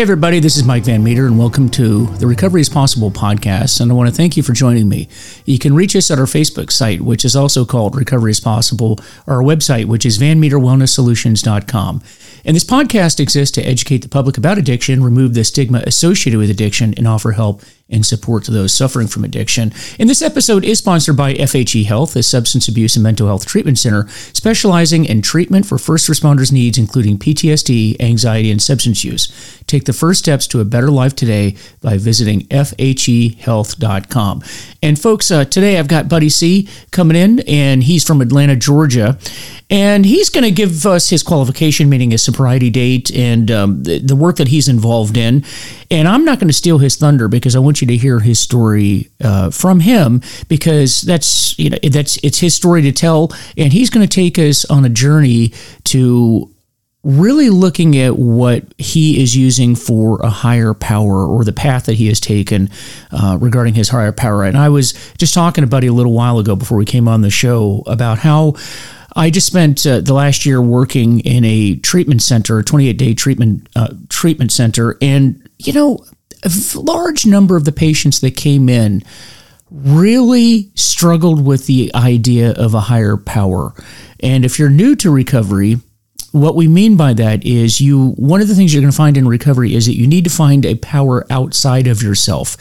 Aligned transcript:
Hey, 0.00 0.04
everybody, 0.04 0.40
this 0.40 0.56
is 0.56 0.64
Mike 0.64 0.84
Van 0.84 1.04
Meter, 1.04 1.26
and 1.26 1.38
welcome 1.38 1.68
to 1.72 2.06
the 2.06 2.26
Recovery 2.26 2.62
is 2.62 2.70
Possible 2.70 3.10
podcast. 3.10 3.82
And 3.82 3.92
I 3.92 3.94
want 3.94 4.08
to 4.08 4.14
thank 4.16 4.34
you 4.34 4.42
for 4.42 4.54
joining 4.54 4.88
me. 4.88 5.08
You 5.44 5.58
can 5.58 5.74
reach 5.74 5.94
us 5.94 6.10
at 6.10 6.18
our 6.18 6.24
Facebook 6.24 6.72
site, 6.72 7.02
which 7.02 7.22
is 7.22 7.36
also 7.36 7.66
called 7.66 7.94
Recovery 7.94 8.30
is 8.30 8.40
Possible, 8.40 8.98
or 9.26 9.34
our 9.34 9.42
website, 9.42 9.84
which 9.84 10.06
is 10.06 10.18
vanmeterwellnesssolutions.com. 10.18 12.02
And 12.46 12.56
this 12.56 12.64
podcast 12.64 13.20
exists 13.20 13.54
to 13.56 13.62
educate 13.62 13.98
the 13.98 14.08
public 14.08 14.38
about 14.38 14.56
addiction, 14.56 15.04
remove 15.04 15.34
the 15.34 15.44
stigma 15.44 15.82
associated 15.86 16.38
with 16.38 16.48
addiction, 16.48 16.94
and 16.96 17.06
offer 17.06 17.32
help 17.32 17.60
and 17.90 18.06
support 18.06 18.44
to 18.44 18.50
those 18.50 18.72
suffering 18.72 19.06
from 19.08 19.24
addiction. 19.24 19.72
And 19.98 20.08
this 20.08 20.22
episode 20.22 20.64
is 20.64 20.78
sponsored 20.78 21.16
by 21.16 21.34
FHE 21.34 21.84
Health, 21.86 22.16
a 22.16 22.22
substance 22.22 22.68
abuse 22.68 22.96
and 22.96 23.02
mental 23.02 23.26
health 23.26 23.46
treatment 23.46 23.78
center 23.78 24.08
specializing 24.32 25.04
in 25.04 25.22
treatment 25.22 25.66
for 25.66 25.78
first 25.78 26.08
responders' 26.08 26.52
needs, 26.52 26.78
including 26.78 27.18
PTSD, 27.18 28.00
anxiety, 28.00 28.50
and 28.50 28.62
substance 28.62 29.04
use. 29.04 29.32
Take 29.66 29.84
the 29.84 29.92
first 29.92 30.20
steps 30.20 30.46
to 30.48 30.60
a 30.60 30.64
better 30.64 30.90
life 30.90 31.14
today 31.14 31.56
by 31.80 31.98
visiting 31.98 32.46
FHEHealth.com. 32.48 34.42
And 34.82 34.98
folks, 34.98 35.30
uh, 35.30 35.44
today 35.44 35.78
I've 35.78 35.88
got 35.88 36.08
Buddy 36.08 36.28
C 36.28 36.68
coming 36.90 37.16
in, 37.16 37.40
and 37.40 37.82
he's 37.82 38.04
from 38.04 38.20
Atlanta, 38.20 38.56
Georgia. 38.56 39.18
And 39.70 40.04
he's 40.04 40.30
going 40.30 40.44
to 40.44 40.50
give 40.50 40.84
us 40.84 41.10
his 41.10 41.22
qualification, 41.22 41.88
meaning 41.88 42.10
his 42.10 42.24
sobriety 42.24 42.70
date 42.70 43.14
and 43.14 43.50
um, 43.50 43.84
the, 43.84 44.00
the 44.00 44.16
work 44.16 44.36
that 44.36 44.48
he's 44.48 44.68
involved 44.68 45.16
in. 45.16 45.44
And 45.92 46.08
I'm 46.08 46.24
not 46.24 46.40
going 46.40 46.48
to 46.48 46.54
steal 46.54 46.78
his 46.78 46.96
thunder 46.96 47.28
because 47.28 47.54
I 47.54 47.60
want 47.60 47.79
you 47.79 47.79
to 47.86 47.96
hear 47.96 48.20
his 48.20 48.38
story 48.38 49.10
uh, 49.22 49.50
from 49.50 49.80
him 49.80 50.22
because 50.48 51.02
that's 51.02 51.58
you 51.58 51.70
know 51.70 51.78
that's 51.90 52.18
it's 52.18 52.38
his 52.38 52.54
story 52.54 52.82
to 52.82 52.92
tell, 52.92 53.32
and 53.56 53.72
he's 53.72 53.90
going 53.90 54.06
to 54.06 54.14
take 54.14 54.38
us 54.38 54.64
on 54.66 54.84
a 54.84 54.88
journey 54.88 55.52
to 55.84 56.50
really 57.02 57.48
looking 57.48 57.96
at 57.96 58.18
what 58.18 58.62
he 58.76 59.22
is 59.22 59.34
using 59.34 59.74
for 59.74 60.20
a 60.20 60.28
higher 60.28 60.74
power 60.74 61.26
or 61.26 61.44
the 61.44 61.52
path 61.52 61.86
that 61.86 61.94
he 61.94 62.08
has 62.08 62.20
taken 62.20 62.68
uh, 63.10 63.38
regarding 63.40 63.72
his 63.72 63.88
higher 63.88 64.12
power. 64.12 64.44
And 64.44 64.56
I 64.56 64.68
was 64.68 64.92
just 65.16 65.32
talking 65.32 65.62
to 65.62 65.68
Buddy 65.68 65.86
a 65.86 65.92
little 65.94 66.12
while 66.12 66.38
ago 66.38 66.54
before 66.56 66.76
we 66.76 66.84
came 66.84 67.08
on 67.08 67.22
the 67.22 67.30
show 67.30 67.82
about 67.86 68.18
how 68.18 68.54
I 69.16 69.30
just 69.30 69.46
spent 69.46 69.86
uh, 69.86 70.00
the 70.00 70.14
last 70.14 70.44
year 70.44 70.60
working 70.60 71.20
in 71.20 71.44
a 71.44 71.76
treatment 71.76 72.22
center, 72.22 72.58
a 72.58 72.64
28 72.64 72.92
day 72.92 73.14
treatment 73.14 73.68
uh, 73.74 73.94
treatment 74.08 74.52
center, 74.52 74.96
and 75.00 75.48
you 75.58 75.72
know, 75.72 76.04
a 76.42 76.78
large 76.78 77.26
number 77.26 77.56
of 77.56 77.64
the 77.64 77.72
patients 77.72 78.20
that 78.20 78.36
came 78.36 78.68
in 78.68 79.02
really 79.70 80.70
struggled 80.74 81.44
with 81.44 81.66
the 81.66 81.90
idea 81.94 82.52
of 82.52 82.74
a 82.74 82.80
higher 82.80 83.16
power. 83.16 83.72
And 84.20 84.44
if 84.44 84.58
you're 84.58 84.70
new 84.70 84.96
to 84.96 85.10
recovery, 85.10 85.76
what 86.32 86.54
we 86.54 86.68
mean 86.68 86.96
by 86.96 87.12
that 87.14 87.44
is 87.44 87.80
you 87.80 88.10
one 88.12 88.40
of 88.40 88.48
the 88.48 88.54
things 88.54 88.72
you're 88.72 88.82
going 88.82 88.92
to 88.92 88.96
find 88.96 89.16
in 89.16 89.26
recovery 89.26 89.74
is 89.74 89.86
that 89.86 89.96
you 89.96 90.06
need 90.06 90.24
to 90.24 90.30
find 90.30 90.64
a 90.64 90.76
power 90.76 91.26
outside 91.30 91.86
of 91.86 92.02
yourself. 92.02 92.56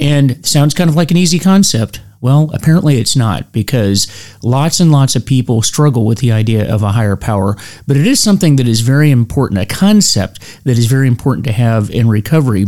And 0.00 0.44
sounds 0.44 0.74
kind 0.74 0.90
of 0.90 0.96
like 0.96 1.10
an 1.10 1.16
easy 1.16 1.38
concept. 1.38 2.00
Well, 2.20 2.50
apparently 2.54 2.98
it's 2.98 3.16
not 3.16 3.52
because 3.52 4.06
lots 4.42 4.78
and 4.78 4.92
lots 4.92 5.16
of 5.16 5.26
people 5.26 5.60
struggle 5.60 6.06
with 6.06 6.18
the 6.18 6.32
idea 6.32 6.72
of 6.72 6.82
a 6.82 6.92
higher 6.92 7.16
power, 7.16 7.56
but 7.86 7.96
it 7.96 8.06
is 8.06 8.20
something 8.20 8.56
that 8.56 8.68
is 8.68 8.80
very 8.80 9.10
important, 9.10 9.60
a 9.60 9.66
concept 9.66 10.40
that 10.64 10.78
is 10.78 10.86
very 10.86 11.08
important 11.08 11.44
to 11.46 11.52
have 11.52 11.90
in 11.90 12.08
recovery. 12.08 12.66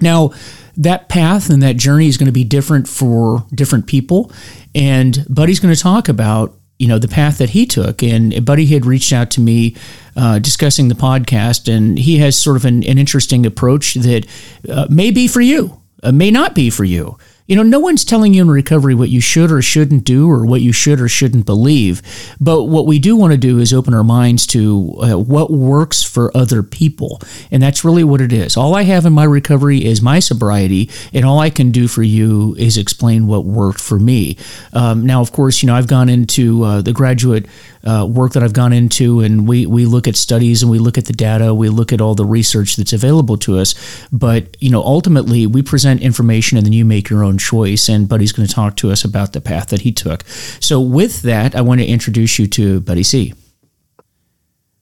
Now, 0.00 0.32
that 0.76 1.08
path 1.08 1.48
and 1.50 1.62
that 1.62 1.76
journey 1.76 2.06
is 2.06 2.16
going 2.16 2.26
to 2.26 2.32
be 2.32 2.44
different 2.44 2.86
for 2.88 3.46
different 3.54 3.86
people. 3.86 4.30
And 4.74 5.24
Buddy's 5.28 5.60
going 5.60 5.74
to 5.74 5.80
talk 5.80 6.08
about 6.08 6.54
you 6.78 6.88
know 6.88 6.98
the 6.98 7.08
path 7.08 7.38
that 7.38 7.50
he 7.50 7.64
took 7.64 8.02
and 8.02 8.44
buddy 8.44 8.66
had 8.66 8.84
reached 8.84 9.12
out 9.12 9.30
to 9.30 9.40
me 9.40 9.74
uh, 10.14 10.38
discussing 10.38 10.88
the 10.88 10.94
podcast 10.94 11.74
and 11.74 11.98
he 11.98 12.18
has 12.18 12.38
sort 12.38 12.56
of 12.56 12.64
an, 12.64 12.84
an 12.84 12.98
interesting 12.98 13.46
approach 13.46 13.94
that 13.94 14.26
uh, 14.68 14.86
may 14.90 15.10
be 15.10 15.26
for 15.26 15.40
you 15.40 15.80
uh, 16.02 16.12
may 16.12 16.30
not 16.30 16.54
be 16.54 16.68
for 16.68 16.84
you 16.84 17.16
you 17.46 17.56
know, 17.56 17.62
no 17.62 17.78
one's 17.78 18.04
telling 18.04 18.34
you 18.34 18.42
in 18.42 18.50
recovery 18.50 18.94
what 18.94 19.08
you 19.08 19.20
should 19.20 19.52
or 19.52 19.62
shouldn't 19.62 20.04
do 20.04 20.28
or 20.28 20.44
what 20.44 20.60
you 20.60 20.72
should 20.72 21.00
or 21.00 21.08
shouldn't 21.08 21.46
believe. 21.46 22.02
But 22.40 22.64
what 22.64 22.86
we 22.86 22.98
do 22.98 23.16
want 23.16 23.32
to 23.32 23.38
do 23.38 23.58
is 23.58 23.72
open 23.72 23.94
our 23.94 24.04
minds 24.04 24.46
to 24.48 24.94
uh, 25.00 25.18
what 25.18 25.50
works 25.50 26.02
for 26.02 26.36
other 26.36 26.62
people. 26.62 27.20
And 27.50 27.62
that's 27.62 27.84
really 27.84 28.04
what 28.04 28.20
it 28.20 28.32
is. 28.32 28.56
All 28.56 28.74
I 28.74 28.82
have 28.82 29.06
in 29.06 29.12
my 29.12 29.24
recovery 29.24 29.84
is 29.84 30.02
my 30.02 30.18
sobriety, 30.18 30.90
and 31.12 31.24
all 31.24 31.38
I 31.38 31.50
can 31.50 31.70
do 31.70 31.88
for 31.88 32.02
you 32.02 32.54
is 32.58 32.76
explain 32.76 33.26
what 33.26 33.44
worked 33.44 33.80
for 33.80 33.98
me. 33.98 34.36
Um, 34.72 35.06
now, 35.06 35.20
of 35.20 35.32
course, 35.32 35.62
you 35.62 35.68
know, 35.68 35.74
I've 35.74 35.86
gone 35.86 36.08
into 36.08 36.64
uh, 36.64 36.82
the 36.82 36.92
graduate 36.92 37.46
uh, 37.86 38.04
work 38.04 38.32
that 38.32 38.42
I've 38.42 38.52
gone 38.52 38.72
into, 38.72 39.20
and 39.20 39.46
we 39.46 39.64
we 39.66 39.86
look 39.86 40.08
at 40.08 40.16
studies 40.16 40.62
and 40.62 40.70
we 40.70 40.78
look 40.78 40.98
at 40.98 41.04
the 41.04 41.12
data, 41.12 41.54
we 41.54 41.68
look 41.68 41.92
at 41.92 42.00
all 42.00 42.14
the 42.14 42.24
research 42.24 42.76
that's 42.76 42.92
available 42.92 43.36
to 43.38 43.58
us. 43.58 43.74
But 44.12 44.56
you 44.60 44.70
know, 44.70 44.82
ultimately, 44.82 45.46
we 45.46 45.62
present 45.62 46.02
information, 46.02 46.56
and 46.58 46.66
then 46.66 46.72
you 46.72 46.84
make 46.84 47.08
your 47.08 47.22
own 47.22 47.38
choice. 47.38 47.88
And 47.88 48.08
Buddy's 48.08 48.32
going 48.32 48.48
to 48.48 48.52
talk 48.54 48.76
to 48.76 48.90
us 48.90 49.04
about 49.04 49.32
the 49.32 49.40
path 49.40 49.68
that 49.68 49.82
he 49.82 49.92
took. 49.92 50.24
So, 50.60 50.80
with 50.80 51.22
that, 51.22 51.54
I 51.54 51.60
want 51.60 51.80
to 51.80 51.86
introduce 51.86 52.38
you 52.38 52.46
to 52.48 52.80
Buddy 52.80 53.02
C. 53.02 53.34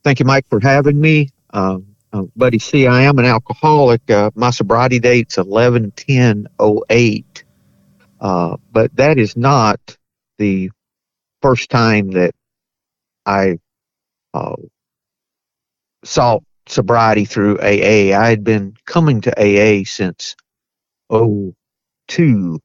Thank 0.02 0.20
you, 0.20 0.26
Mike, 0.26 0.46
for 0.48 0.60
having 0.60 1.00
me. 1.00 1.30
Um, 1.50 1.86
uh, 2.12 2.22
Buddy 2.36 2.58
C, 2.58 2.86
I 2.86 3.02
am 3.02 3.18
an 3.18 3.24
alcoholic. 3.24 4.08
Uh, 4.10 4.30
my 4.34 4.50
sobriety 4.50 4.98
date's 4.98 5.36
11 5.36 5.90
10 5.92 6.46
08. 6.88 7.44
Uh, 8.20 8.56
but 8.70 8.94
that 8.96 9.18
is 9.18 9.36
not 9.36 9.96
the 10.38 10.70
first 11.42 11.70
time 11.70 12.10
that 12.12 12.34
I 13.26 13.58
uh, 14.32 14.56
sought 16.04 16.42
sobriety 16.66 17.24
through 17.24 17.58
AA. 17.58 18.16
I 18.18 18.28
had 18.28 18.44
been 18.44 18.74
coming 18.86 19.20
to 19.22 19.32
AA 19.38 19.84
since 19.84 20.36
02, 21.10 22.60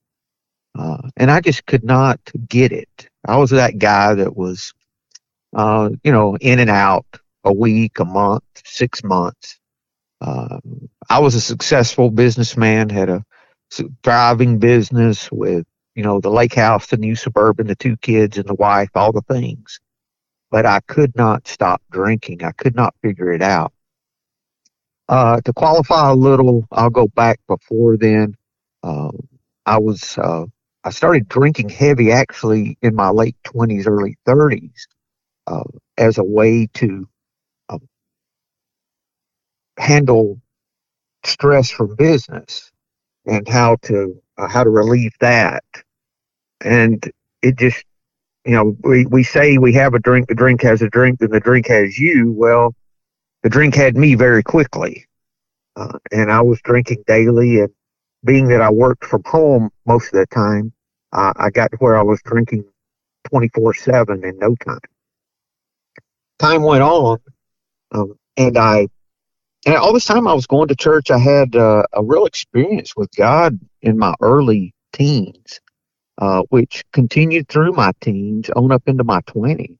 uh, 0.78 0.98
and 1.18 1.32
I 1.32 1.42
just 1.42 1.66
could 1.66 1.84
not 1.84 2.20
get 2.48 2.72
it. 2.72 3.10
I 3.28 3.38
was 3.38 3.52
that 3.52 3.78
guy 3.78 4.14
that 4.16 4.36
was, 4.36 4.74
uh, 5.56 5.90
you 6.04 6.12
know, 6.12 6.38
in 6.38 6.60
and 6.60 6.70
out 6.70 7.06
a 7.44 7.54
week, 7.54 8.00
a 8.00 8.06
month, 8.06 8.44
six 8.66 9.04
months. 9.04 9.60
Uh, 10.22 10.60
I 11.10 11.20
was 11.20 11.36
a 11.36 11.42
successful 11.42 12.10
businessman, 12.10 12.90
had 12.90 13.10
a 13.10 13.24
thriving 14.04 14.60
business 14.60 15.32
with, 15.32 15.66
you 15.96 16.04
know, 16.04 16.20
the 16.20 16.30
lake 16.30 16.56
house, 16.56 16.88
the 16.88 16.98
new 16.98 17.16
suburban, 17.16 17.68
the 17.68 17.76
two 17.76 17.96
kids, 17.98 18.38
and 18.38 18.48
the 18.48 18.56
wife, 18.56 18.90
all 18.96 19.12
the 19.12 19.22
things 19.22 19.80
but 20.52 20.66
I 20.66 20.80
could 20.82 21.16
not 21.16 21.48
stop 21.48 21.82
drinking. 21.92 22.44
I 22.44 22.52
could 22.52 22.76
not 22.76 22.96
figure 23.02 23.32
it 23.32 23.42
out. 23.42 23.74
Uh, 25.08 25.42
to 25.42 25.54
qualify 25.54 26.10
a 26.10 26.16
little, 26.16 26.68
I'll 26.72 26.90
go 26.90 27.08
back 27.08 27.40
before 27.48 27.98
then. 27.98 28.36
Uh, 28.84 29.12
I 29.66 29.78
was 29.80 30.18
uh, 30.18 30.46
I 30.84 30.92
started 30.92 31.28
drinking 31.28 31.70
heavy 31.70 32.12
actually 32.12 32.78
in 32.82 32.96
my 32.96 33.10
late 33.10 33.36
twenties, 33.44 33.88
early 33.88 34.18
thirties, 34.26 34.88
uh, 35.48 35.64
as 35.98 36.18
a 36.18 36.24
way 36.24 36.68
to 36.76 37.08
um, 37.70 37.88
handle 39.78 40.40
stress 41.26 41.70
from 41.70 41.96
business 41.96 42.72
and 43.26 43.48
how 43.48 43.78
to 43.84 44.22
uh, 44.38 44.48
how 44.48 44.64
to 44.64 44.70
relieve 44.70 45.14
that. 45.20 45.64
And 46.62 47.04
it 47.42 47.58
just 47.58 47.84
you 48.46 48.54
know, 48.54 48.76
we, 48.82 49.06
we 49.06 49.24
say 49.24 49.58
we 49.58 49.74
have 49.74 49.94
a 49.94 50.00
drink, 50.00 50.28
the 50.28 50.36
drink 50.36 50.62
has 50.62 50.82
a 50.82 50.90
drink, 50.90 51.22
and 51.22 51.32
the 51.32 51.40
drink 51.40 51.68
has 51.68 51.98
you. 51.98 52.32
Well, 52.32 52.74
the 53.44 53.50
drink 53.50 53.76
had 53.76 53.96
me 53.96 54.16
very 54.16 54.44
quickly. 54.44 55.06
Uh, 55.76 55.98
and 56.12 56.32
I 56.32 56.42
was 56.42 56.60
drinking 56.62 57.04
daily. 57.08 57.60
And 57.60 57.70
being 58.24 58.48
that 58.50 58.62
I 58.62 58.70
worked 58.70 59.06
from 59.06 59.24
home 59.26 59.70
most 59.86 60.14
of 60.14 60.20
the 60.20 60.26
time, 60.28 60.74
uh, 61.14 61.34
I 61.36 61.50
got 61.50 61.72
to 61.72 61.78
where 61.78 61.98
I 61.98 62.02
was 62.02 62.22
drinking 62.24 62.66
24 63.30 63.74
7 63.74 64.24
in 64.24 64.38
no 64.40 64.56
time. 64.56 64.80
Time 66.38 66.64
went 66.64 66.84
on, 66.84 67.18
um, 67.92 68.18
and 68.38 68.58
I, 68.58 68.88
and 69.66 69.76
all 69.76 69.92
this 69.92 70.06
time 70.06 70.26
I 70.26 70.34
was 70.34 70.48
going 70.48 70.70
to 70.70 70.76
church, 70.76 71.12
I 71.12 71.18
had 71.18 71.54
uh, 71.56 71.84
a 71.92 72.02
real 72.02 72.26
experience 72.26 72.96
with 72.96 73.10
God 73.16 73.60
in 73.82 73.98
my 73.98 74.16
early 74.22 74.74
teens 74.94 75.60
uh, 76.20 76.44
which 76.50 76.84
continued 76.92 77.48
through 77.48 77.72
my 77.72 77.92
teens 78.02 78.50
on 78.52 78.72
up 78.72 78.84
into 78.88 79.04
my 79.04 79.22
20s. 79.22 79.78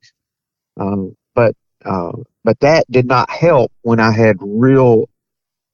Um, 0.80 1.16
but 1.36 1.56
uh, 1.86 2.14
but 2.44 2.60
that 2.62 2.90
did 2.90 3.06
not 3.06 3.30
help 3.30 3.72
when 3.82 4.00
I 4.00 4.12
had 4.12 4.38
real. 4.40 5.10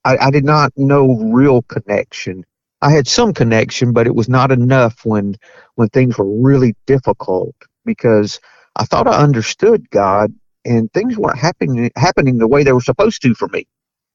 I, 0.04 0.18
I, 0.18 0.32
did 0.32 0.46
not 0.46 0.72
know 0.78 1.16
real 1.16 1.64
connection. 1.64 2.44
I 2.82 2.92
had 2.92 3.08
some 3.08 3.34
connection, 3.34 3.92
but 3.92 4.06
it 4.06 4.16
was 4.16 4.30
not 4.30 4.52
enough 4.52 5.06
when 5.06 5.36
when 5.76 5.90
things 5.90 6.18
were 6.18 6.30
really 6.30 6.76
difficult 6.86 7.56
because 7.86 8.40
I 8.76 8.86
thought 8.86 9.08
I 9.08 9.18
understood 9.18 9.90
God 9.90 10.34
and 10.64 10.92
things 10.94 11.18
weren't 11.18 11.38
happening 11.38 11.92
happening 11.96 12.38
the 12.38 12.48
way 12.48 12.64
they 12.64 12.74
were 12.74 12.82
supposed 12.82 13.22
to 13.22 13.34
for 13.34 13.48
me. 13.48 13.68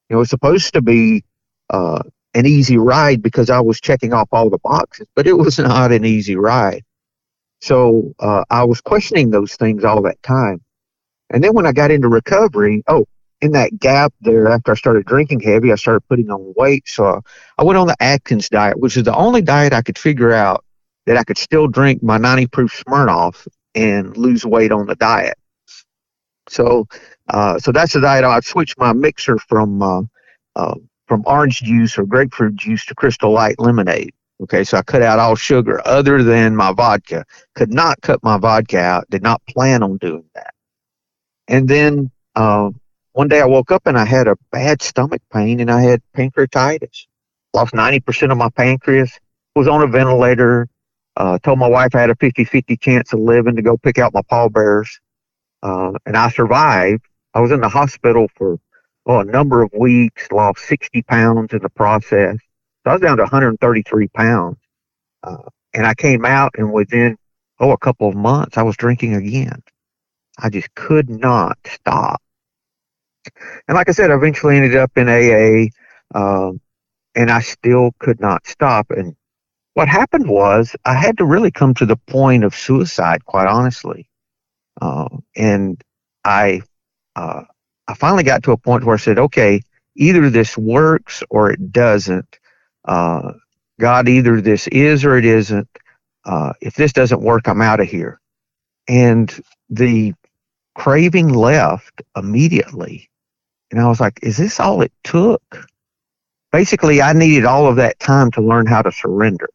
You 0.09 0.15
know, 0.15 0.19
it 0.19 0.21
was 0.21 0.31
supposed 0.31 0.73
to 0.75 0.83
be 0.83 1.25
uh, 1.71 2.03
an 2.35 2.47
easy 2.47 2.79
ride 2.79 3.23
because 3.23 3.51
I 3.51 3.61
was 3.61 3.81
checking 3.81 4.13
off 4.13 4.29
all 4.33 4.51
the 4.51 4.59
boxes, 4.59 5.07
but 5.15 5.27
it 5.27 5.35
was 5.35 5.59
not 5.59 5.93
an 5.93 6.05
easy 6.05 6.37
ride. 6.37 6.85
So 7.61 8.15
uh, 8.19 8.45
I 8.51 8.65
was 8.65 8.81
questioning 8.81 9.31
those 9.31 9.55
things 9.55 9.85
all 9.85 10.03
that 10.03 10.23
time. 10.23 10.63
And 11.31 11.45
then 11.45 11.55
when 11.55 11.67
I 11.67 11.73
got 11.73 11.91
into 11.91 12.09
recovery, 12.09 12.83
oh, 12.89 13.07
in 13.41 13.53
that 13.53 13.79
gap 13.79 14.13
there, 14.21 14.49
after 14.49 14.73
I 14.73 14.75
started 14.75 15.07
drinking 15.07 15.41
heavy, 15.41 15.73
I 15.73 15.77
started 15.77 16.07
putting 16.09 16.31
on 16.31 16.53
weight. 16.57 16.85
So 16.87 17.23
I 17.59 17.65
went 17.65 17.79
on 17.79 17.87
the 17.87 17.97
Atkins 18.01 18.49
diet, 18.49 18.79
which 18.79 18.97
is 18.97 19.05
the 19.05 19.15
only 19.15 19.43
diet 19.43 19.73
I 19.73 19.83
could 19.83 19.99
figure 19.99 20.33
out 20.33 20.65
that 21.07 21.17
I 21.17 21.25
could 21.25 21.39
still 21.39 21.67
drink 21.67 22.03
my 22.03 22.19
90 22.19 22.47
proof 22.49 22.85
Smirnoff 22.85 23.47
and 23.75 24.17
lose 24.17 24.45
weight 24.45 24.73
on 24.73 24.87
the 24.87 24.97
diet. 24.97 25.39
So, 26.49 26.87
uh, 27.29 27.59
so 27.59 27.73
that's 27.73 27.93
the 27.93 28.01
diet. 28.01 28.25
I 28.25 28.41
switched 28.41 28.79
my 28.79 28.93
mixer 28.93 29.39
from 29.39 29.83
uh, 29.83 30.03
uh, 30.57 30.75
from 31.11 31.25
orange 31.27 31.61
juice 31.63 31.99
or 31.99 32.07
grapefruit 32.07 32.55
juice 32.55 32.87
to 32.87 32.95
Crystal 32.95 33.33
Light 33.33 33.59
lemonade. 33.59 34.13
Okay, 34.45 34.63
so 34.63 34.79
I 34.79 34.83
cut 34.83 35.03
out 35.03 35.19
all 35.19 35.35
sugar 35.35 35.83
other 35.85 36.23
than 36.23 36.55
my 36.55 36.73
vodka. 36.73 37.25
Could 37.57 37.75
not 37.75 38.01
cut 38.01 38.23
my 38.23 38.39
vodka 38.39 38.79
out. 38.79 39.11
Did 39.11 39.21
not 39.21 39.45
plan 39.47 39.83
on 39.83 39.97
doing 39.97 40.23
that. 40.37 40.55
And 41.49 41.69
then 41.69 42.13
uh, 42.37 42.71
one 43.11 43.27
day 43.27 43.41
I 43.41 43.47
woke 43.47 43.73
up 43.73 43.83
and 43.87 43.99
I 43.99 44.05
had 44.05 44.29
a 44.29 44.37
bad 44.53 44.83
stomach 44.83 45.21
pain 45.33 45.59
and 45.59 45.69
I 45.69 45.83
had 45.83 46.01
pancreatitis. 46.17 47.07
Lost 47.55 47.75
90% 47.75 48.31
of 48.31 48.39
my 48.39 48.51
pancreas. 48.51 49.11
Was 49.57 49.67
on 49.67 49.83
a 49.83 49.89
ventilator. 49.89 50.69
Uh, 51.17 51.41
told 51.41 51.59
my 51.59 51.67
wife 51.67 51.97
I 51.97 52.03
had 52.03 52.11
a 52.11 52.15
50-50 52.15 52.81
chance 52.81 53.13
of 53.13 53.19
living 53.19 53.57
to 53.57 53.63
go 53.63 53.77
pick 53.77 53.99
out 53.99 54.15
my 54.15 54.23
pallbearers. 54.31 55.01
Uh, 55.61 55.91
and 56.07 56.17
I 56.17 56.31
survived. 56.31 57.05
I 57.35 57.41
was 57.41 57.51
in 57.51 57.61
the 57.61 57.69
hospital 57.69 58.29
for 58.37 58.61
oh, 59.07 59.21
a 59.21 59.25
number 59.25 59.63
of 59.63 59.71
weeks, 59.73 60.31
lost 60.31 60.61
60 60.67 61.03
pounds 61.03 61.53
in 61.53 61.61
the 61.61 61.69
process. 61.71 62.37
So 62.85 62.91
I 62.91 62.93
was 62.95 63.03
down 63.03 63.17
to 63.19 63.25
133 63.25 64.09
pounds. 64.09 64.57
Uh, 65.23 65.37
and 65.75 65.87
I 65.87 65.95
came 65.95 66.25
out 66.25 66.53
and 66.57 66.73
within, 66.73 67.17
oh, 67.59 67.73
a 67.73 67.79
couple 67.79 68.09
of 68.09 68.15
months, 68.15 68.57
I 68.57 68.63
was 68.63 68.77
drinking 68.77 69.15
again. 69.15 69.63
I 70.39 70.49
just 70.49 70.75
could 70.75 71.09
not 71.09 71.59
stop. 71.67 72.23
And 73.69 73.77
like 73.77 73.89
I 73.89 73.93
said, 73.93 74.11
I 74.11 74.15
eventually 74.15 74.57
ended 74.57 74.77
up 74.77 74.91
in 74.97 75.09
AA, 75.09 75.69
um, 76.19 76.61
and 77.15 77.31
I 77.31 77.41
still 77.41 77.91
could 77.99 78.21
not 78.21 78.47
stop. 78.47 78.91
And 78.91 79.15
what 79.75 79.89
happened 79.89 80.29
was 80.29 80.75
I 80.85 80.95
had 80.95 81.19
to 81.19 81.25
really 81.25 81.51
come 81.51 81.75
to 81.75 81.87
the 81.87 81.97
point 81.97 82.45
of 82.45 82.55
suicide, 82.55 83.25
quite 83.25 83.47
honestly. 83.47 84.09
Uh, 84.81 85.09
and 85.37 85.81
I, 86.25 86.63
uh, 87.17 87.43
I 87.91 87.95
finally 87.95 88.23
got 88.23 88.45
to 88.45 88.53
a 88.53 88.57
point 88.57 88.85
where 88.85 88.95
I 88.95 88.99
said, 88.99 89.19
okay, 89.19 89.63
either 89.97 90.31
this 90.31 90.57
works 90.57 91.25
or 91.29 91.51
it 91.51 91.73
doesn't. 91.73 92.39
Uh, 92.85 93.33
God, 93.81 94.09
either 94.09 94.41
this 94.41 94.69
is 94.69 95.05
or 95.05 95.19
it 95.19 95.25
isn't. 95.25 95.69
Uh, 96.25 96.53
if 96.61 96.75
this 96.75 96.93
doesn't 96.93 97.21
work, 97.21 97.49
I'm 97.49 97.61
out 97.61 97.81
of 97.81 97.89
here. 97.89 98.21
And 98.87 99.29
the 99.71 100.15
craving 100.77 101.31
left 101.31 102.03
immediately. 102.15 103.11
And 103.73 103.81
I 103.81 103.89
was 103.89 103.99
like, 103.99 104.21
is 104.23 104.37
this 104.37 104.61
all 104.61 104.83
it 104.83 104.93
took? 105.03 105.43
Basically, 106.53 107.03
I 107.03 107.13
needed 107.13 107.45
all 107.45 107.67
of 107.67 107.77
that 107.77 107.99
time 107.99 108.31
to 108.33 108.41
learn 108.41 108.67
how 108.67 108.83
to 108.83 108.93
surrender. 108.93 109.49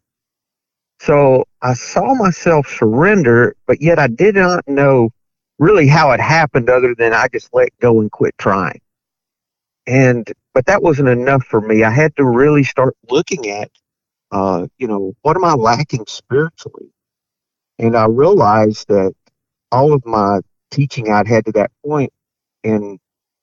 So 1.00 1.46
I 1.62 1.74
saw 1.74 2.16
myself 2.16 2.68
surrender, 2.68 3.56
but 3.66 3.82
yet 3.82 3.98
I 3.98 4.08
did 4.08 4.36
not 4.36 4.68
know 4.68 5.12
really 5.60 5.88
how 5.88 6.12
it 6.12 6.20
happened 6.20 6.70
other 6.70 6.96
than 6.96 7.14
I 7.14 7.28
just 7.28 7.54
let 7.54 7.70
go 7.80 8.02
and 8.02 8.12
quit 8.12 8.36
trying. 8.38 8.82
And, 9.88 10.28
but 10.54 10.66
that 10.66 10.82
wasn't 10.82 11.10
enough 11.10 11.46
for 11.46 11.62
me. 11.62 11.84
I 11.84 11.92
had 11.92 12.16
to 12.18 12.26
really 12.26 12.64
start 12.64 12.96
looking 13.10 13.50
at, 13.50 13.70
uh, 14.32 14.68
you 14.78 14.88
know, 14.88 15.14
what 15.22 15.36
am 15.36 15.46
I 15.46 15.54
lacking 15.54 16.06
spiritually? 16.08 16.92
And 17.78 17.96
I 17.96 18.06
realized 18.06 18.88
that 18.88 19.14
all 19.72 19.94
of 19.94 20.06
my 20.06 20.40
teaching 20.72 21.12
I'd 21.12 21.28
had 21.28 21.46
to 21.46 21.52
that 21.54 21.72
point 21.86 22.12
in 22.64 22.98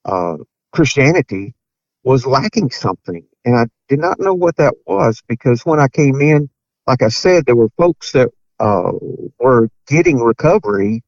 uh, 0.05 0.37
Christianity 0.73 1.55
was 2.03 2.27
lacking 2.27 2.71
something. 2.71 3.25
And 3.45 3.57
I 3.57 3.67
did 3.89 4.01
not 4.01 4.19
know 4.19 4.35
what 4.35 4.57
that 4.57 4.75
was 4.87 5.23
because 5.29 5.65
when 5.65 5.81
I 5.81 5.89
came 5.89 6.21
in, 6.21 6.49
like 6.87 7.03
I 7.03 7.09
said, 7.09 7.47
there 7.47 7.57
were 7.57 7.71
folks 7.77 8.13
that 8.13 8.29
uh, 8.59 8.93
were 9.39 9.69
getting 9.87 10.19
recovery 10.19 11.03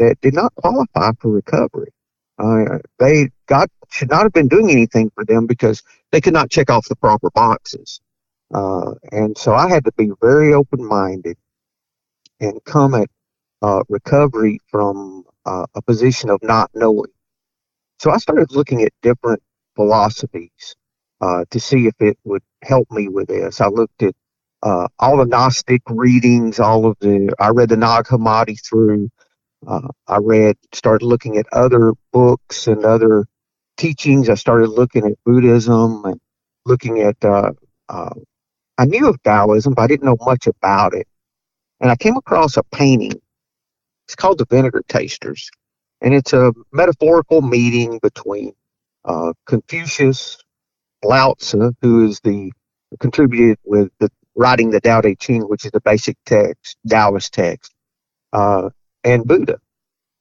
that 0.00 0.20
did 0.22 0.34
not 0.34 0.54
qualify 0.56 1.12
for 1.20 1.30
recovery. 1.30 1.92
Uh, 2.38 2.78
they 2.98 3.30
God 3.46 3.68
should 3.90 4.10
not 4.10 4.22
have 4.22 4.32
been 4.32 4.48
doing 4.48 4.70
anything 4.70 5.10
for 5.14 5.24
them 5.24 5.46
because 5.46 5.82
they 6.10 6.20
could 6.20 6.32
not 6.32 6.50
check 6.50 6.70
off 6.70 6.88
the 6.88 6.96
proper 6.96 7.30
boxes. 7.30 8.00
Uh, 8.52 8.94
and 9.12 9.36
so 9.36 9.54
I 9.54 9.68
had 9.68 9.84
to 9.84 9.92
be 9.96 10.10
very 10.20 10.54
open 10.54 10.84
minded 10.84 11.36
and 12.40 12.64
come 12.64 12.94
at 12.94 13.08
uh, 13.62 13.82
recovery 13.88 14.58
from 14.70 15.24
uh, 15.44 15.66
a 15.74 15.82
position 15.82 16.30
of 16.30 16.42
not 16.42 16.70
knowing. 16.74 17.12
So 17.98 18.10
I 18.10 18.16
started 18.16 18.50
looking 18.52 18.82
at 18.82 18.92
different 19.02 19.42
philosophies 19.76 20.74
uh, 21.20 21.44
to 21.50 21.60
see 21.60 21.86
if 21.86 21.94
it 22.00 22.18
would 22.24 22.42
help 22.62 22.90
me 22.90 23.08
with 23.08 23.28
this. 23.28 23.60
I 23.60 23.68
looked 23.68 24.02
at 24.02 24.14
uh, 24.62 24.88
all 24.98 25.18
the 25.18 25.26
Gnostic 25.26 25.82
readings, 25.88 26.58
all 26.58 26.86
of 26.86 26.96
the, 27.00 27.34
I 27.38 27.48
read 27.50 27.68
the 27.68 27.76
Nag 27.76 28.06
Hammadi 28.06 28.58
through. 28.66 29.10
Uh, 29.66 29.88
I 30.08 30.18
read, 30.18 30.56
started 30.72 31.04
looking 31.04 31.36
at 31.36 31.46
other 31.52 31.92
books 32.12 32.66
and 32.66 32.84
other 32.84 33.26
teachings. 33.76 34.28
I 34.28 34.34
started 34.34 34.68
looking 34.70 35.06
at 35.06 35.18
Buddhism 35.24 36.04
and 36.04 36.20
looking 36.64 37.00
at, 37.00 37.22
uh, 37.24 37.52
uh, 37.88 38.14
I 38.78 38.84
knew 38.86 39.08
of 39.08 39.22
Taoism, 39.22 39.74
but 39.74 39.82
I 39.82 39.86
didn't 39.86 40.06
know 40.06 40.16
much 40.20 40.46
about 40.46 40.94
it. 40.94 41.06
And 41.80 41.90
I 41.90 41.96
came 41.96 42.16
across 42.16 42.56
a 42.56 42.62
painting 42.64 43.20
it's 44.10 44.16
called 44.16 44.38
the 44.38 44.46
Vinegar 44.46 44.82
Tasters, 44.88 45.52
and 46.00 46.12
it's 46.12 46.32
a 46.32 46.52
metaphorical 46.72 47.42
meeting 47.42 48.00
between 48.02 48.52
uh, 49.04 49.32
Confucius, 49.46 50.36
Lao 51.04 51.34
Tzu, 51.34 51.72
who 51.80 52.08
is 52.08 52.18
the 52.24 52.50
contributed 52.98 53.58
with 53.64 53.92
the 54.00 54.10
writing 54.34 54.70
the 54.70 54.80
Tao 54.80 55.00
Te 55.00 55.14
Ching, 55.14 55.42
which 55.42 55.64
is 55.64 55.70
the 55.70 55.80
basic 55.82 56.16
text, 56.26 56.76
Taoist 56.88 57.32
text, 57.32 57.72
uh, 58.32 58.70
and 59.04 59.24
Buddha. 59.24 59.58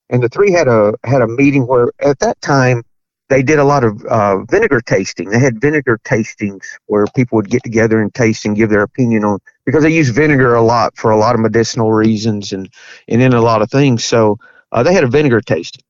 And 0.10 0.24
the 0.24 0.30
three 0.30 0.52
had 0.52 0.68
a 0.68 0.94
had 1.04 1.22
a 1.22 1.28
meeting 1.28 1.68
where 1.68 1.92
at 2.00 2.20
that 2.20 2.42
time 2.42 2.84
they 3.30 3.44
did 3.44 3.60
a 3.60 3.64
lot 3.64 3.84
of 3.84 4.04
uh, 4.06 4.44
vinegar 4.46 4.82
tasting. 4.82 5.30
They 5.30 5.40
had 5.40 5.62
vinegar 5.62 6.00
tastings 6.04 6.66
where 6.88 7.06
people 7.16 7.36
would 7.36 7.50
get 7.50 7.64
together 7.64 8.02
and 8.02 8.14
taste 8.14 8.46
and 8.46 8.56
give 8.56 8.72
their 8.72 8.82
opinion 8.82 9.24
on 9.24 9.40
because 9.66 9.84
they 9.84 9.94
use 9.94 10.10
vinegar 10.10 10.56
a 10.56 10.62
lot 10.64 10.98
for 10.98 11.12
a 11.12 11.18
lot 11.18 11.36
of 11.36 11.42
medicinal 11.42 11.94
reasons 11.94 12.54
and 12.54 12.70
and 13.08 13.22
in 13.22 13.34
a 13.34 13.42
lot 13.42 13.62
of 13.62 13.70
things. 13.70 14.04
So 14.04 14.38
uh, 14.72 14.84
they 14.84 14.94
had 14.94 15.04
a 15.04 15.08
vinegar 15.08 15.42
tasting. 15.42 15.84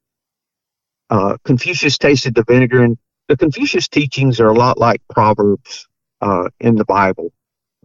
Uh, 1.09 1.37
Confucius 1.43 1.97
tasted 1.97 2.35
the 2.35 2.43
vinegar, 2.43 2.83
and 2.83 2.97
the 3.29 3.37
Confucius 3.37 3.87
teachings 3.87 4.39
are 4.39 4.49
a 4.49 4.53
lot 4.53 4.77
like 4.77 5.01
Proverbs 5.09 5.87
uh, 6.21 6.49
in 6.59 6.75
the 6.75 6.85
Bible. 6.85 7.31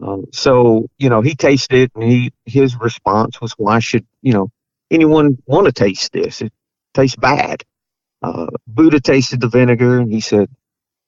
Um, 0.01 0.25
so 0.33 0.89
you 0.97 1.09
know 1.09 1.21
he 1.21 1.33
tasted 1.33 1.83
it, 1.83 1.91
and 1.95 2.03
he 2.03 2.33
his 2.45 2.75
response 2.75 3.39
was, 3.39 3.53
"Why 3.53 3.79
should 3.79 4.05
you 4.21 4.33
know 4.33 4.51
anyone 4.91 5.37
want 5.45 5.65
to 5.67 5.71
taste 5.71 6.11
this? 6.13 6.41
It 6.41 6.53
tastes 6.93 7.15
bad." 7.17 7.63
Uh, 8.21 8.47
Buddha 8.67 8.99
tasted 8.99 9.39
the 9.39 9.49
vinegar 9.49 9.99
and 9.99 10.11
he 10.11 10.19
said, 10.19 10.49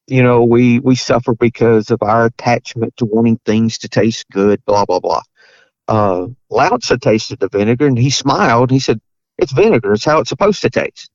you 0.07 0.24
know, 0.24 0.43
we, 0.43 0.79
we 0.79 0.96
suffer 0.96 1.34
because 1.36 1.91
of 1.91 2.01
our 2.01 2.25
attachment 2.25 2.96
to 2.98 3.05
wanting 3.05 3.39
things 3.46 3.79
to 3.79 3.89
taste 3.89 4.25
good, 4.31 4.63
blah, 4.65 4.86
blah, 4.86 5.00
blah. 5.00 5.22
Uh, 5.88 6.27
Lao 6.50 6.77
Tzu 6.77 6.98
tasted 6.98 7.39
the 7.39 7.50
vinegar 7.50 7.88
and 7.88 7.98
he 7.98 8.10
smiled. 8.10 8.69
and 8.69 8.75
He 8.75 8.79
said, 8.79 9.01
it's 9.38 9.51
vinegar. 9.51 9.93
It's 9.93 10.05
how 10.05 10.19
it's 10.19 10.29
supposed 10.29 10.62
to 10.62 10.69
taste. 10.69 11.10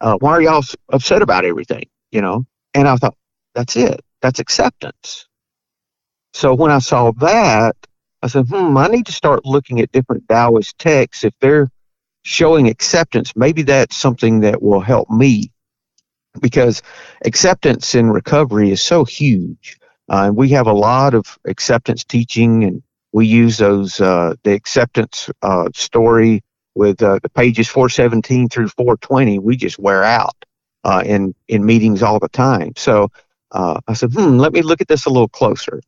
Uh, 0.00 0.16
why 0.18 0.32
are 0.32 0.42
y'all 0.42 0.64
upset 0.90 1.22
about 1.22 1.44
everything? 1.44 1.84
You 2.10 2.20
know? 2.20 2.46
And 2.74 2.86
I 2.86 2.96
thought, 2.96 3.16
that's 3.54 3.76
it. 3.76 4.00
That's 4.20 4.40
acceptance. 4.40 5.26
So 6.34 6.54
when 6.54 6.70
I 6.70 6.80
saw 6.80 7.12
that, 7.12 7.76
I 8.22 8.26
said, 8.26 8.46
hmm, 8.48 8.76
I 8.76 8.88
need 8.88 9.06
to 9.06 9.12
start 9.12 9.44
looking 9.44 9.80
at 9.80 9.92
different 9.92 10.28
Taoist 10.28 10.78
texts. 10.78 11.24
If 11.24 11.34
they're 11.40 11.70
showing 12.22 12.68
acceptance, 12.68 13.34
maybe 13.36 13.62
that's 13.62 13.96
something 13.96 14.40
that 14.40 14.62
will 14.62 14.80
help 14.80 15.10
me 15.10 15.50
because 16.40 16.82
acceptance 17.24 17.94
in 17.94 18.10
recovery 18.10 18.70
is 18.70 18.80
so 18.80 19.04
huge. 19.04 19.78
Uh, 20.08 20.26
and 20.26 20.36
we 20.36 20.48
have 20.50 20.66
a 20.66 20.72
lot 20.72 21.14
of 21.14 21.38
acceptance 21.46 22.04
teaching, 22.04 22.64
and 22.64 22.82
we 23.12 23.26
use 23.26 23.58
those 23.58 24.00
uh, 24.00 24.34
the 24.42 24.52
acceptance 24.52 25.30
uh, 25.42 25.68
story 25.74 26.42
with 26.74 27.02
uh, 27.02 27.18
the 27.22 27.28
pages 27.28 27.68
417 27.68 28.48
through 28.48 28.68
420. 28.68 29.38
We 29.38 29.56
just 29.56 29.78
wear 29.78 30.02
out 30.02 30.44
uh, 30.84 31.02
in 31.04 31.34
in 31.48 31.64
meetings 31.64 32.02
all 32.02 32.18
the 32.18 32.28
time. 32.28 32.72
So 32.76 33.10
uh, 33.52 33.80
I 33.86 33.92
said, 33.92 34.12
hmm, 34.12 34.38
let 34.38 34.52
me 34.52 34.62
look 34.62 34.80
at 34.80 34.88
this 34.88 35.06
a 35.06 35.10
little 35.10 35.28
closer. 35.28 35.80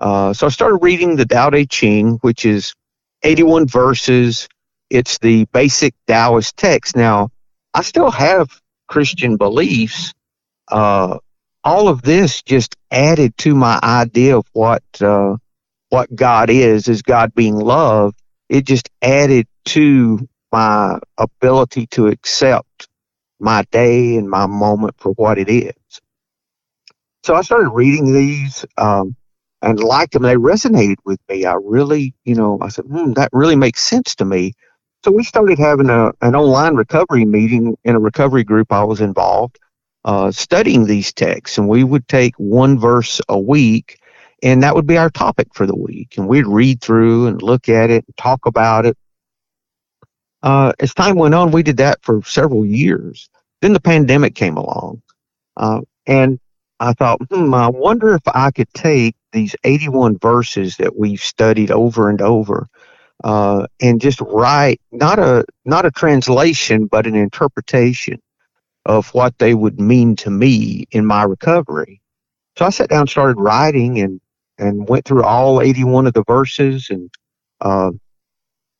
so 0.00 0.46
I 0.46 0.48
started 0.48 0.78
reading 0.82 1.16
the 1.16 1.26
Tao 1.26 1.50
Te 1.50 1.66
Ching, 1.66 2.18
which 2.22 2.44
is 2.44 2.74
81 3.22 3.66
verses 3.66 4.48
it's 4.90 5.18
the 5.18 5.44
basic 5.46 5.94
Taoist 6.06 6.56
text. 6.56 6.96
Now, 6.96 7.30
I 7.72 7.82
still 7.82 8.10
have 8.10 8.60
Christian 8.88 9.36
beliefs. 9.36 10.12
Uh, 10.68 11.18
all 11.64 11.88
of 11.88 12.02
this 12.02 12.42
just 12.42 12.76
added 12.90 13.36
to 13.38 13.54
my 13.54 13.78
idea 13.82 14.36
of 14.36 14.46
what 14.52 14.82
uh, 15.00 15.36
what 15.90 16.14
God 16.14 16.50
is, 16.50 16.88
is 16.88 17.02
God 17.02 17.34
being 17.34 17.56
love. 17.56 18.14
It 18.48 18.66
just 18.66 18.90
added 19.02 19.46
to 19.66 20.28
my 20.52 20.98
ability 21.18 21.86
to 21.88 22.08
accept 22.08 22.88
my 23.38 23.64
day 23.70 24.16
and 24.16 24.28
my 24.28 24.46
moment 24.46 24.94
for 24.98 25.12
what 25.12 25.38
it 25.38 25.48
is. 25.48 25.74
So 27.24 27.34
I 27.34 27.42
started 27.42 27.70
reading 27.70 28.12
these 28.12 28.64
um, 28.78 29.16
and 29.62 29.78
liked 29.78 30.12
them. 30.12 30.22
They 30.22 30.36
resonated 30.36 30.96
with 31.04 31.20
me. 31.28 31.44
I 31.44 31.54
really, 31.54 32.14
you 32.24 32.34
know, 32.34 32.58
I 32.60 32.68
said, 32.68 32.86
hmm, 32.86 33.12
that 33.12 33.30
really 33.32 33.56
makes 33.56 33.82
sense 33.82 34.14
to 34.16 34.24
me. 34.24 34.54
So 35.02 35.10
we 35.10 35.24
started 35.24 35.58
having 35.58 35.88
a, 35.88 36.12
an 36.20 36.36
online 36.36 36.74
recovery 36.74 37.24
meeting 37.24 37.76
in 37.84 37.94
a 37.94 38.00
recovery 38.00 38.44
group 38.44 38.70
I 38.70 38.84
was 38.84 39.00
involved, 39.00 39.58
uh, 40.04 40.30
studying 40.30 40.84
these 40.84 41.12
texts. 41.12 41.56
And 41.56 41.68
we 41.68 41.84
would 41.84 42.06
take 42.06 42.34
one 42.36 42.78
verse 42.78 43.18
a 43.28 43.38
week, 43.38 43.98
and 44.42 44.62
that 44.62 44.74
would 44.74 44.86
be 44.86 44.98
our 44.98 45.08
topic 45.08 45.48
for 45.54 45.64
the 45.64 45.76
week. 45.76 46.18
And 46.18 46.28
we'd 46.28 46.46
read 46.46 46.82
through 46.82 47.28
and 47.28 47.40
look 47.40 47.70
at 47.70 47.88
it 47.88 48.04
and 48.06 48.16
talk 48.18 48.44
about 48.44 48.84
it. 48.84 48.98
Uh, 50.42 50.72
as 50.80 50.92
time 50.92 51.16
went 51.16 51.34
on, 51.34 51.50
we 51.50 51.62
did 51.62 51.78
that 51.78 52.02
for 52.02 52.22
several 52.22 52.66
years. 52.66 53.30
Then 53.62 53.72
the 53.72 53.80
pandemic 53.80 54.34
came 54.34 54.58
along. 54.58 55.00
Uh, 55.56 55.80
and 56.06 56.38
I 56.78 56.92
thought, 56.92 57.20
hmm, 57.30 57.54
I 57.54 57.68
wonder 57.68 58.14
if 58.14 58.22
I 58.26 58.50
could 58.50 58.72
take 58.74 59.16
these 59.32 59.56
81 59.64 60.18
verses 60.18 60.76
that 60.76 60.98
we've 60.98 61.20
studied 61.20 61.70
over 61.70 62.10
and 62.10 62.20
over 62.20 62.68
uh, 63.24 63.66
and 63.80 64.00
just 64.00 64.20
write 64.20 64.80
not 64.92 65.18
a 65.18 65.44
not 65.64 65.84
a 65.84 65.90
translation 65.90 66.86
but 66.86 67.06
an 67.06 67.14
interpretation 67.14 68.20
of 68.86 69.12
what 69.14 69.38
they 69.38 69.54
would 69.54 69.78
mean 69.78 70.16
to 70.16 70.30
me 70.30 70.86
in 70.90 71.04
my 71.04 71.22
recovery. 71.22 72.00
So 72.56 72.64
I 72.64 72.70
sat 72.70 72.88
down, 72.88 73.00
and 73.00 73.10
started 73.10 73.38
writing, 73.38 73.98
and 74.00 74.20
and 74.58 74.88
went 74.88 75.04
through 75.04 75.22
all 75.22 75.62
81 75.62 76.06
of 76.06 76.12
the 76.12 76.24
verses, 76.26 76.88
and 76.90 77.10
uh, 77.60 77.92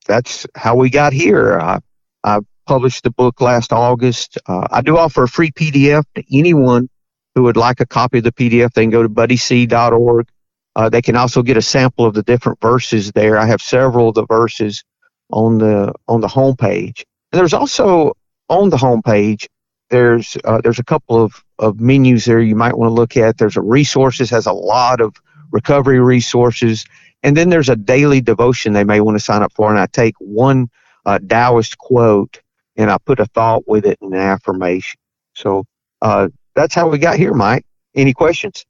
that's 0.06 0.46
how 0.54 0.74
we 0.74 0.90
got 0.90 1.12
here. 1.12 1.58
I 1.58 1.80
I 2.24 2.40
published 2.66 3.04
the 3.04 3.10
book 3.10 3.40
last 3.40 3.72
August. 3.72 4.38
Uh, 4.46 4.66
I 4.70 4.80
do 4.80 4.96
offer 4.96 5.24
a 5.24 5.28
free 5.28 5.50
PDF 5.50 6.04
to 6.14 6.24
anyone 6.36 6.88
who 7.34 7.44
would 7.44 7.56
like 7.56 7.80
a 7.80 7.86
copy 7.86 8.18
of 8.18 8.24
the 8.24 8.32
PDF. 8.32 8.72
They 8.72 8.82
can 8.82 8.90
go 8.90 9.02
to 9.02 9.08
buddyc.org 9.08 10.28
uh, 10.76 10.88
they 10.88 11.02
can 11.02 11.16
also 11.16 11.42
get 11.42 11.56
a 11.56 11.62
sample 11.62 12.06
of 12.06 12.14
the 12.14 12.22
different 12.22 12.60
verses 12.60 13.12
there. 13.12 13.38
I 13.38 13.46
have 13.46 13.60
several 13.60 14.08
of 14.08 14.14
the 14.14 14.26
verses 14.26 14.84
on 15.30 15.58
the 15.58 15.92
on 16.08 16.20
the 16.20 16.28
homepage. 16.28 17.04
And 17.32 17.40
there's 17.40 17.54
also 17.54 18.12
on 18.48 18.70
the 18.70 18.76
homepage 18.76 19.46
there's 19.90 20.36
uh, 20.44 20.60
there's 20.62 20.78
a 20.78 20.84
couple 20.84 21.22
of, 21.22 21.44
of 21.58 21.80
menus 21.80 22.24
there 22.24 22.40
you 22.40 22.54
might 22.54 22.78
want 22.78 22.88
to 22.88 22.94
look 22.94 23.16
at. 23.16 23.38
There's 23.38 23.56
a 23.56 23.60
resources 23.60 24.30
has 24.30 24.46
a 24.46 24.52
lot 24.52 25.00
of 25.00 25.16
recovery 25.50 26.00
resources, 26.00 26.86
and 27.22 27.36
then 27.36 27.50
there's 27.50 27.68
a 27.68 27.76
daily 27.76 28.20
devotion 28.20 28.72
they 28.72 28.84
may 28.84 29.00
want 29.00 29.18
to 29.18 29.24
sign 29.24 29.42
up 29.42 29.52
for. 29.52 29.68
And 29.68 29.78
I 29.78 29.86
take 29.86 30.14
one 30.18 30.70
uh, 31.04 31.18
Taoist 31.18 31.76
quote 31.78 32.40
and 32.76 32.90
I 32.90 32.98
put 32.98 33.20
a 33.20 33.26
thought 33.26 33.66
with 33.66 33.84
it 33.84 33.98
and 34.00 34.14
an 34.14 34.20
affirmation. 34.20 34.98
So 35.34 35.64
uh, 36.00 36.28
that's 36.54 36.74
how 36.74 36.88
we 36.88 36.98
got 36.98 37.16
here, 37.16 37.34
Mike. 37.34 37.66
Any 37.94 38.12
questions? 38.12 38.64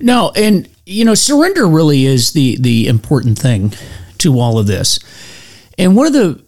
No, 0.00 0.32
and 0.34 0.68
you 0.86 1.04
know, 1.04 1.14
surrender 1.14 1.66
really 1.66 2.06
is 2.06 2.32
the 2.32 2.56
the 2.60 2.86
important 2.86 3.38
thing 3.38 3.74
to 4.18 4.38
all 4.40 4.58
of 4.58 4.66
this. 4.66 4.98
And 5.76 5.96
one 5.96 6.06
of 6.06 6.12
the 6.12 6.42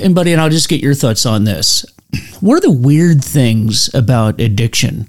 and 0.00 0.14
buddy, 0.14 0.32
and 0.32 0.40
I'll 0.40 0.48
just 0.48 0.68
get 0.68 0.80
your 0.80 0.94
thoughts 0.94 1.26
on 1.26 1.44
this. 1.44 1.84
One 2.40 2.56
of 2.56 2.62
the 2.62 2.70
weird 2.70 3.22
things 3.24 3.92
about 3.94 4.40
addiction 4.40 5.08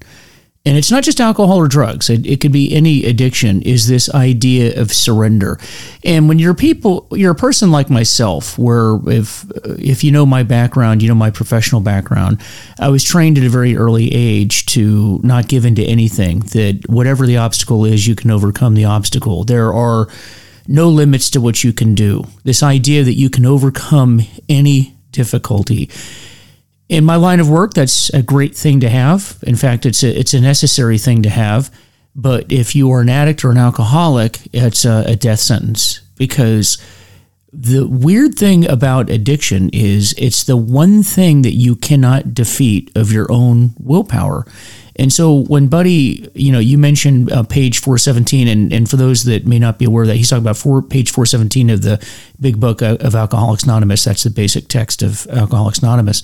and 0.65 0.77
it's 0.77 0.89
not 0.89 1.03
just 1.03 1.19
alcohol 1.19 1.57
or 1.57 1.67
drugs. 1.67 2.09
It, 2.09 2.25
it, 2.25 2.39
could 2.39 2.53
be 2.53 2.73
any 2.73 3.03
addiction 3.03 3.61
is 3.63 3.87
this 3.87 4.09
idea 4.13 4.79
of 4.79 4.93
surrender. 4.93 5.59
And 6.05 6.29
when 6.29 6.39
you're 6.39 6.53
people 6.53 7.07
you're 7.11 7.31
a 7.31 7.35
person 7.35 7.71
like 7.71 7.89
myself 7.89 8.57
where 8.57 8.97
if 9.07 9.45
if 9.77 10.03
you 10.03 10.11
know 10.11 10.25
my 10.25 10.43
background 10.43 11.01
you 11.01 11.09
know 11.09 11.15
my 11.15 11.29
professional 11.29 11.81
background 11.81 12.41
i 12.79 12.89
was 12.89 13.03
trained 13.03 13.37
at 13.37 13.43
a 13.43 13.49
very 13.49 13.75
early 13.75 14.13
age 14.13 14.65
to 14.67 15.19
not 15.23 15.47
give 15.47 15.65
in 15.65 15.75
to 15.75 15.83
anything 15.83 16.39
that 16.39 16.81
whatever 16.87 17.25
the 17.25 17.37
obstacle 17.37 17.85
is 17.85 18.07
you 18.07 18.15
can 18.15 18.31
overcome 18.31 18.73
the 18.73 18.85
obstacle. 18.85 19.43
There 19.43 19.73
are 19.73 20.07
no 20.67 20.89
limits 20.89 21.29
to 21.31 21.41
what 21.41 21.63
you 21.63 21.73
can 21.73 21.93
do. 21.93 22.25
This 22.43 22.63
idea 22.63 23.03
that 23.03 23.15
you 23.15 23.29
can 23.29 23.45
overcome 23.45 24.21
any 24.47 24.95
difficulty 25.11 25.89
in 26.89 27.05
my 27.05 27.15
line 27.15 27.39
of 27.39 27.49
work, 27.49 27.73
that's 27.73 28.09
a 28.09 28.21
great 28.21 28.55
thing 28.55 28.79
to 28.81 28.89
have. 28.89 29.37
In 29.43 29.55
fact, 29.55 29.85
it's 29.85 30.03
a, 30.03 30.19
it's 30.19 30.33
a 30.33 30.41
necessary 30.41 30.97
thing 30.97 31.23
to 31.23 31.29
have. 31.29 31.73
But 32.15 32.51
if 32.51 32.75
you 32.75 32.91
are 32.91 33.01
an 33.01 33.09
addict 33.09 33.43
or 33.43 33.51
an 33.51 33.57
alcoholic, 33.57 34.39
it's 34.53 34.85
a, 34.85 35.03
a 35.07 35.15
death 35.15 35.39
sentence 35.39 36.01
because 36.17 36.77
the 37.51 37.87
weird 37.87 38.35
thing 38.35 38.69
about 38.69 39.09
addiction 39.09 39.69
is 39.71 40.13
it's 40.17 40.43
the 40.43 40.57
one 40.57 41.03
thing 41.03 41.43
that 41.43 41.53
you 41.53 41.75
cannot 41.75 42.33
defeat 42.33 42.91
of 42.95 43.11
your 43.11 43.31
own 43.31 43.73
willpower. 43.79 44.45
And 44.95 45.11
so 45.11 45.43
when 45.45 45.67
Buddy, 45.67 46.29
you 46.35 46.51
know, 46.51 46.59
you 46.59 46.77
mentioned 46.77 47.31
uh, 47.31 47.43
page 47.43 47.79
417, 47.79 48.47
and, 48.47 48.71
and 48.71 48.89
for 48.89 48.95
those 48.95 49.23
that 49.23 49.45
may 49.45 49.57
not 49.57 49.79
be 49.79 49.85
aware 49.85 50.05
that, 50.05 50.15
he's 50.15 50.29
talking 50.29 50.43
about 50.43 50.57
four, 50.57 50.81
page 50.81 51.11
417 51.11 51.69
of 51.69 51.81
the 51.81 52.05
big 52.39 52.59
book 52.59 52.81
of 52.81 53.15
Alcoholics 53.15 53.63
Anonymous. 53.63 54.03
That's 54.03 54.23
the 54.23 54.29
basic 54.29 54.67
text 54.67 55.01
of 55.01 55.25
Alcoholics 55.27 55.79
Anonymous. 55.79 56.21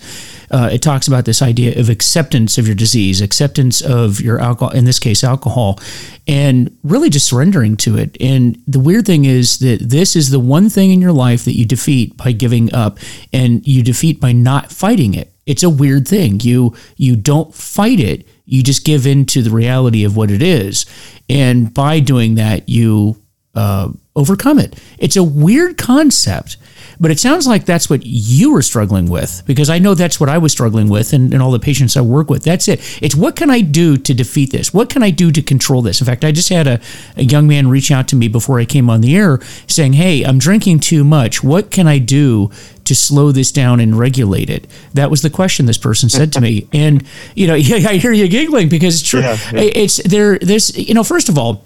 Uh, 0.52 0.70
it 0.72 0.82
talks 0.82 1.08
about 1.08 1.26
this 1.26 1.42
idea 1.42 1.80
of 1.80 1.90
acceptance 1.90 2.58
of 2.58 2.68
your 2.68 2.76
disease, 2.76 3.22
acceptance 3.22 3.82
of 3.82 4.22
your 4.22 4.40
alcohol, 4.40 4.74
in 4.74 4.86
this 4.86 5.00
case, 5.00 5.24
alcohol, 5.24 5.80
and 6.28 6.76
really 6.84 7.10
just 7.10 7.28
surrendering 7.28 7.76
to 7.78 7.98
it. 7.98 8.18
And 8.20 8.62
the 8.68 8.80
weird 8.80 9.06
thing 9.06 9.26
is 9.26 9.60
that 9.60 9.80
this 9.82 10.16
is 10.16 10.30
the 10.30 10.40
one 10.40 10.70
thing 10.70 10.92
in 10.92 11.02
your 11.02 11.12
life 11.12 11.46
that 11.46 11.56
you 11.56 11.66
defeat 11.66 12.18
by 12.18 12.34
giving 12.34 12.74
up, 12.74 13.00
and 13.34 13.66
you 13.68 13.82
defeat 13.82 14.20
by 14.20 14.32
not 14.32 14.72
fighting 14.72 15.16
it. 15.16 15.34
It's 15.46 15.64
a 15.64 15.70
weird 15.70 16.08
thing. 16.08 16.40
You 16.42 16.76
you 16.96 17.16
don't 17.16 17.56
fight 17.56 18.00
it 18.00 18.28
you 18.52 18.64
just 18.64 18.86
give 18.86 19.06
in 19.06 19.26
to 19.26 19.42
the 19.42 19.52
reality 19.52 20.04
of 20.04 20.16
what 20.16 20.32
it 20.32 20.42
is. 20.42 20.86
And 21.30 21.74
by 21.74 22.00
doing 22.00 22.36
that, 22.36 22.68
you 22.68 23.22
uh, 23.56 23.90
overcome 24.16 24.60
it. 24.60 24.82
It's 24.98 25.16
a 25.16 25.24
weird 25.24 25.78
concept, 25.78 26.58
but 27.00 27.12
it 27.12 27.20
sounds 27.20 27.48
like 27.48 27.66
that's 27.66 27.90
what 27.90 28.06
you 28.06 28.52
were 28.52 28.62
struggling 28.62 29.10
with 29.10 29.44
because 29.46 29.70
I 29.70 29.80
know 29.80 29.94
that's 29.96 30.20
what 30.20 30.30
I 30.30 30.38
was 30.38 30.52
struggling 30.52 30.90
with 30.90 31.14
and, 31.14 31.34
and 31.34 31.42
all 31.42 31.52
the 31.52 31.60
patients 31.60 31.96
I 31.96 32.02
work 32.02 32.30
with. 32.30 32.44
That's 32.44 32.68
it. 32.68 32.82
It's 33.02 33.16
what 33.16 33.36
can 33.36 33.50
I 33.50 33.62
do 33.62 33.98
to 33.98 34.14
defeat 34.14 34.52
this? 34.52 34.74
What 34.74 34.90
can 34.90 35.02
I 35.02 35.10
do 35.10 35.32
to 35.32 35.42
control 35.42 35.82
this? 35.82 36.02
In 36.02 36.08
fact, 36.08 36.26
I 36.26 36.32
just 36.32 36.50
had 36.50 36.68
a, 36.68 36.82
a 37.16 37.24
young 37.24 37.48
man 37.48 37.70
reach 37.70 37.90
out 37.90 38.08
to 38.10 38.16
me 38.16 38.28
before 38.28 38.60
I 38.60 38.66
came 38.66 38.90
on 38.90 39.02
the 39.02 39.16
air 39.16 39.40
saying, 39.68 39.94
Hey, 39.94 40.24
I'm 40.24 40.40
drinking 40.40 40.82
too 40.82 41.04
much. 41.04 41.44
What 41.44 41.72
can 41.72 41.88
I 41.88 42.00
do 42.00 42.52
to 42.84 42.96
slow 42.96 43.32
this 43.32 43.52
down 43.52 43.80
and 43.80 43.98
regulate 43.98 44.50
it? 44.50 44.68
That 44.94 45.10
was 45.10 45.22
the 45.22 45.30
question 45.30 45.68
this 45.68 45.78
person 45.78 46.10
said 46.10 46.34
to 46.34 46.42
me. 46.42 46.68
And, 46.80 47.04
you 47.36 47.48
know, 47.48 47.54
I 47.56 47.98
hear 47.98 48.12
you 48.12 48.28
giggling 48.28 48.70
because 48.70 49.00
it's 49.00 49.10
true. 49.10 49.22
Yeah, 49.22 49.38
yeah. 49.54 49.72
It's 49.76 50.02
there, 50.04 50.38
this, 50.40 50.76
you 50.78 50.94
know, 50.94 51.04
first 51.04 51.28
of 51.28 51.38
all, 51.38 51.64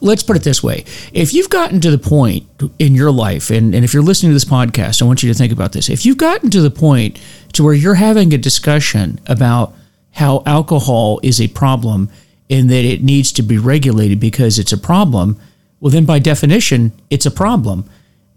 let's 0.00 0.22
put 0.22 0.36
it 0.36 0.42
this 0.44 0.62
way. 0.62 0.84
If 1.12 1.34
you've 1.34 1.50
gotten 1.50 1.80
to 1.80 1.90
the 1.90 1.98
point 1.98 2.46
in 2.78 2.94
your 2.94 3.10
life, 3.10 3.50
and, 3.50 3.74
and 3.74 3.84
if 3.84 3.92
you're 3.92 4.02
listening 4.02 4.30
to 4.30 4.34
this 4.34 4.44
podcast, 4.44 5.02
I 5.02 5.04
want 5.04 5.22
you 5.22 5.32
to 5.32 5.38
think 5.38 5.52
about 5.52 5.72
this. 5.72 5.88
If 5.88 6.06
you've 6.06 6.18
gotten 6.18 6.50
to 6.50 6.60
the 6.60 6.70
point 6.70 7.20
to 7.52 7.64
where 7.64 7.74
you're 7.74 7.94
having 7.94 8.32
a 8.32 8.38
discussion 8.38 9.20
about 9.26 9.74
how 10.12 10.42
alcohol 10.46 11.20
is 11.22 11.40
a 11.40 11.48
problem 11.48 12.08
and 12.48 12.70
that 12.70 12.84
it 12.84 13.02
needs 13.02 13.32
to 13.32 13.42
be 13.42 13.58
regulated 13.58 14.20
because 14.20 14.58
it's 14.58 14.72
a 14.72 14.78
problem, 14.78 15.38
well, 15.80 15.90
then 15.90 16.04
by 16.04 16.18
definition, 16.18 16.92
it's 17.10 17.26
a 17.26 17.30
problem. 17.30 17.88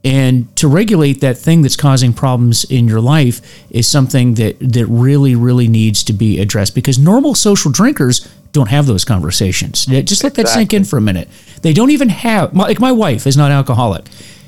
And 0.04 0.56
to 0.56 0.68
regulate 0.68 1.20
that 1.22 1.38
thing 1.38 1.62
that's 1.62 1.76
causing 1.76 2.14
problems 2.14 2.64
in 2.66 2.88
your 2.88 3.02
life 3.02 3.66
is 3.70 3.88
something 3.88 4.36
that, 4.36 4.58
that 4.60 4.86
really, 4.86 5.36
really 5.36 5.68
needs 5.68 6.04
to 6.04 6.14
be 6.14 6.40
addressed 6.40 6.74
because 6.74 6.98
normal 6.98 7.36
social 7.36 7.72
drinkers 7.72 8.28
don't 8.52 8.70
have 8.70 8.86
those 8.86 9.06
conversations. 9.06 9.86
Just 9.86 10.24
let 10.24 10.32
exactly. 10.32 10.44
that 10.44 10.50
sink 10.50 10.74
in 10.74 10.84
for 10.84 10.98
a 10.98 11.02
minute. 11.02 11.28
They 11.62 11.74
don't 11.74 11.92
even 11.92 12.10
have, 12.10 12.56
like 12.56 12.80
my 12.80 12.92
wife 12.92 13.28
is 13.28 13.38
not 13.38 13.52
alcoholic. 13.52 14.06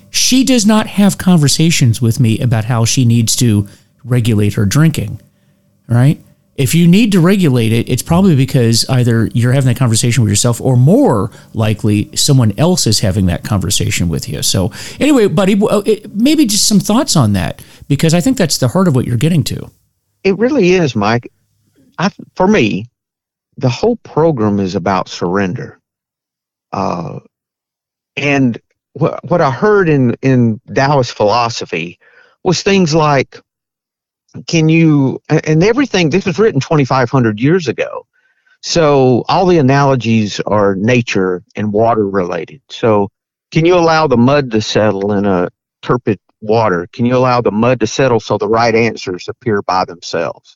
She 0.10 0.44
does 0.44 0.66
not 0.66 0.88
have 0.88 1.18
conversations 1.18 2.02
with 2.02 2.20
me 2.20 2.40
about 2.40 2.66
how 2.66 2.86
she 2.86 3.06
needs 3.06 3.36
to 3.38 3.68
regulate 4.04 4.54
her 4.56 4.66
drinking, 4.66 5.22
right? 5.88 6.20
If 6.56 6.76
you 6.76 6.88
need 6.88 7.14
to 7.14 7.22
regulate 7.22 7.72
it, 7.72 7.90
it's 7.90 8.02
probably 8.02 8.36
because 8.36 8.88
either 8.90 9.28
you're 9.34 9.54
having 9.54 9.68
that 9.68 9.78
conversation 9.78 10.22
with 10.22 10.30
yourself 10.30 10.60
or 10.60 10.76
more 10.76 11.32
likely 11.54 12.16
someone 12.16 12.54
else 12.60 12.86
is 12.86 13.00
having 13.00 13.28
that 13.28 13.44
conversation 13.44 14.10
with 14.10 14.28
you. 14.28 14.44
So, 14.44 14.72
anyway, 15.00 15.28
buddy, 15.28 15.60
uh, 15.60 15.82
maybe 16.14 16.46
just 16.46 16.68
some 16.68 16.80
thoughts 16.80 17.16
on 17.16 17.34
that 17.34 17.64
because 17.88 18.14
I 18.14 18.20
think 18.20 18.38
that's 18.38 18.58
the 18.58 18.68
heart 18.68 18.88
of 18.88 18.96
what 18.96 19.06
you're 19.06 19.18
getting 19.18 19.44
to. 19.46 19.72
It 20.24 20.38
really 20.38 20.74
is, 20.74 20.96
Mike. 20.96 21.32
I, 21.98 22.12
for 22.36 22.48
me, 22.48 22.91
the 23.58 23.70
whole 23.70 23.98
program 23.98 24.60
is 24.60 24.76
about 24.76 25.10
surrender. 25.10 25.80
Uh, 26.72 27.20
and 28.18 28.60
what, 28.94 29.24
what 29.30 29.42
I 29.42 29.52
heard 29.52 29.90
in, 29.90 30.16
in 30.22 30.62
Taoist 30.74 31.14
philosophy 31.14 32.00
was 32.44 32.64
things 32.64 32.96
like 32.96 33.40
can 34.48 34.70
you 34.70 35.22
and 35.30 35.64
everything 35.64 36.10
this 36.10 36.26
was 36.26 36.40
written 36.40 36.62
2500 36.62 37.40
years 37.40 37.68
ago 37.68 38.08
so 38.62 39.26
all 39.30 39.46
the 39.48 39.60
analogies 39.60 40.40
are 40.42 40.76
nature 40.76 41.44
and 41.56 41.74
water 41.74 42.08
related 42.08 42.62
so 42.70 43.10
can 43.52 43.66
you 43.66 43.76
allow 43.76 44.08
the 44.08 44.18
mud 44.18 44.52
to 44.52 44.62
settle 44.62 45.14
in 45.14 45.26
a 45.26 45.50
turbid 45.82 46.20
water 46.42 46.88
can 46.94 47.06
you 47.06 47.18
allow 47.18 47.42
the 47.42 47.52
mud 47.52 47.80
to 47.82 47.88
settle 47.88 48.20
so 48.22 48.38
the 48.38 48.48
right 48.48 48.76
answers 48.76 49.28
appear 49.30 49.62
by 49.64 49.86
themselves 49.86 50.50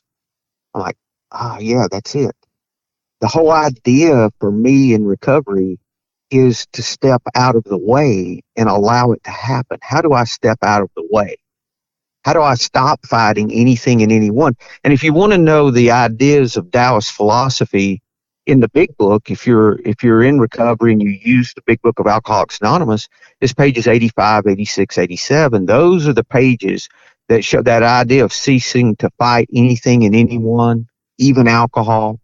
I'm 0.74 0.82
like, 0.82 0.98
ah, 1.32 1.58
yeah, 1.60 1.88
that's 1.90 2.16
it. 2.16 2.36
The 3.20 3.28
whole 3.28 3.50
idea 3.50 4.30
for 4.40 4.50
me 4.50 4.92
in 4.92 5.04
recovery 5.04 5.78
is 6.30 6.66
to 6.72 6.82
step 6.82 7.22
out 7.34 7.56
of 7.56 7.64
the 7.64 7.78
way 7.78 8.42
and 8.56 8.68
allow 8.68 9.12
it 9.12 9.24
to 9.24 9.30
happen. 9.30 9.78
How 9.80 10.02
do 10.02 10.12
I 10.12 10.24
step 10.24 10.58
out 10.62 10.82
of 10.82 10.90
the 10.96 11.06
way? 11.10 11.36
How 12.24 12.32
do 12.32 12.42
I 12.42 12.56
stop 12.56 13.06
fighting 13.06 13.52
anything 13.52 14.02
and 14.02 14.10
anyone? 14.10 14.56
And 14.82 14.92
if 14.92 15.04
you 15.04 15.12
want 15.12 15.32
to 15.32 15.38
know 15.38 15.70
the 15.70 15.92
ideas 15.92 16.56
of 16.56 16.70
Taoist 16.72 17.12
philosophy 17.12 18.02
in 18.46 18.60
the 18.60 18.68
big 18.68 18.96
book, 18.96 19.30
if 19.30 19.46
you're 19.46 19.80
if 19.84 20.02
you're 20.02 20.24
in 20.24 20.40
recovery 20.40 20.92
and 20.92 21.00
you 21.00 21.10
use 21.10 21.54
the 21.54 21.62
big 21.66 21.80
book 21.82 22.00
of 22.00 22.06
Alcoholics 22.08 22.58
Anonymous, 22.60 23.08
it's 23.40 23.54
pages 23.54 23.86
85, 23.86 24.48
86, 24.48 24.98
87. 24.98 25.66
Those 25.66 26.08
are 26.08 26.12
the 26.12 26.24
pages 26.24 26.88
that 27.28 27.44
show 27.44 27.62
that 27.62 27.82
idea 27.82 28.24
of 28.24 28.32
ceasing 28.32 28.96
to 28.96 29.10
fight 29.18 29.48
anything 29.54 30.04
and 30.04 30.14
anyone, 30.14 30.88
even 31.18 31.46
alcohol. 31.48 32.20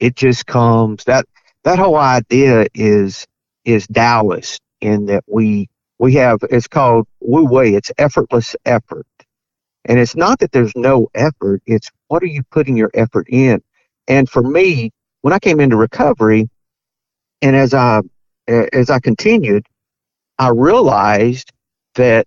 It 0.00 0.16
just 0.16 0.46
comes 0.46 1.04
that 1.04 1.26
that 1.64 1.78
whole 1.78 1.96
idea 1.96 2.66
is 2.74 3.26
is 3.64 3.86
Taoist 3.86 4.60
in 4.80 5.06
that 5.06 5.24
we 5.26 5.68
we 5.98 6.14
have 6.14 6.38
it's 6.50 6.66
called 6.66 7.06
Wu 7.20 7.44
Wei. 7.44 7.74
It's 7.74 7.92
effortless 7.98 8.56
effort, 8.64 9.06
and 9.84 9.98
it's 9.98 10.16
not 10.16 10.38
that 10.40 10.52
there's 10.52 10.74
no 10.74 11.08
effort. 11.14 11.62
It's 11.66 11.90
what 12.08 12.22
are 12.22 12.26
you 12.26 12.42
putting 12.50 12.76
your 12.76 12.90
effort 12.94 13.28
in? 13.28 13.62
And 14.08 14.28
for 14.28 14.42
me, 14.42 14.90
when 15.20 15.34
I 15.34 15.38
came 15.38 15.60
into 15.60 15.76
recovery, 15.76 16.48
and 17.42 17.54
as 17.54 17.74
I 17.74 18.00
as 18.48 18.88
I 18.90 19.00
continued, 19.00 19.66
I 20.38 20.48
realized 20.48 21.52
that 21.94 22.26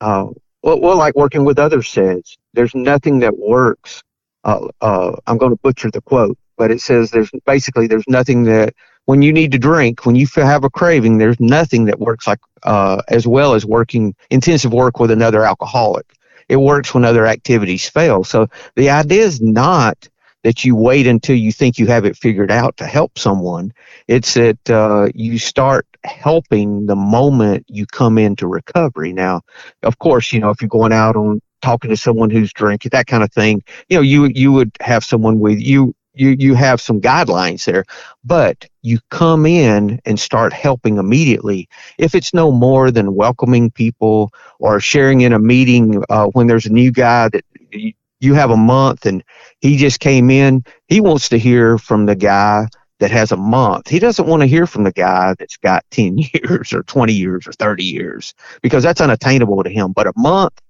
uh, 0.00 0.26
well, 0.62 0.80
well, 0.80 0.96
like 0.96 1.14
working 1.16 1.44
with 1.44 1.58
others 1.58 1.88
says, 1.88 2.36
there's 2.54 2.74
nothing 2.74 3.20
that 3.20 3.38
works. 3.38 4.02
Uh, 4.44 4.68
uh, 4.80 5.12
I'm 5.26 5.38
going 5.38 5.52
to 5.52 5.60
butcher 5.62 5.90
the 5.90 6.00
quote, 6.00 6.38
but 6.62 6.70
it 6.70 6.80
says 6.80 7.10
there's 7.10 7.28
basically 7.44 7.88
there's 7.88 8.06
nothing 8.06 8.44
that 8.44 8.72
when 9.06 9.20
you 9.20 9.32
need 9.32 9.50
to 9.50 9.58
drink, 9.58 10.06
when 10.06 10.14
you 10.14 10.28
have 10.36 10.62
a 10.62 10.70
craving, 10.70 11.18
there's 11.18 11.40
nothing 11.40 11.86
that 11.86 11.98
works 11.98 12.28
like 12.28 12.38
uh, 12.62 13.02
as 13.08 13.26
well 13.26 13.54
as 13.54 13.66
working 13.66 14.14
intensive 14.30 14.72
work 14.72 15.00
with 15.00 15.10
another 15.10 15.44
alcoholic. 15.44 16.06
It 16.48 16.58
works 16.58 16.94
when 16.94 17.04
other 17.04 17.26
activities 17.26 17.88
fail. 17.88 18.22
So 18.22 18.46
the 18.76 18.90
idea 18.90 19.24
is 19.24 19.40
not 19.40 20.08
that 20.44 20.64
you 20.64 20.76
wait 20.76 21.08
until 21.08 21.34
you 21.34 21.50
think 21.50 21.80
you 21.80 21.88
have 21.88 22.04
it 22.04 22.16
figured 22.16 22.52
out 22.52 22.76
to 22.76 22.86
help 22.86 23.18
someone. 23.18 23.74
It's 24.06 24.34
that 24.34 24.70
uh, 24.70 25.08
you 25.16 25.40
start 25.40 25.84
helping 26.04 26.86
the 26.86 26.94
moment 26.94 27.66
you 27.66 27.86
come 27.86 28.18
into 28.18 28.46
recovery. 28.46 29.12
Now, 29.12 29.40
of 29.82 29.98
course, 29.98 30.32
you 30.32 30.38
know 30.38 30.50
if 30.50 30.62
you're 30.62 30.68
going 30.68 30.92
out 30.92 31.16
on 31.16 31.40
talking 31.60 31.90
to 31.90 31.96
someone 31.96 32.30
who's 32.30 32.52
drinking 32.52 32.90
that 32.92 33.08
kind 33.08 33.24
of 33.24 33.32
thing, 33.32 33.64
you 33.88 33.96
know 33.96 34.02
you 34.02 34.26
you 34.26 34.52
would 34.52 34.70
have 34.80 35.02
someone 35.02 35.40
with 35.40 35.58
you 35.58 35.92
you 36.14 36.36
you 36.38 36.54
have 36.54 36.80
some 36.80 37.00
guidelines 37.00 37.64
there 37.64 37.84
but 38.24 38.66
you 38.82 38.98
come 39.10 39.46
in 39.46 40.00
and 40.04 40.18
start 40.18 40.52
helping 40.52 40.98
immediately. 40.98 41.68
If 41.98 42.14
it's 42.14 42.34
no 42.34 42.50
more 42.50 42.90
than 42.90 43.14
welcoming 43.14 43.70
people 43.70 44.32
or 44.58 44.80
sharing 44.80 45.22
in 45.22 45.32
a 45.32 45.38
meeting 45.38 46.02
uh, 46.10 46.26
when 46.26 46.46
there's 46.46 46.66
a 46.66 46.72
new 46.72 46.90
guy 46.90 47.28
that 47.30 47.44
you, 47.70 47.92
you 48.20 48.34
have 48.34 48.50
a 48.50 48.56
month 48.56 49.06
and 49.06 49.22
he 49.60 49.76
just 49.76 50.00
came 50.00 50.30
in 50.30 50.64
he 50.88 51.00
wants 51.00 51.28
to 51.30 51.38
hear 51.38 51.78
from 51.78 52.06
the 52.06 52.16
guy 52.16 52.66
that 53.00 53.10
has 53.10 53.32
a 53.32 53.36
month. 53.36 53.88
He 53.88 53.98
doesn't 53.98 54.28
want 54.28 54.42
to 54.42 54.46
hear 54.46 54.64
from 54.64 54.84
the 54.84 54.92
guy 54.92 55.34
that's 55.36 55.56
got 55.56 55.84
10 55.90 56.18
years 56.18 56.72
or 56.72 56.84
20 56.84 57.12
years 57.12 57.46
or 57.48 57.52
30 57.52 57.84
years 57.84 58.34
because 58.62 58.84
that's 58.84 59.00
unattainable 59.00 59.62
to 59.64 59.70
him. 59.70 59.92
But 59.92 60.06
a 60.06 60.12
month 60.16 60.60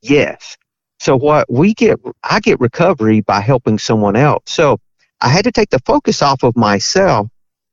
yes. 0.00 0.56
So 1.00 1.16
what 1.16 1.50
we 1.50 1.74
get 1.74 1.98
i 2.22 2.40
get 2.40 2.60
recovery 2.60 3.20
by 3.20 3.40
helping 3.40 3.78
someone 3.78 4.16
else. 4.16 4.44
So 4.46 4.78
I 5.22 5.28
had 5.28 5.44
to 5.44 5.52
take 5.52 5.70
the 5.70 5.78
focus 5.86 6.20
off 6.20 6.42
of 6.42 6.56
myself 6.56 7.28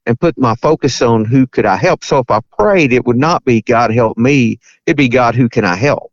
and 0.05 0.19
put 0.19 0.37
my 0.37 0.55
focus 0.55 1.01
on 1.01 1.25
who 1.25 1.47
could 1.47 1.65
I 1.65 1.77
help. 1.77 2.03
So 2.03 2.19
if 2.19 2.29
I 2.29 2.41
prayed, 2.57 2.93
it 2.93 3.05
would 3.05 3.17
not 3.17 3.43
be 3.43 3.61
God 3.63 3.91
help 3.91 4.17
me, 4.17 4.59
it'd 4.85 4.95
be 4.95 5.09
God 5.09 5.33
who 5.33 5.49
can 5.49 5.65
I 5.65 5.75
help. 5.75 6.11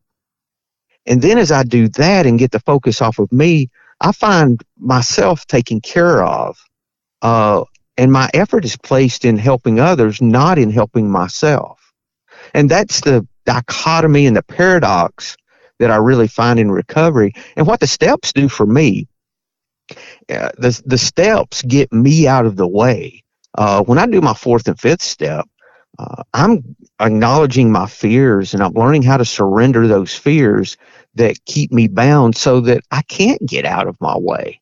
And 1.05 1.21
then 1.21 1.39
as 1.39 1.53
I 1.53 1.63
do 1.63 1.89
that 1.91 2.27
and 2.27 2.39
get 2.39 2.53
the 2.53 2.61
focus 2.61 3.03
off 3.03 3.19
of 3.19 3.31
me, 3.31 3.71
I 4.01 4.13
find 4.13 4.63
myself 4.79 5.47
taken 5.47 5.81
care 5.81 6.25
of. 6.25 6.59
Uh, 7.21 7.65
and 7.99 8.11
my 8.11 8.31
effort 8.35 8.65
is 8.65 8.77
placed 8.77 9.25
in 9.25 9.37
helping 9.37 9.79
others, 9.79 10.23
not 10.23 10.59
in 10.59 10.71
helping 10.71 11.11
myself. 11.11 11.93
And 12.55 12.71
that's 12.71 13.03
the 13.03 13.27
dichotomy 13.45 14.27
and 14.27 14.37
the 14.37 14.43
paradox 14.43 15.37
that 15.79 15.91
I 15.91 15.97
really 15.97 16.29
find 16.29 16.59
in 16.59 16.71
recovery. 16.71 17.35
And 17.57 17.67
what 17.67 17.81
the 17.81 17.87
steps 17.87 18.33
do 18.33 18.49
for 18.49 18.67
me 18.67 19.07
uh, 20.31 20.51
the 20.59 20.81
the 20.85 20.99
steps 20.99 21.63
get 21.63 21.93
me 21.93 22.27
out 22.27 22.47
of 22.47 22.57
the 22.57 22.67
way. 22.67 23.23
Uh, 23.57 23.83
when 23.85 23.99
I 23.99 24.07
do 24.07 24.21
my 24.21 24.35
fourth 24.35 24.69
and 24.69 24.79
fifth 24.79 25.03
step, 25.03 25.47
uh, 25.99 26.23
I'm 26.35 26.77
acknowledging 27.01 27.73
my 27.73 27.87
fears 27.87 28.53
and 28.53 28.63
I'm 28.63 28.73
learning 28.73 29.03
how 29.03 29.17
to 29.17 29.25
surrender 29.25 29.87
those 29.87 30.15
fears 30.15 30.77
that 31.15 31.45
keep 31.47 31.73
me 31.73 31.89
bound 31.89 32.37
so 32.37 32.61
that 32.61 32.83
I 32.91 33.03
can't 33.03 33.45
get 33.47 33.65
out 33.65 33.89
of 33.89 34.01
my 34.01 34.17
way. 34.17 34.61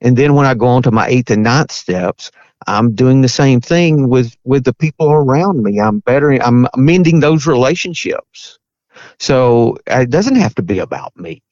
And 0.00 0.16
then 0.16 0.34
when 0.34 0.46
I 0.46 0.54
go 0.54 0.66
on 0.66 0.82
to 0.82 0.90
my 0.90 1.06
eighth 1.06 1.30
and 1.30 1.42
ninth 1.42 1.72
steps, 1.72 2.30
I'm 2.66 2.94
doing 2.94 3.22
the 3.22 3.28
same 3.28 3.60
thing 3.60 4.08
with, 4.08 4.36
with 4.44 4.64
the 4.64 4.74
people 4.74 5.10
around 5.10 5.62
me. 5.62 5.80
I'm 5.80 6.00
better, 6.00 6.32
I'm 6.32 6.66
mending 6.76 7.20
those 7.20 7.46
relationships. 7.46 8.58
So 9.18 9.78
it 9.86 10.10
doesn't 10.10 10.36
have 10.36 10.54
to 10.56 10.62
be 10.62 10.78
about 10.78 11.16
me. 11.16 11.42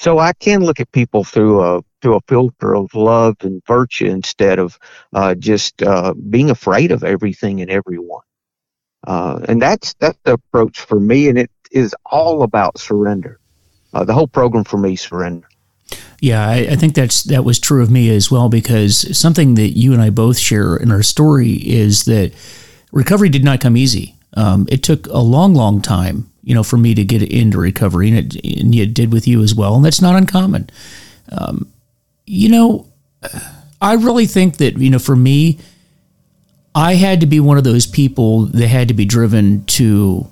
So 0.00 0.18
I 0.18 0.32
can 0.32 0.64
look 0.64 0.80
at 0.80 0.90
people 0.92 1.24
through 1.24 1.60
a 1.60 1.82
through 2.00 2.16
a 2.16 2.20
filter 2.26 2.74
of 2.74 2.94
love 2.94 3.36
and 3.42 3.62
virtue 3.66 4.06
instead 4.06 4.58
of 4.58 4.78
uh, 5.12 5.34
just 5.34 5.82
uh, 5.82 6.14
being 6.14 6.48
afraid 6.48 6.90
of 6.90 7.04
everything 7.04 7.60
and 7.60 7.70
everyone. 7.70 8.22
Uh, 9.06 9.40
and 9.46 9.60
that's 9.60 9.92
that's 10.00 10.18
the 10.24 10.32
approach 10.32 10.80
for 10.80 10.98
me, 10.98 11.28
and 11.28 11.36
it 11.36 11.50
is 11.70 11.94
all 12.06 12.44
about 12.44 12.78
surrender. 12.78 13.40
Uh, 13.92 14.02
the 14.02 14.14
whole 14.14 14.26
program 14.26 14.64
for 14.64 14.78
me, 14.78 14.96
surrender. 14.96 15.46
Yeah, 16.18 16.48
I, 16.48 16.68
I, 16.70 16.76
think 16.76 16.94
that's 16.94 17.22
that 17.24 17.44
was 17.44 17.58
true 17.58 17.82
of 17.82 17.90
me 17.90 18.08
as 18.08 18.30
well 18.30 18.48
because 18.48 19.18
something 19.18 19.54
that 19.56 19.76
you 19.76 19.92
and 19.92 20.00
I 20.00 20.08
both 20.08 20.38
share 20.38 20.78
in 20.78 20.90
our 20.90 21.02
story 21.02 21.52
is 21.52 22.06
that 22.06 22.32
recovery 22.90 23.28
did 23.28 23.44
not 23.44 23.60
come 23.60 23.76
easy. 23.76 24.14
Um, 24.34 24.66
it 24.70 24.82
took 24.82 25.08
a 25.08 25.18
long, 25.18 25.52
long 25.52 25.82
time 25.82 26.29
you 26.42 26.54
know, 26.54 26.62
for 26.62 26.76
me 26.76 26.94
to 26.94 27.04
get 27.04 27.22
into 27.22 27.58
recovery, 27.58 28.08
and 28.08 28.34
it, 28.34 28.60
and 28.60 28.74
it 28.74 28.94
did 28.94 29.12
with 29.12 29.28
you 29.28 29.42
as 29.42 29.54
well, 29.54 29.74
and 29.76 29.84
that's 29.84 30.00
not 30.00 30.16
uncommon. 30.16 30.70
Um, 31.30 31.72
you 32.26 32.48
know, 32.48 32.86
I 33.80 33.94
really 33.94 34.26
think 34.26 34.58
that 34.58 34.78
you 34.78 34.90
know, 34.90 34.98
for 34.98 35.16
me, 35.16 35.58
I 36.74 36.94
had 36.94 37.20
to 37.20 37.26
be 37.26 37.40
one 37.40 37.58
of 37.58 37.64
those 37.64 37.86
people 37.86 38.46
that 38.46 38.68
had 38.68 38.88
to 38.88 38.94
be 38.94 39.04
driven 39.04 39.64
to 39.66 40.30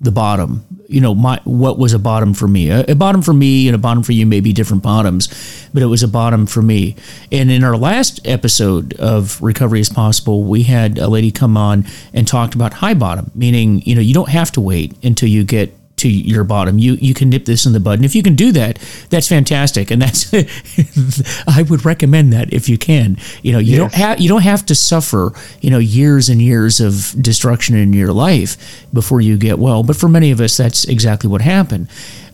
the 0.00 0.12
bottom. 0.12 0.64
You 0.88 1.00
know, 1.00 1.14
my 1.14 1.40
what 1.44 1.78
was 1.78 1.92
a 1.92 1.98
bottom 1.98 2.34
for 2.34 2.46
me? 2.46 2.70
A, 2.70 2.84
a, 2.88 2.94
bottom 2.94 3.22
for 3.22 3.32
me 3.32 3.66
and 3.66 3.74
a 3.74 3.78
bottom 3.78 4.02
for 4.02 4.12
you 4.12 4.26
may 4.26 4.40
be 4.40 4.52
different 4.52 4.82
bottoms, 4.82 5.28
but 5.72 5.82
it 5.82 5.86
was 5.86 6.02
a 6.02 6.08
bottom 6.08 6.46
for 6.46 6.62
me. 6.62 6.96
And 7.32 7.50
in 7.50 7.64
our 7.64 7.76
last 7.76 8.20
episode 8.26 8.92
of 8.94 9.40
Recovery 9.42 9.80
is 9.80 9.88
Possible, 9.88 10.44
we 10.44 10.64
had 10.64 10.98
a 10.98 11.08
lady 11.08 11.30
come 11.30 11.56
on 11.56 11.86
and 12.12 12.28
talked 12.28 12.54
about 12.54 12.74
high 12.74 12.94
bottom, 12.94 13.30
meaning 13.34 13.82
you 13.82 13.94
know 13.94 14.00
you 14.00 14.14
don't 14.14 14.28
have 14.28 14.52
to 14.52 14.60
wait 14.60 14.94
until 15.02 15.28
you 15.28 15.44
get 15.44 15.74
to 15.96 16.08
your 16.08 16.44
bottom. 16.44 16.78
You 16.78 16.94
you 16.94 17.14
can 17.14 17.30
nip 17.30 17.44
this 17.44 17.66
in 17.66 17.72
the 17.72 17.80
bud, 17.80 17.98
and 17.98 18.04
if 18.04 18.14
you 18.14 18.22
can 18.22 18.34
do 18.34 18.52
that, 18.52 18.78
that's 19.10 19.28
fantastic. 19.28 19.90
And 19.90 20.02
that's 20.02 20.32
I 21.46 21.62
would 21.62 21.84
recommend 21.84 22.32
that 22.32 22.52
if 22.52 22.68
you 22.68 22.78
can. 22.78 23.16
You 23.42 23.52
know, 23.52 23.58
you 23.58 23.72
yes. 23.72 23.78
don't 23.78 23.94
have 23.94 24.20
you 24.20 24.28
don't 24.28 24.42
have 24.42 24.66
to 24.66 24.74
suffer 24.74 25.32
you 25.60 25.70
know 25.70 25.78
years 25.78 26.28
and 26.28 26.40
years 26.40 26.80
of 26.80 27.14
destruction 27.20 27.76
in 27.76 27.92
your 27.92 28.12
life 28.12 28.86
before 28.92 29.20
you 29.20 29.36
get 29.38 29.58
well. 29.58 29.82
But 29.82 29.96
for 29.96 30.08
many 30.08 30.30
of 30.30 30.40
us, 30.40 30.56
that's 30.56 30.84
exactly 30.84 31.28
what 31.30 31.40
happened. 31.40 31.88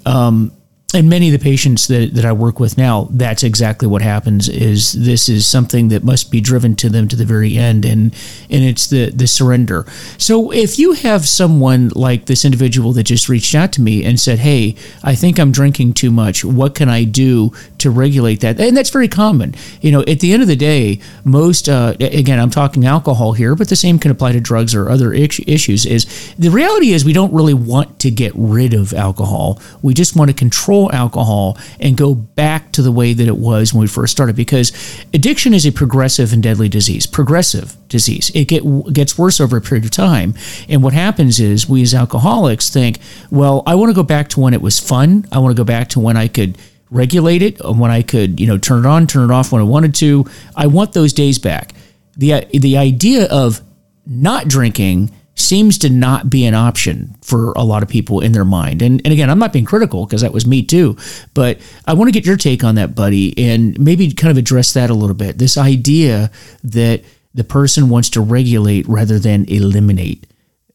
Um, 0.05 0.53
and 0.95 1.09
many 1.09 1.33
of 1.33 1.39
the 1.39 1.43
patients 1.43 1.87
that, 1.89 2.15
that 2.15 2.25
I 2.25 2.33
work 2.33 2.61
with 2.61 2.77
now, 2.77 3.09
that's 3.11 3.43
exactly 3.43 3.89
what 3.89 4.03
happens. 4.03 4.49
Is 4.49 4.93
this 4.93 5.29
is 5.29 5.47
something 5.47 5.89
that 5.89 6.05
must 6.05 6.31
be 6.31 6.41
driven 6.41 6.77
to 6.77 6.89
them 6.89 7.09
to 7.09 7.17
the 7.17 7.25
very 7.25 7.57
end, 7.57 7.85
and 7.85 8.15
and 8.51 8.65
it's 8.65 8.87
the 8.87 9.11
the 9.11 9.27
surrender. 9.27 9.87
So 10.19 10.51
if 10.51 10.79
you 10.79 10.93
have 10.93 11.27
someone 11.27 11.91
like 11.95 12.27
this 12.27 12.45
individual 12.45 12.93
that 12.93 13.05
just 13.05 13.29
reached 13.29 13.55
out 13.55 13.73
to 13.73 13.81
me 13.81 14.05
and 14.05 14.21
said, 14.21 14.41
"Hey, 14.41 14.75
I 15.03 15.15
think 15.15 15.39
I'm 15.39 15.53
drinking 15.53 15.95
too 15.95 16.11
much. 16.11 16.45
What 16.45 16.75
can 16.75 16.89
I 16.89 17.05
do 17.05 17.53
to 17.79 17.91
regulate 17.91 18.41
that?" 18.41 18.61
And 18.61 18.77
that's 18.77 18.91
very 18.91 19.09
common. 19.09 19.55
You 19.81 19.93
know, 19.93 20.01
at 20.03 20.21
the 20.21 20.33
end 20.33 20.43
of 20.43 20.49
the 20.49 20.57
day, 20.57 21.01
most 21.25 21.69
uh, 21.69 21.95
again, 22.01 22.39
I'm 22.39 22.51
talking 22.51 22.85
alcohol 22.85 23.33
here, 23.33 23.55
but 23.55 23.69
the 23.69 23.77
same 23.77 23.99
can 23.99 24.11
apply 24.11 24.33
to 24.33 24.41
drugs 24.41 24.75
or 24.75 24.91
other 24.91 25.13
issues. 25.13 25.87
Is 25.87 26.35
the 26.39 26.51
reality 26.51 26.93
is 26.93 27.05
we 27.05 27.13
don't 27.13 27.33
really 27.33 27.55
want 27.55 27.99
to 28.01 28.11
get 28.11 28.33
rid 28.35 28.75
of 28.75 28.93
alcohol. 28.93 29.61
We 29.81 29.95
just 29.95 30.17
want 30.17 30.31
to 30.31 30.35
control 30.35 30.82
alcohol 30.91 31.59
and 31.79 31.97
go 31.97 32.15
back 32.15 32.73
to 32.73 32.83
the 32.83 32.93
way 32.93 33.13
that 33.13 33.29
it 33.29 33.37
was 33.37 33.73
when 33.73 33.83
we 33.83 33.87
first 33.87 34.13
started 34.13 34.35
because 34.35 34.73
addiction 35.13 35.55
is 35.55 35.67
a 35.67 35.73
progressive 35.73 36.33
and 36.33 36.43
deadly 36.43 36.69
disease. 36.69 37.07
Progressive 37.07 37.77
disease. 37.89 38.31
It 38.35 38.47
get, 38.47 38.65
gets 38.93 39.19
worse 39.19 39.41
over 39.41 39.57
a 39.57 39.61
period 39.61 39.85
of 39.85 39.91
time. 39.91 40.35
And 40.69 40.83
what 40.83 40.93
happens 40.93 41.39
is 41.39 41.69
we 41.69 41.83
as 41.83 41.95
alcoholics 41.95 42.71
think, 42.71 42.99
well, 43.31 43.63
I 43.67 43.75
want 43.75 43.91
to 43.91 43.95
go 43.95 44.03
back 44.03 44.29
to 44.31 44.41
when 44.41 44.55
it 44.55 44.63
was 44.63 44.81
fun. 44.81 45.27
I 45.31 45.39
want 45.39 45.55
to 45.57 45.61
go 45.61 45.65
back 45.65 45.89
to 45.91 46.01
when 46.01 46.17
I 46.17 46.29
could 46.29 46.59
regulate 46.91 47.43
it, 47.43 47.59
when 47.65 47.91
I 47.91 48.03
could, 48.03 48.39
you 48.39 48.47
know, 48.47 48.59
turn 48.59 48.85
it 48.85 48.89
on, 48.89 49.07
turn 49.07 49.31
it 49.31 49.33
off 49.33 49.53
when 49.53 49.61
I 49.61 49.65
wanted 49.65 49.95
to. 49.97 50.27
I 50.57 50.67
want 50.67 50.93
those 50.93 51.13
days 51.13 51.39
back. 51.39 51.75
The 52.17 52.47
the 52.53 52.77
idea 52.77 53.27
of 53.27 53.63
not 54.07 54.49
drinking 54.49 55.11
seems 55.35 55.79
to 55.79 55.89
not 55.89 56.29
be 56.29 56.45
an 56.45 56.55
option 56.55 57.15
for 57.23 57.53
a 57.53 57.63
lot 57.63 57.83
of 57.83 57.89
people 57.89 58.21
in 58.21 58.33
their 58.33 58.45
mind. 58.45 58.83
And, 58.83 59.01
and 59.05 59.13
again, 59.13 59.31
I'm 59.31 59.39
not 59.39 59.53
being 59.53 59.65
critical 59.65 60.05
because 60.05 60.21
that 60.21 60.33
was 60.33 60.47
me 60.47 60.63
too, 60.63 60.97
but 61.35 61.59
I 61.87 61.95
want 61.95 62.09
to 62.09 62.13
get 62.13 62.27
your 62.27 62.37
take 62.37 62.65
on 62.65 62.75
that, 62.75 62.95
buddy, 62.95 63.37
and 63.39 63.79
maybe 63.79 64.13
kind 64.13 64.31
of 64.31 64.37
address 64.37 64.73
that 64.75 64.91
a 64.91 64.95
little 64.95 65.17
bit. 65.17 65.39
This 65.39 65.57
idea 65.57 66.31
that 66.65 67.03
the 67.35 67.45
person 67.45 67.89
wants 67.89 68.11
to 68.11 68.21
regulate 68.21 68.87
rather 68.89 69.19
than 69.19 69.47
eliminate 69.47 70.27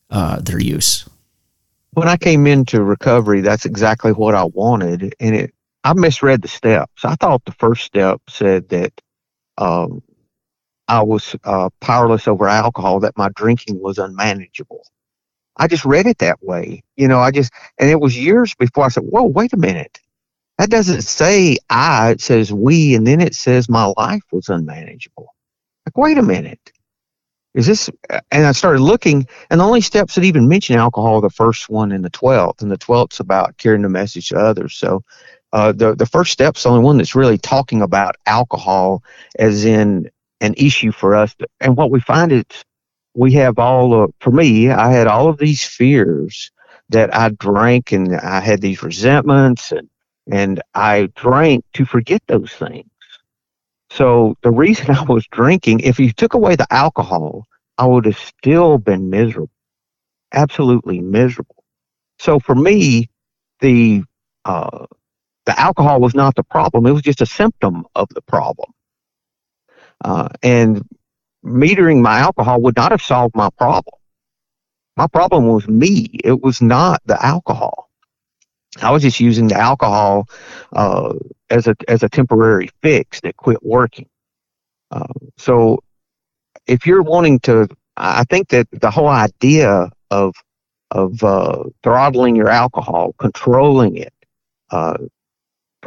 uh, 0.10 0.40
their 0.40 0.60
use. 0.60 1.08
When 1.94 2.08
I 2.08 2.18
came 2.18 2.48
into 2.48 2.84
recovery, 2.84 3.42
that's 3.42 3.66
exactly 3.66 4.12
what 4.12 4.36
I 4.36 4.46
wanted, 4.46 5.16
and 5.20 5.36
it 5.36 5.54
I 5.84 5.94
misread 5.94 6.42
the 6.42 6.48
steps. 6.48 7.06
I 7.06 7.16
thought 7.16 7.46
the 7.46 7.54
first 7.54 7.86
step 7.86 8.22
said 8.28 8.68
that 8.70 8.92
um, 9.58 10.02
I 10.88 11.02
was 11.02 11.36
uh, 11.44 11.70
powerless 11.82 12.28
over 12.28 12.48
alcohol, 12.48 13.00
that 13.02 13.18
my 13.18 13.30
drinking 13.36 13.80
was 13.80 13.98
unmanageable. 13.98 14.84
I 15.58 15.68
just 15.68 15.86
read 15.86 16.08
it 16.08 16.20
that 16.20 16.42
way. 16.42 16.84
You 16.96 17.08
know, 17.08 17.20
I 17.20 17.32
just, 17.32 17.52
and 17.80 17.90
it 17.90 18.00
was 18.00 18.18
years 18.18 18.54
before 18.56 18.86
I 18.86 18.90
said, 18.90 19.04
whoa, 19.04 19.24
wait 19.24 19.54
a 19.54 19.58
minute. 19.58 20.00
That 20.58 20.70
doesn't 20.70 21.02
say 21.02 21.58
I, 21.70 22.12
it 22.12 22.22
says 22.22 22.52
we, 22.52 22.96
and 22.96 23.06
then 23.06 23.22
it 23.22 23.36
says 23.36 23.70
my 23.70 23.94
life 23.98 24.24
was 24.32 24.50
unmanageable. 24.50 25.36
Like, 25.86 25.98
wait 25.98 26.18
a 26.18 26.24
minute. 26.24 26.72
Is 27.54 27.66
this, 27.66 27.90
and 28.32 28.46
I 28.46 28.52
started 28.52 28.82
looking, 28.82 29.28
and 29.50 29.60
the 29.60 29.66
only 29.66 29.82
steps 29.82 30.16
that 30.16 30.24
even 30.24 30.48
mention 30.48 30.76
alcohol, 30.76 31.16
are 31.16 31.22
the 31.22 31.30
first 31.30 31.70
one 31.70 31.92
and 31.92 32.06
the 32.06 32.10
12th, 32.10 32.62
and 32.62 32.72
the 32.72 32.78
12th's 32.78 33.20
about 33.20 33.58
carrying 33.58 33.82
the 33.82 33.90
message 33.90 34.30
to 34.30 34.38
others. 34.38 34.76
So, 34.76 35.04
uh, 35.54 35.72
the, 35.72 35.96
the 35.96 36.06
first 36.06 36.32
step's 36.32 36.64
the 36.64 36.70
only 36.70 36.84
one 36.84 36.98
that's 36.98 37.16
really 37.16 37.38
talking 37.38 37.82
about 37.82 38.16
alcohol 38.26 39.02
as 39.40 39.66
in 39.66 40.10
an 40.42 40.54
issue 40.58 40.92
for 40.92 41.16
us. 41.16 41.36
And 41.60 41.76
what 41.78 41.92
we 41.92 42.00
find 42.00 42.32
is 42.32 42.44
we 43.14 43.34
have 43.34 43.58
all, 43.58 44.14
for 44.20 44.32
me, 44.32 44.70
I 44.70 44.92
had 44.92 45.08
all 45.08 45.28
of 45.28 45.38
these 45.38 45.64
fears 45.64 46.52
that 46.90 47.14
I 47.16 47.30
drank 47.30 47.92
and 47.92 48.16
I 48.16 48.40
had 48.40 48.62
these 48.62 48.84
resentments 48.84 49.72
and, 49.72 49.90
and 50.32 50.62
I 50.74 51.10
drank 51.16 51.66
to 51.74 51.86
forget 51.86 52.22
those 52.28 52.52
things. 52.52 52.88
So 53.90 54.36
the 54.44 54.52
reason 54.52 54.92
I 54.96 55.04
was 55.04 55.26
drinking, 55.32 55.82
if 55.82 56.00
you 56.00 56.12
took 56.12 56.34
away 56.34 56.56
the 56.56 56.72
alcohol, 56.72 57.46
I 57.78 57.86
would 57.86 58.06
have 58.06 58.18
still 58.18 58.78
been 58.78 59.10
miserable, 59.10 59.52
absolutely 60.34 61.00
miserable. 61.00 61.64
So 62.20 62.40
for 62.40 62.56
me, 62.56 63.10
the 63.60 64.04
uh, 64.46 64.86
the 65.46 65.60
alcohol 65.60 66.00
was 66.00 66.16
not 66.16 66.36
the 66.36 66.44
problem; 66.44 66.86
it 66.86 66.92
was 66.92 67.04
just 67.04 67.22
a 67.22 67.26
symptom 67.26 67.86
of 67.96 68.10
the 68.10 68.22
problem. 68.22 68.72
Uh, 70.04 70.30
and 70.44 70.88
metering 71.44 72.02
my 72.02 72.20
alcohol 72.20 72.62
would 72.62 72.76
not 72.76 72.92
have 72.92 73.02
solved 73.02 73.36
my 73.36 73.50
problem. 73.58 73.96
My 74.96 75.08
problem 75.08 75.48
was 75.48 75.68
me. 75.68 76.10
It 76.24 76.42
was 76.42 76.62
not 76.62 77.02
the 77.06 77.24
alcohol. 77.24 77.90
I 78.82 78.92
was 78.92 79.02
just 79.04 79.20
using 79.20 79.48
the 79.48 79.56
alcohol 79.56 80.28
uh, 80.74 81.14
as 81.50 81.68
a 81.68 81.76
as 81.88 82.04
a 82.04 82.10
temporary 82.10 82.70
fix 82.82 83.22
that 83.22 83.38
quit 83.38 83.64
working. 83.64 84.10
Uh, 84.92 85.14
so, 85.38 85.80
if 86.68 86.86
you're 86.86 87.04
wanting 87.04 87.40
to, 87.42 87.68
I 87.96 88.24
think 88.26 88.50
that 88.50 88.68
the 88.72 88.92
whole 88.92 89.08
idea 89.08 89.90
of 90.12 90.36
of 90.92 91.24
uh, 91.24 91.64
throttling 91.84 92.36
your 92.36 92.50
alcohol, 92.50 93.14
controlling 93.20 93.98
it, 93.98 94.14
uh, 94.72 94.98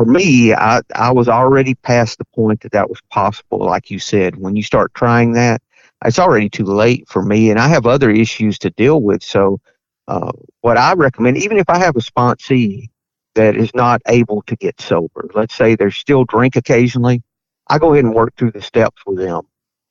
for 0.01 0.07
me, 0.07 0.55
I, 0.55 0.81
I 0.95 1.13
was 1.13 1.29
already 1.29 1.75
past 1.75 2.17
the 2.17 2.25
point 2.35 2.63
that 2.63 2.73
that 2.73 2.89
was 2.89 3.03
possible. 3.11 3.59
Like 3.59 3.91
you 3.91 3.99
said, 3.99 4.35
when 4.35 4.57
you 4.57 4.63
start 4.63 4.95
trying 4.95 5.35
that, 5.35 5.61
it's 6.03 6.19
already 6.19 6.49
too 6.49 6.65
late 6.65 7.07
for 7.07 7.23
me, 7.23 7.51
and 7.51 7.61
I 7.61 7.69
have 7.69 7.85
other 7.85 8.09
issues 8.09 8.59
to 8.61 8.71
deal 8.71 9.03
with. 9.03 9.23
So, 9.23 9.61
uh, 10.09 10.33
what 10.63 10.79
I 10.79 10.95
recommend, 10.95 11.37
even 11.37 11.59
if 11.59 11.69
I 11.69 11.77
have 11.77 11.97
a 11.97 12.01
sponsee 12.01 12.89
that 13.35 13.57
is 13.57 13.75
not 13.75 14.01
able 14.09 14.41
to 14.47 14.57
get 14.57 14.81
sober, 14.81 15.29
let's 15.35 15.55
say 15.55 15.75
they 15.75 15.91
still 15.91 16.25
drink 16.25 16.57
occasionally, 16.57 17.23
I 17.69 17.77
go 17.77 17.93
ahead 17.93 18.07
and 18.07 18.15
work 18.15 18.35
through 18.37 18.53
the 18.53 18.63
steps 18.63 19.03
with 19.05 19.19
them. 19.19 19.43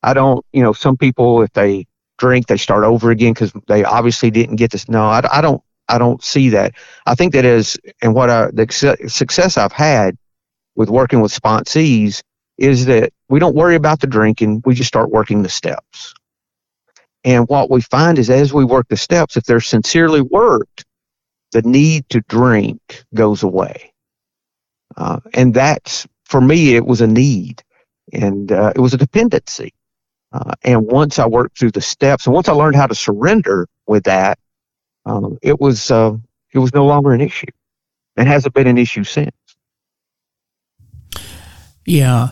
I 0.02 0.12
don't, 0.12 0.44
you 0.52 0.64
know, 0.64 0.72
some 0.72 0.96
people 0.96 1.40
if 1.42 1.52
they 1.52 1.86
drink, 2.18 2.48
they 2.48 2.56
start 2.56 2.82
over 2.82 3.12
again 3.12 3.32
because 3.32 3.52
they 3.68 3.84
obviously 3.84 4.32
didn't 4.32 4.56
get 4.56 4.72
this. 4.72 4.88
No, 4.88 5.04
I, 5.04 5.22
I 5.30 5.40
don't. 5.40 5.62
I 5.88 5.98
don't 5.98 6.22
see 6.22 6.50
that. 6.50 6.74
I 7.06 7.14
think 7.14 7.32
that 7.32 7.44
is, 7.44 7.76
and 8.02 8.14
what 8.14 8.30
I, 8.30 8.50
the 8.52 8.66
success 9.08 9.56
I've 9.56 9.72
had 9.72 10.16
with 10.76 10.88
working 10.88 11.20
with 11.20 11.32
sponsees 11.32 12.22
is 12.58 12.86
that 12.86 13.12
we 13.28 13.40
don't 13.40 13.56
worry 13.56 13.74
about 13.74 14.00
the 14.00 14.06
drinking. 14.06 14.62
We 14.64 14.74
just 14.74 14.88
start 14.88 15.10
working 15.10 15.42
the 15.42 15.48
steps. 15.48 16.14
And 17.24 17.48
what 17.48 17.70
we 17.70 17.80
find 17.80 18.18
is 18.18 18.30
as 18.30 18.52
we 18.52 18.64
work 18.64 18.88
the 18.88 18.96
steps, 18.96 19.36
if 19.36 19.44
they're 19.44 19.60
sincerely 19.60 20.20
worked, 20.20 20.84
the 21.52 21.62
need 21.62 22.08
to 22.10 22.20
drink 22.22 23.04
goes 23.14 23.42
away. 23.42 23.92
Uh, 24.96 25.20
and 25.34 25.52
that's, 25.52 26.06
for 26.24 26.40
me, 26.40 26.76
it 26.76 26.86
was 26.86 27.00
a 27.00 27.06
need 27.06 27.62
and 28.12 28.52
uh, 28.52 28.72
it 28.74 28.80
was 28.80 28.94
a 28.94 28.98
dependency. 28.98 29.72
Uh, 30.32 30.52
and 30.62 30.86
once 30.86 31.18
I 31.18 31.26
worked 31.26 31.58
through 31.58 31.72
the 31.72 31.80
steps 31.80 32.26
and 32.26 32.34
once 32.34 32.48
I 32.48 32.52
learned 32.52 32.76
how 32.76 32.86
to 32.86 32.94
surrender 32.94 33.66
with 33.86 34.04
that, 34.04 34.38
um, 35.06 35.38
it 35.42 35.60
was 35.60 35.90
uh, 35.90 36.16
it 36.52 36.58
was 36.58 36.74
no 36.74 36.86
longer 36.86 37.12
an 37.12 37.20
issue, 37.20 37.46
and 38.16 38.28
hasn't 38.28 38.54
been 38.54 38.66
an 38.66 38.78
issue 38.78 39.04
since. 39.04 39.30
Yeah, 41.84 42.30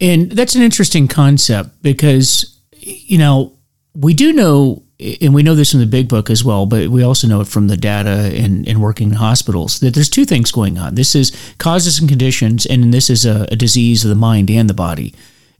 and 0.00 0.32
that's 0.32 0.54
an 0.54 0.62
interesting 0.62 1.08
concept 1.08 1.82
because 1.82 2.58
you 2.72 3.18
know 3.18 3.56
we 3.94 4.14
do 4.14 4.32
know 4.32 4.82
and 5.20 5.34
we 5.34 5.42
know 5.42 5.54
this 5.54 5.72
from 5.72 5.80
the 5.80 5.86
big 5.86 6.08
book 6.08 6.30
as 6.30 6.44
well, 6.44 6.66
but 6.66 6.88
we 6.88 7.02
also 7.02 7.26
know 7.26 7.40
it 7.40 7.48
from 7.48 7.66
the 7.66 7.76
data 7.76 8.30
and, 8.32 8.66
and 8.68 8.80
working 8.80 9.10
in 9.10 9.16
hospitals 9.16 9.80
that 9.80 9.92
there's 9.92 10.08
two 10.08 10.24
things 10.24 10.52
going 10.52 10.78
on. 10.78 10.94
This 10.94 11.16
is 11.16 11.32
causes 11.58 11.98
and 11.98 12.08
conditions, 12.08 12.64
and 12.64 12.94
this 12.94 13.10
is 13.10 13.26
a, 13.26 13.46
a 13.50 13.56
disease 13.56 14.04
of 14.04 14.08
the 14.08 14.14
mind 14.14 14.50
and 14.50 14.70
the 14.70 14.74
body 14.74 15.12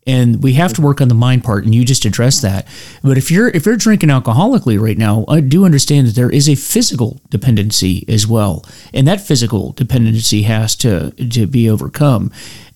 and 0.06 0.42
we 0.42 0.54
have 0.54 0.72
to 0.74 0.82
work 0.82 1.00
on 1.00 1.08
the 1.08 1.14
mind 1.14 1.44
part 1.44 1.64
and 1.64 1.74
you 1.74 1.84
just 1.84 2.04
addressed 2.04 2.42
that. 2.42 2.66
But 3.02 3.18
if 3.18 3.30
you're 3.30 3.48
if 3.48 3.66
you're 3.66 3.76
drinking 3.76 4.10
alcoholically 4.10 4.80
right 4.80 4.98
now 4.98 5.24
i 5.28 5.40
do 5.40 5.64
understand 5.64 6.06
that 6.06 6.14
there 6.14 6.30
is 6.30 6.48
a 6.48 6.54
physical 6.54 7.20
dependency 7.30 8.04
as 8.08 8.26
well. 8.26 8.64
And 8.92 9.06
that 9.06 9.20
physical 9.20 9.72
dependency 9.72 10.42
has 10.42 10.76
to 10.76 11.10
to 11.10 11.46
be 11.46 11.68
overcome. 11.68 12.30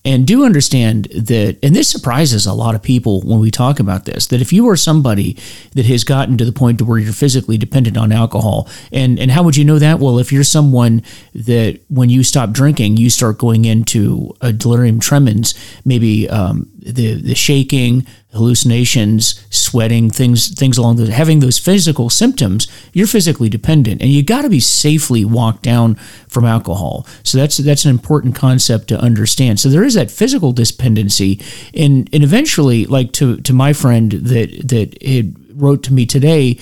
And 0.04 0.26
do 0.26 0.44
understand 0.44 1.06
that 1.06 1.58
and 1.62 1.76
this 1.76 1.90
surprises 1.90 2.46
a 2.46 2.54
lot 2.54 2.74
of 2.74 2.82
people 2.82 3.20
when 3.22 3.40
we 3.40 3.50
talk 3.50 3.78
about 3.78 4.04
this 4.04 4.28
that 4.28 4.40
if 4.40 4.52
you 4.52 4.68
are 4.68 4.76
somebody 4.76 5.36
that 5.74 5.86
has 5.86 6.04
gotten 6.04 6.38
to 6.38 6.44
the 6.44 6.52
point 6.52 6.78
to 6.78 6.84
where 6.84 6.98
you're 6.98 7.12
physically 7.12 7.58
dependent 7.58 7.96
on 7.96 8.12
alcohol 8.12 8.68
and 8.90 9.18
and 9.18 9.30
how 9.30 9.42
would 9.42 9.56
you 9.56 9.64
know 9.64 9.78
that? 9.78 9.98
Well 9.98 10.18
if 10.18 10.32
you're 10.32 10.44
someone 10.44 11.02
that 11.34 11.80
when 11.88 12.10
you 12.10 12.22
stop 12.22 12.52
drinking 12.52 12.96
you 12.96 13.10
start 13.10 13.38
going 13.38 13.64
into 13.64 14.34
a 14.40 14.52
delirium 14.52 15.00
tremens 15.00 15.54
maybe 15.84 16.28
um, 16.30 16.70
the 16.92 17.14
the 17.14 17.34
shaking, 17.34 18.06
hallucinations, 18.32 19.44
sweating, 19.50 20.10
things 20.10 20.48
things 20.54 20.78
along 20.78 20.96
those 20.96 21.08
having 21.08 21.40
those 21.40 21.58
physical 21.58 22.10
symptoms, 22.10 22.66
you're 22.92 23.06
physically 23.06 23.48
dependent, 23.48 24.00
and 24.00 24.10
you 24.10 24.22
got 24.22 24.42
to 24.42 24.50
be 24.50 24.60
safely 24.60 25.24
walked 25.24 25.62
down 25.62 25.94
from 26.28 26.44
alcohol. 26.44 27.06
So 27.22 27.38
that's 27.38 27.56
that's 27.58 27.84
an 27.84 27.90
important 27.90 28.34
concept 28.34 28.88
to 28.88 29.00
understand. 29.00 29.60
So 29.60 29.68
there 29.68 29.84
is 29.84 29.94
that 29.94 30.10
physical 30.10 30.52
dependency, 30.52 31.40
and 31.74 32.08
and 32.12 32.24
eventually, 32.24 32.86
like 32.86 33.12
to 33.12 33.38
to 33.38 33.52
my 33.52 33.72
friend 33.72 34.12
that 34.12 34.68
that 34.68 35.02
had 35.02 35.34
wrote 35.60 35.82
to 35.84 35.92
me 35.92 36.06
today. 36.06 36.58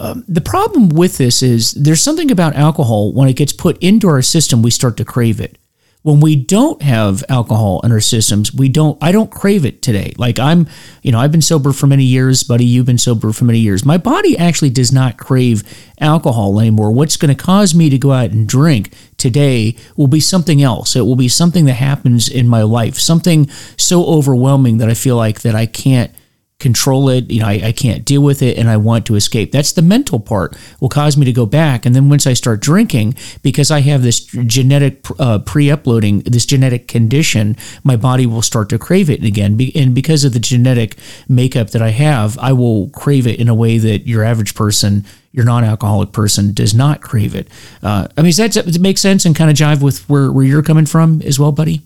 Um, 0.00 0.24
the 0.26 0.40
problem 0.40 0.88
with 0.88 1.18
this 1.18 1.40
is 1.40 1.70
there's 1.72 2.02
something 2.02 2.32
about 2.32 2.56
alcohol 2.56 3.12
when 3.12 3.28
it 3.28 3.36
gets 3.36 3.52
put 3.52 3.78
into 3.78 4.08
our 4.08 4.22
system, 4.22 4.60
we 4.60 4.72
start 4.72 4.96
to 4.96 5.04
crave 5.04 5.40
it 5.40 5.56
when 6.04 6.20
we 6.20 6.36
don't 6.36 6.82
have 6.82 7.24
alcohol 7.30 7.80
in 7.82 7.90
our 7.90 7.98
systems, 7.98 8.52
we 8.52 8.68
don't, 8.68 8.98
I 9.02 9.10
don't 9.10 9.30
crave 9.30 9.64
it 9.64 9.80
today. 9.80 10.12
Like 10.18 10.38
I'm, 10.38 10.68
you 11.02 11.10
know, 11.10 11.18
I've 11.18 11.32
been 11.32 11.40
sober 11.40 11.72
for 11.72 11.86
many 11.86 12.04
years, 12.04 12.42
buddy. 12.42 12.66
You've 12.66 12.84
been 12.84 12.98
sober 12.98 13.32
for 13.32 13.46
many 13.46 13.58
years. 13.58 13.86
My 13.86 13.96
body 13.96 14.36
actually 14.36 14.68
does 14.68 14.92
not 14.92 15.16
crave 15.16 15.62
alcohol 15.98 16.60
anymore. 16.60 16.92
What's 16.92 17.16
going 17.16 17.34
to 17.34 17.42
cause 17.42 17.74
me 17.74 17.88
to 17.88 17.96
go 17.96 18.12
out 18.12 18.32
and 18.32 18.46
drink 18.46 18.92
today 19.16 19.78
will 19.96 20.06
be 20.06 20.20
something 20.20 20.62
else. 20.62 20.94
It 20.94 21.06
will 21.06 21.16
be 21.16 21.28
something 21.28 21.64
that 21.64 21.74
happens 21.74 22.28
in 22.28 22.48
my 22.48 22.60
life, 22.60 22.98
something 22.98 23.48
so 23.78 24.04
overwhelming 24.04 24.76
that 24.78 24.90
I 24.90 24.94
feel 24.94 25.16
like 25.16 25.40
that 25.40 25.54
I 25.54 25.64
can't 25.64 26.12
control 26.58 27.08
it. 27.08 27.30
You 27.30 27.40
know, 27.40 27.46
I, 27.46 27.60
I, 27.64 27.72
can't 27.72 28.04
deal 28.04 28.22
with 28.22 28.40
it 28.40 28.56
and 28.56 28.68
I 28.70 28.76
want 28.76 29.06
to 29.06 29.16
escape. 29.16 29.52
That's 29.52 29.72
the 29.72 29.82
mental 29.82 30.20
part 30.20 30.56
will 30.80 30.88
cause 30.88 31.16
me 31.16 31.26
to 31.26 31.32
go 31.32 31.46
back. 31.46 31.84
And 31.84 31.94
then 31.94 32.08
once 32.08 32.26
I 32.26 32.32
start 32.32 32.60
drinking, 32.60 33.16
because 33.42 33.70
I 33.70 33.80
have 33.80 34.02
this 34.02 34.20
genetic 34.20 35.04
uh, 35.18 35.40
pre-uploading, 35.40 36.20
this 36.20 36.46
genetic 36.46 36.86
condition, 36.86 37.56
my 37.82 37.96
body 37.96 38.24
will 38.24 38.40
start 38.40 38.68
to 38.70 38.78
crave 38.78 39.10
it 39.10 39.24
again. 39.24 39.58
And 39.74 39.94
because 39.94 40.24
of 40.24 40.32
the 40.32 40.38
genetic 40.38 40.96
makeup 41.28 41.70
that 41.70 41.82
I 41.82 41.90
have, 41.90 42.38
I 42.38 42.52
will 42.52 42.88
crave 42.90 43.26
it 43.26 43.40
in 43.40 43.48
a 43.48 43.54
way 43.54 43.78
that 43.78 44.06
your 44.06 44.22
average 44.22 44.54
person, 44.54 45.04
your 45.32 45.44
non-alcoholic 45.44 46.12
person 46.12 46.54
does 46.54 46.72
not 46.72 47.02
crave 47.02 47.34
it. 47.34 47.48
Uh, 47.82 48.06
I 48.16 48.22
mean, 48.22 48.32
does 48.32 48.54
that, 48.54 48.80
make 48.80 48.98
sense 48.98 49.24
and 49.24 49.34
kind 49.34 49.50
of 49.50 49.56
jive 49.56 49.82
with 49.82 50.08
where, 50.08 50.30
where 50.30 50.44
you're 50.44 50.62
coming 50.62 50.86
from 50.86 51.20
as 51.22 51.38
well, 51.38 51.52
buddy? 51.52 51.82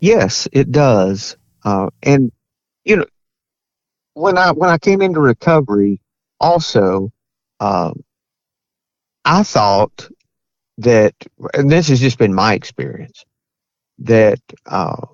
Yes, 0.00 0.48
it 0.52 0.72
does. 0.72 1.36
Uh, 1.64 1.90
and 2.02 2.32
you 2.84 2.96
know, 2.96 3.04
when 4.20 4.38
I 4.38 4.52
when 4.52 4.70
I 4.70 4.78
came 4.78 5.02
into 5.02 5.20
recovery, 5.20 6.00
also, 6.38 7.10
um, 7.58 8.04
I 9.24 9.42
thought 9.42 10.08
that, 10.78 11.14
and 11.54 11.70
this 11.70 11.88
has 11.88 12.00
just 12.00 12.18
been 12.18 12.34
my 12.34 12.54
experience, 12.54 13.24
that 14.00 14.40
uh, 14.66 15.06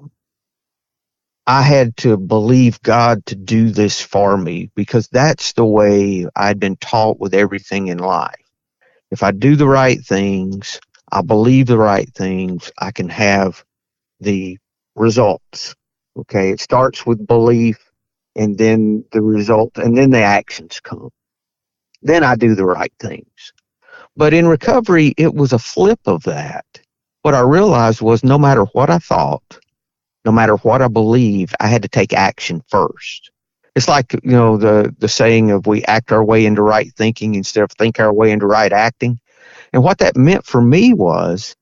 I 1.47 1.63
had 1.63 1.97
to 1.99 2.17
believe 2.17 2.83
God 2.83 3.25
to 3.27 3.37
do 3.37 3.71
this 3.71 4.01
for 4.01 4.37
me 4.37 4.71
because 4.75 5.09
that's 5.09 5.53
the 5.53 5.65
way 5.65 6.27
I'd 6.35 6.61
been 6.61 6.77
taught 6.77 7.21
with 7.21 7.35
everything 7.35 7.89
in 7.89 7.99
life. 7.99 8.35
If 9.11 9.23
I 9.23 9.31
do 9.31 9.57
the 9.57 9.69
right 9.69 10.01
things, 10.01 10.81
I 11.13 11.23
believe 11.23 11.67
the 11.67 11.79
right 11.79 12.13
things, 12.13 12.73
I 12.79 12.91
can 12.91 13.09
have 13.09 13.65
the 14.21 14.59
results. 14.97 15.75
Okay, 16.19 16.51
it 16.51 16.61
starts 16.61 17.07
with 17.07 17.27
belief 17.27 17.79
and 18.37 18.57
then 18.59 19.05
the 19.13 19.23
result 19.23 19.79
and 19.79 19.97
then 19.97 20.11
the 20.11 20.23
actions 20.23 20.81
come. 20.81 21.11
Then 22.03 22.23
I 22.23 22.37
do 22.37 22.55
the 22.55 22.67
right 22.67 22.93
things. 23.01 23.53
But 24.17 24.33
in 24.33 24.47
recovery, 24.47 25.15
it 25.17 25.35
was 25.35 25.53
a 25.53 25.59
flip 25.59 26.01
of 26.07 26.23
that. 26.25 26.65
What 27.23 27.35
I 27.35 27.41
realized 27.41 28.01
was 28.01 28.23
no 28.23 28.39
matter 28.39 28.65
what 28.67 28.91
I 28.91 28.99
thought, 28.99 29.59
no 30.25 30.33
matter 30.33 30.57
what 30.57 30.83
I 30.83 30.89
believed, 30.89 31.55
I 31.61 31.67
had 31.67 31.83
to 31.83 31.89
take 31.89 32.13
action 32.13 32.63
first. 32.69 33.31
It's 33.75 33.89
like, 33.89 34.13
you 34.15 34.31
know, 34.31 34.57
the, 34.57 34.95
the 34.99 35.09
saying 35.09 35.51
of 35.51 35.67
we 35.67 35.85
act 35.85 36.13
our 36.13 36.25
way 36.25 36.47
into 36.47 36.63
right 36.63 36.91
thinking 36.97 37.35
instead 37.35 37.63
of 37.63 37.73
think 37.73 38.01
our 38.01 38.13
way 38.13 38.31
into 38.31 38.47
right 38.47 38.73
acting. 38.73 39.21
And 39.73 39.83
what 39.83 39.99
that 39.99 40.17
meant 40.17 40.47
for 40.47 40.63
me 40.63 40.95
was 40.95 41.55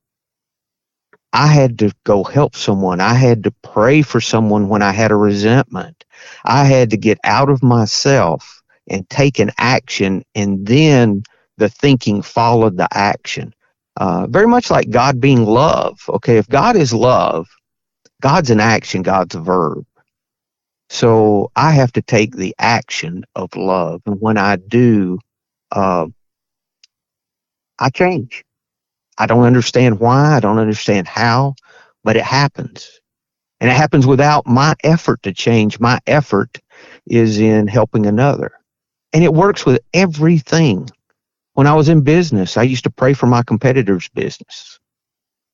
I 1.33 1.49
had 1.49 1.81
to 1.81 1.93
go 2.05 2.23
help 2.23 2.55
someone. 2.55 3.01
I 3.01 3.15
had 3.15 3.45
to 3.45 3.51
pray 3.51 4.03
for 4.03 4.21
someone 4.21 4.69
when 4.69 4.83
I 4.83 4.93
had 4.93 5.11
a 5.11 5.17
resentment. 5.17 6.04
I 6.45 6.65
had 6.65 6.91
to 6.91 6.97
get 6.97 7.19
out 7.25 7.51
of 7.51 7.63
myself 7.63 8.63
and 8.89 9.09
take 9.09 9.39
an 9.39 9.51
action, 9.59 10.25
and 10.35 10.67
then 10.67 11.23
the 11.57 11.69
thinking 11.69 12.23
followed 12.23 12.77
the 12.77 12.89
action. 12.93 13.55
Uh, 13.97 14.27
very 14.29 14.49
much 14.49 14.71
like 14.71 14.91
God 14.91 15.21
being 15.21 15.45
love. 15.45 16.01
Okay, 16.09 16.37
if 16.39 16.49
God 16.49 16.77
is 16.77 16.93
love, 16.93 17.49
God's 18.21 18.51
an 18.51 18.61
action, 18.61 19.03
God's 19.03 19.35
a 19.35 19.41
verb. 19.41 19.85
So 20.91 21.51
I 21.57 21.73
have 21.73 21.93
to 21.93 22.03
take 22.03 22.37
the 22.37 22.55
action 22.59 23.25
of 23.35 23.55
love. 23.57 24.03
And 24.07 24.21
when 24.21 24.37
I 24.37 24.57
do, 24.57 25.19
uh, 25.73 26.07
I 27.79 27.91
change. 27.91 28.45
I 29.19 29.27
don't 29.27 29.45
understand 29.45 30.01
why. 30.01 30.37
I 30.37 30.41
don't 30.41 30.59
understand 30.59 31.09
how, 31.09 31.55
but 32.03 32.17
it 32.17 32.25
happens. 32.25 33.01
And 33.65 33.71
it 33.71 33.77
happens 33.77 34.07
without 34.07 34.47
my 34.47 34.75
effort 34.85 35.23
to 35.23 35.33
change. 35.33 35.81
My 35.81 35.99
effort 36.07 36.61
is 37.07 37.41
in 37.41 37.67
helping 37.67 38.05
another. 38.05 38.53
And 39.15 39.25
it 39.25 39.33
works 39.33 39.65
with 39.65 39.81
everything. 39.95 40.91
When 41.55 41.67
I 41.67 41.73
was 41.73 41.89
in 41.89 42.03
business, 42.03 42.59
I 42.59 42.65
used 42.65 42.85
to 42.85 42.91
pray 42.91 43.15
for 43.15 43.25
my 43.25 43.43
competitors' 43.43 44.11
business. 44.11 44.79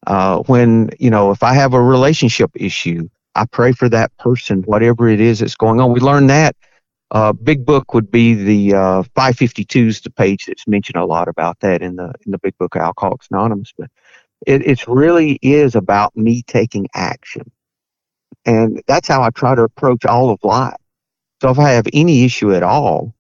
Uh, 0.09 0.39
when, 0.49 0.91
you 0.99 1.09
know, 1.09 1.31
if 1.31 1.45
I 1.45 1.55
have 1.55 1.73
a 1.73 1.81
relationship 1.81 2.51
issue, 2.57 3.09
I 3.37 3.45
pray 3.47 3.71
for 3.71 3.89
that 3.91 4.11
person, 4.17 4.63
whatever 4.63 5.09
it 5.09 5.21
is 5.21 5.39
that's 5.39 5.55
going 5.55 5.81
on. 5.81 5.93
We 5.93 6.01
learned 6.01 6.31
that 6.31 6.57
uh, 7.13 7.33
big 7.33 7.65
book 7.65 7.95
would 7.95 8.11
be 8.11 8.35
the 8.35 8.75
uh, 8.75 9.03
552s, 9.17 10.03
the 10.03 10.11
page 10.11 10.47
that's 10.47 10.67
mentioned 10.67 10.97
a 10.97 11.05
lot 11.05 11.29
about 11.29 11.61
that 11.61 11.81
in 11.81 11.95
the 11.95 12.13
in 12.27 12.33
the 12.33 12.39
big 12.39 12.59
book 12.59 12.75
of 12.75 12.83
Alcoholics 12.83 13.29
Anonymous. 13.31 13.73
But 13.79 13.89
it 14.49 14.85
really 14.89 15.39
is 15.43 15.77
about 15.77 16.17
me 16.17 16.43
taking 16.43 16.89
action, 16.93 17.53
and 18.45 18.83
that's 18.87 19.09
how 19.09 19.23
I 19.23 19.31
try 19.31 19.55
to 19.55 19.63
approach 19.63 20.05
all 20.05 20.31
of 20.31 20.39
life. 20.43 20.75
So 21.41 21.51
if 21.51 21.59
I 21.59 21.71
have 21.71 21.87
any 21.93 22.25
issue 22.25 22.55
at 22.55 22.63
all, 22.63 23.15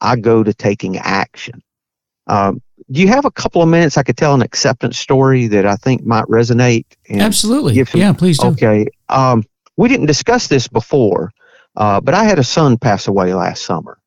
I 0.00 0.16
go 0.16 0.42
to 0.42 0.52
taking 0.52 0.98
action. 0.98 1.62
Um, 2.26 2.60
do 2.90 3.00
you 3.00 3.08
have 3.08 3.24
a 3.24 3.30
couple 3.30 3.62
of 3.62 3.68
minutes 3.68 3.96
I 3.96 4.02
could 4.02 4.16
tell 4.16 4.34
an 4.34 4.42
acceptance 4.42 4.98
story 4.98 5.46
that 5.48 5.66
I 5.66 5.76
think 5.76 6.04
might 6.04 6.24
resonate? 6.24 6.86
Absolutely. 7.10 7.84
Some, 7.84 8.00
yeah, 8.00 8.12
please 8.12 8.38
do. 8.38 8.48
Okay. 8.48 8.86
Um, 9.08 9.44
we 9.76 9.88
didn't 9.88 10.06
discuss 10.06 10.48
this 10.48 10.68
before, 10.68 11.32
uh, 11.76 12.00
but 12.00 12.14
I 12.14 12.24
had 12.24 12.38
a 12.38 12.44
son 12.44 12.78
pass 12.78 13.08
away 13.08 13.34
last 13.34 13.64
summer. 13.64 13.98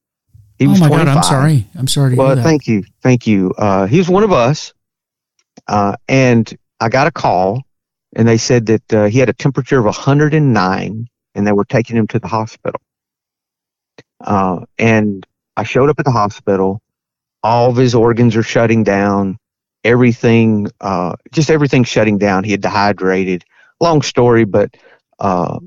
He 0.58 0.68
was 0.68 0.80
oh 0.80 0.84
my 0.84 0.88
25. 0.90 1.06
God, 1.06 1.18
I'm 1.18 1.24
sorry. 1.24 1.68
I'm 1.76 1.88
sorry 1.88 2.16
well, 2.16 2.36
thank 2.36 2.68
you. 2.68 2.84
Thank 3.02 3.28
you. 3.28 3.54
Uh, 3.58 3.86
he 3.88 3.98
was 3.98 4.10
one 4.10 4.24
of 4.24 4.32
us. 4.32 4.74
Uh, 5.68 5.96
and 6.08 6.52
I 6.80 6.90
got 6.90 7.08
a 7.08 7.12
call 7.12 7.62
and 8.16 8.28
they 8.28 8.38
said 8.38 8.66
that 8.68 8.94
uh, 8.94 9.06
he 9.06 9.20
had 9.20 9.30
a 9.30 9.34
temperature 9.34 9.80
of 9.80 9.86
109 9.86 11.08
and 11.36 11.48
they 11.48 11.52
were 11.52 11.66
taking 11.66 11.96
him 11.96 12.08
to 12.08 12.20
the 12.20 12.28
hospital. 12.28 12.82
Uh, 14.22 14.66
and 14.78 15.26
I 15.56 15.64
showed 15.64 15.90
up 15.90 16.00
at 16.00 16.06
the 16.06 16.12
hospital. 16.12 16.82
All 17.44 17.70
of 17.70 17.78
his 17.78 17.96
organs 17.96 18.36
are 18.36 18.44
shutting 18.44 18.84
down. 18.84 19.38
Everything, 19.84 20.68
uh, 20.82 21.16
just 21.32 21.50
everything 21.50 21.84
shutting 21.84 22.18
down. 22.18 22.44
He 22.44 22.52
had 22.52 22.62
dehydrated. 22.62 23.46
Long 23.80 24.02
story, 24.02 24.44
but 24.44 24.76
uh, 25.20 25.60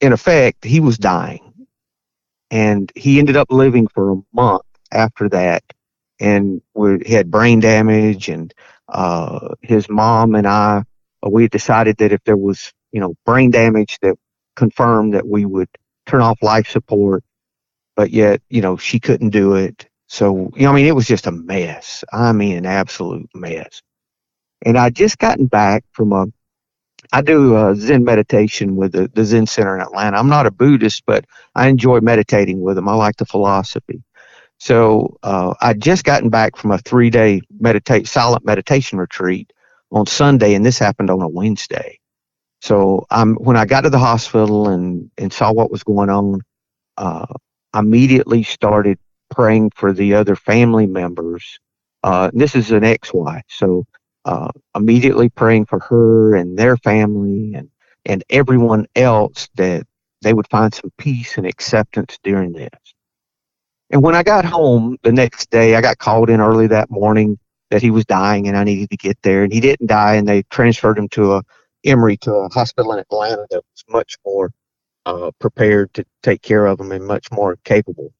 in 0.00 0.12
effect, 0.12 0.64
he 0.64 0.80
was 0.80 0.98
dying. 0.98 1.66
And 2.50 2.92
he 2.94 3.18
ended 3.18 3.36
up 3.36 3.50
living 3.50 3.88
for 3.88 4.12
a 4.12 4.22
month 4.32 4.62
after 4.92 5.28
that. 5.30 5.64
And 6.20 6.60
we 6.74 7.02
had 7.06 7.30
brain 7.30 7.60
damage. 7.60 8.28
And 8.28 8.52
uh, 8.88 9.54
his 9.62 9.88
mom 9.88 10.34
and 10.34 10.46
I, 10.46 10.84
we 11.32 11.42
had 11.42 11.50
decided 11.50 11.96
that 11.98 12.12
if 12.12 12.22
there 12.24 12.36
was, 12.36 12.72
you 12.92 13.00
know, 13.00 13.14
brain 13.24 13.50
damage, 13.50 13.98
that 14.02 14.16
confirmed 14.56 15.14
that 15.14 15.26
we 15.26 15.44
would 15.44 15.68
turn 16.06 16.20
off 16.20 16.42
life 16.42 16.68
support. 16.68 17.24
But 17.96 18.10
yet, 18.10 18.42
you 18.48 18.60
know, 18.60 18.76
she 18.76 18.98
couldn't 18.98 19.30
do 19.30 19.54
it. 19.54 19.88
So, 20.08 20.50
you 20.54 20.62
know, 20.64 20.72
I 20.72 20.74
mean, 20.74 20.86
it 20.86 20.94
was 20.94 21.06
just 21.06 21.26
a 21.26 21.32
mess. 21.32 22.04
I 22.12 22.32
mean, 22.32 22.56
an 22.56 22.66
absolute 22.66 23.28
mess. 23.34 23.82
And 24.64 24.76
I 24.76 24.90
just 24.90 25.18
gotten 25.18 25.46
back 25.46 25.84
from 25.92 26.12
a 26.12 26.26
I 27.12 27.20
do 27.20 27.54
uh, 27.54 27.74
Zen 27.74 28.04
meditation 28.04 28.76
with 28.76 28.92
the, 28.92 29.10
the 29.14 29.24
Zen 29.24 29.46
Center 29.46 29.76
in 29.76 29.82
Atlanta. 29.82 30.16
I'm 30.16 30.28
not 30.28 30.46
a 30.46 30.50
Buddhist, 30.50 31.04
but 31.06 31.24
I 31.54 31.68
enjoy 31.68 32.00
meditating 32.00 32.60
with 32.60 32.76
them. 32.76 32.88
I 32.88 32.94
like 32.94 33.16
the 33.16 33.26
philosophy. 33.26 34.02
So 34.58 35.18
uh, 35.22 35.54
I 35.60 35.74
just 35.74 36.04
gotten 36.04 36.30
back 36.30 36.56
from 36.56 36.70
a 36.70 36.78
three 36.78 37.10
day 37.10 37.42
meditate 37.60 38.08
silent 38.08 38.44
meditation 38.44 38.98
retreat 38.98 39.52
on 39.94 40.06
Sunday, 40.06 40.54
and 40.54 40.66
this 40.66 40.78
happened 40.78 41.08
on 41.08 41.22
a 41.22 41.28
Wednesday. 41.28 41.98
So 42.60 43.06
I'm 43.10 43.36
when 43.36 43.56
I 43.56 43.64
got 43.64 43.82
to 43.82 43.90
the 43.90 43.98
hospital 43.98 44.68
and 44.68 45.10
and 45.16 45.32
saw 45.32 45.52
what 45.52 45.70
was 45.70 45.84
going 45.84 46.10
on, 46.10 46.40
uh, 46.98 47.26
I 47.72 47.78
immediately 47.78 48.42
started 48.42 48.98
praying 49.30 49.70
for 49.74 49.92
the 49.92 50.14
other 50.14 50.36
family 50.36 50.86
members. 50.86 51.58
Uh, 52.02 52.30
this 52.34 52.54
is 52.54 52.70
an 52.70 52.84
ex-wife, 52.84 53.44
so 53.48 53.86
uh, 54.24 54.48
immediately 54.74 55.28
praying 55.28 55.66
for 55.66 55.78
her 55.80 56.34
and 56.34 56.58
their 56.58 56.76
family 56.76 57.54
and, 57.54 57.70
and 58.04 58.24
everyone 58.30 58.86
else 58.96 59.48
that 59.54 59.86
they 60.22 60.32
would 60.32 60.48
find 60.48 60.74
some 60.74 60.90
peace 60.98 61.36
and 61.36 61.46
acceptance 61.46 62.18
during 62.22 62.52
this. 62.52 62.70
And 63.90 64.02
when 64.02 64.14
I 64.14 64.22
got 64.22 64.44
home 64.44 64.96
the 65.02 65.12
next 65.12 65.50
day, 65.50 65.76
I 65.76 65.80
got 65.80 65.98
called 65.98 66.30
in 66.30 66.40
early 66.40 66.66
that 66.68 66.90
morning 66.90 67.38
that 67.74 67.82
he 67.82 67.90
was 67.90 68.04
dying 68.04 68.46
and 68.46 68.56
I 68.56 68.62
needed 68.62 68.88
to 68.90 68.96
get 68.96 69.20
there. 69.22 69.42
And 69.42 69.52
he 69.52 69.58
didn't 69.58 69.88
die, 69.88 70.14
and 70.14 70.28
they 70.28 70.44
transferred 70.44 70.96
him 70.96 71.08
to 71.08 71.34
a 71.34 71.42
Emory 71.84 72.16
to 72.18 72.32
a 72.32 72.48
hospital 72.48 72.92
in 72.92 73.00
Atlanta 73.00 73.44
that 73.50 73.62
was 73.62 73.84
much 73.88 74.16
more 74.24 74.52
uh, 75.06 75.32
prepared 75.40 75.92
to 75.94 76.04
take 76.22 76.40
care 76.40 76.66
of 76.66 76.78
him 76.78 76.92
and 76.92 77.04
much 77.04 77.32
more 77.32 77.58
capable. 77.64 78.12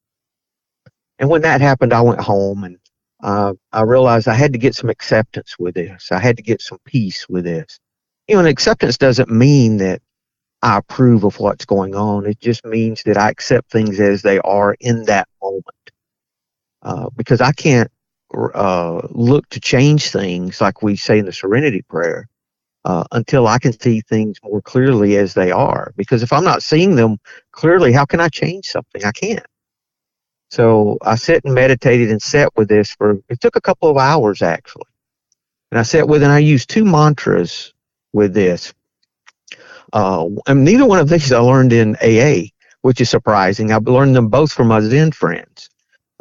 And 1.20 1.30
when 1.30 1.42
that 1.42 1.60
happened, 1.60 1.92
I 1.92 2.00
went 2.00 2.20
home 2.20 2.64
and 2.64 2.78
uh, 3.22 3.54
I 3.72 3.82
realized 3.82 4.26
I 4.26 4.34
had 4.34 4.52
to 4.54 4.58
get 4.58 4.74
some 4.74 4.90
acceptance 4.90 5.56
with 5.56 5.76
this. 5.76 6.10
I 6.10 6.18
had 6.18 6.36
to 6.38 6.42
get 6.42 6.60
some 6.60 6.78
peace 6.84 7.28
with 7.28 7.44
this. 7.44 7.78
You 8.26 8.34
know, 8.34 8.40
and 8.40 8.48
acceptance 8.48 8.98
doesn't 8.98 9.30
mean 9.30 9.76
that 9.76 10.02
I 10.62 10.78
approve 10.78 11.22
of 11.22 11.38
what's 11.38 11.64
going 11.64 11.94
on. 11.94 12.26
It 12.26 12.40
just 12.40 12.66
means 12.66 13.04
that 13.04 13.16
I 13.16 13.30
accept 13.30 13.70
things 13.70 14.00
as 14.00 14.20
they 14.22 14.40
are 14.40 14.74
in 14.80 15.04
that 15.04 15.28
moment. 15.40 15.66
Uh, 16.82 17.08
because 17.16 17.40
I 17.40 17.52
can't 17.52 17.90
uh, 18.54 19.06
look 19.10 19.48
to 19.50 19.60
change 19.60 20.10
things 20.10 20.60
like 20.60 20.82
we 20.82 20.96
say 20.96 21.18
in 21.18 21.26
the 21.26 21.32
Serenity 21.32 21.82
Prayer 21.82 22.28
uh, 22.84 23.04
until 23.12 23.46
I 23.46 23.58
can 23.58 23.78
see 23.78 24.00
things 24.02 24.38
more 24.42 24.62
clearly 24.62 25.16
as 25.16 25.34
they 25.34 25.50
are. 25.50 25.92
Because 25.96 26.22
if 26.22 26.32
I'm 26.32 26.44
not 26.44 26.62
seeing 26.62 26.96
them 26.96 27.18
clearly, 27.52 27.92
how 27.92 28.04
can 28.04 28.20
I 28.20 28.28
change 28.28 28.66
something? 28.66 29.04
I 29.04 29.12
can't. 29.12 29.46
So 30.50 30.98
I 31.02 31.16
sat 31.16 31.44
and 31.44 31.54
meditated 31.54 32.10
and 32.10 32.22
sat 32.22 32.50
with 32.56 32.68
this 32.68 32.94
for, 32.94 33.18
it 33.28 33.40
took 33.40 33.56
a 33.56 33.60
couple 33.60 33.90
of 33.90 33.96
hours 33.96 34.42
actually. 34.42 34.84
And 35.70 35.80
I 35.80 35.82
sat 35.82 36.06
with, 36.06 36.22
and 36.22 36.30
I 36.30 36.38
used 36.38 36.70
two 36.70 36.84
mantras 36.84 37.72
with 38.12 38.34
this. 38.34 38.72
Uh, 39.92 40.28
and 40.46 40.64
neither 40.64 40.86
one 40.86 41.00
of 41.00 41.08
these 41.08 41.32
I 41.32 41.38
learned 41.38 41.72
in 41.72 41.96
AA, 41.96 42.50
which 42.82 43.00
is 43.00 43.10
surprising. 43.10 43.72
I 43.72 43.78
learned 43.78 44.14
them 44.14 44.28
both 44.28 44.52
from 44.52 44.68
my 44.68 44.80
Zen 44.80 45.10
friends. 45.10 45.70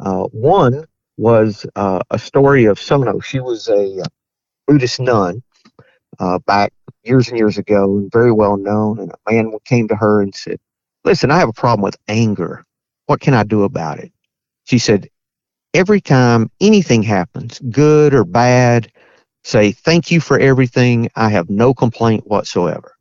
Uh, 0.00 0.24
one 0.24 0.86
was 1.16 1.66
uh, 1.76 2.00
a 2.10 2.18
story 2.18 2.64
of 2.64 2.78
Sono. 2.78 3.20
She 3.20 3.40
was 3.40 3.68
a 3.68 4.00
uh, 4.00 4.04
Buddhist 4.66 5.00
nun 5.00 5.42
uh, 6.18 6.38
back 6.40 6.72
years 7.02 7.28
and 7.28 7.38
years 7.38 7.58
ago 7.58 7.98
and 7.98 8.12
very 8.12 8.32
well 8.32 8.56
known. 8.56 8.98
And 8.98 9.12
a 9.12 9.32
man 9.32 9.52
came 9.64 9.88
to 9.88 9.96
her 9.96 10.22
and 10.22 10.34
said, 10.34 10.58
Listen, 11.04 11.30
I 11.30 11.38
have 11.38 11.48
a 11.48 11.54
problem 11.54 11.82
with 11.82 11.96
anger. 12.08 12.64
What 13.06 13.20
can 13.20 13.34
I 13.34 13.44
do 13.44 13.64
about 13.64 13.98
it? 13.98 14.12
She 14.64 14.78
said, 14.78 15.08
Every 15.74 16.00
time 16.00 16.50
anything 16.60 17.02
happens, 17.02 17.58
good 17.70 18.14
or 18.14 18.24
bad, 18.24 18.90
say, 19.42 19.72
Thank 19.72 20.10
you 20.10 20.20
for 20.20 20.38
everything. 20.38 21.10
I 21.14 21.28
have 21.30 21.50
no 21.50 21.74
complaint 21.74 22.26
whatsoever. 22.26 22.94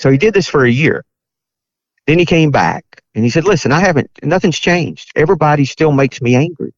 So 0.00 0.10
he 0.10 0.18
did 0.18 0.34
this 0.34 0.48
for 0.48 0.64
a 0.64 0.70
year. 0.70 1.04
Then 2.06 2.18
he 2.18 2.26
came 2.26 2.50
back 2.50 2.84
and 3.14 3.24
he 3.24 3.30
said, 3.30 3.44
Listen, 3.44 3.72
I 3.72 3.80
haven't, 3.80 4.10
nothing's 4.22 4.58
changed. 4.58 5.10
Everybody 5.16 5.64
still 5.64 5.92
makes 5.92 6.22
me 6.22 6.36
angry. 6.36 6.72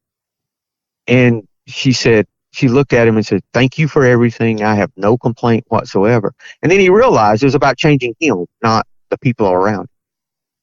And 1.09 1.49
she 1.66 1.92
said, 1.92 2.27
she 2.53 2.68
looked 2.68 2.92
at 2.92 3.09
him 3.09 3.16
and 3.16 3.27
said, 3.27 3.42
Thank 3.53 3.79
you 3.79 3.88
for 3.88 4.05
everything. 4.05 4.62
I 4.62 4.75
have 4.75 4.90
no 4.97 5.16
complaint 5.18 5.64
whatsoever. 5.68 6.35
And 6.62 6.71
then 6.71 6.81
he 6.81 6.90
realized 6.90 7.42
it 7.42 7.47
was 7.47 7.55
about 7.55 7.77
changing 7.77 8.14
him, 8.21 8.47
not 8.62 8.87
the 9.11 9.18
people 9.18 9.49
around. 9.49 9.88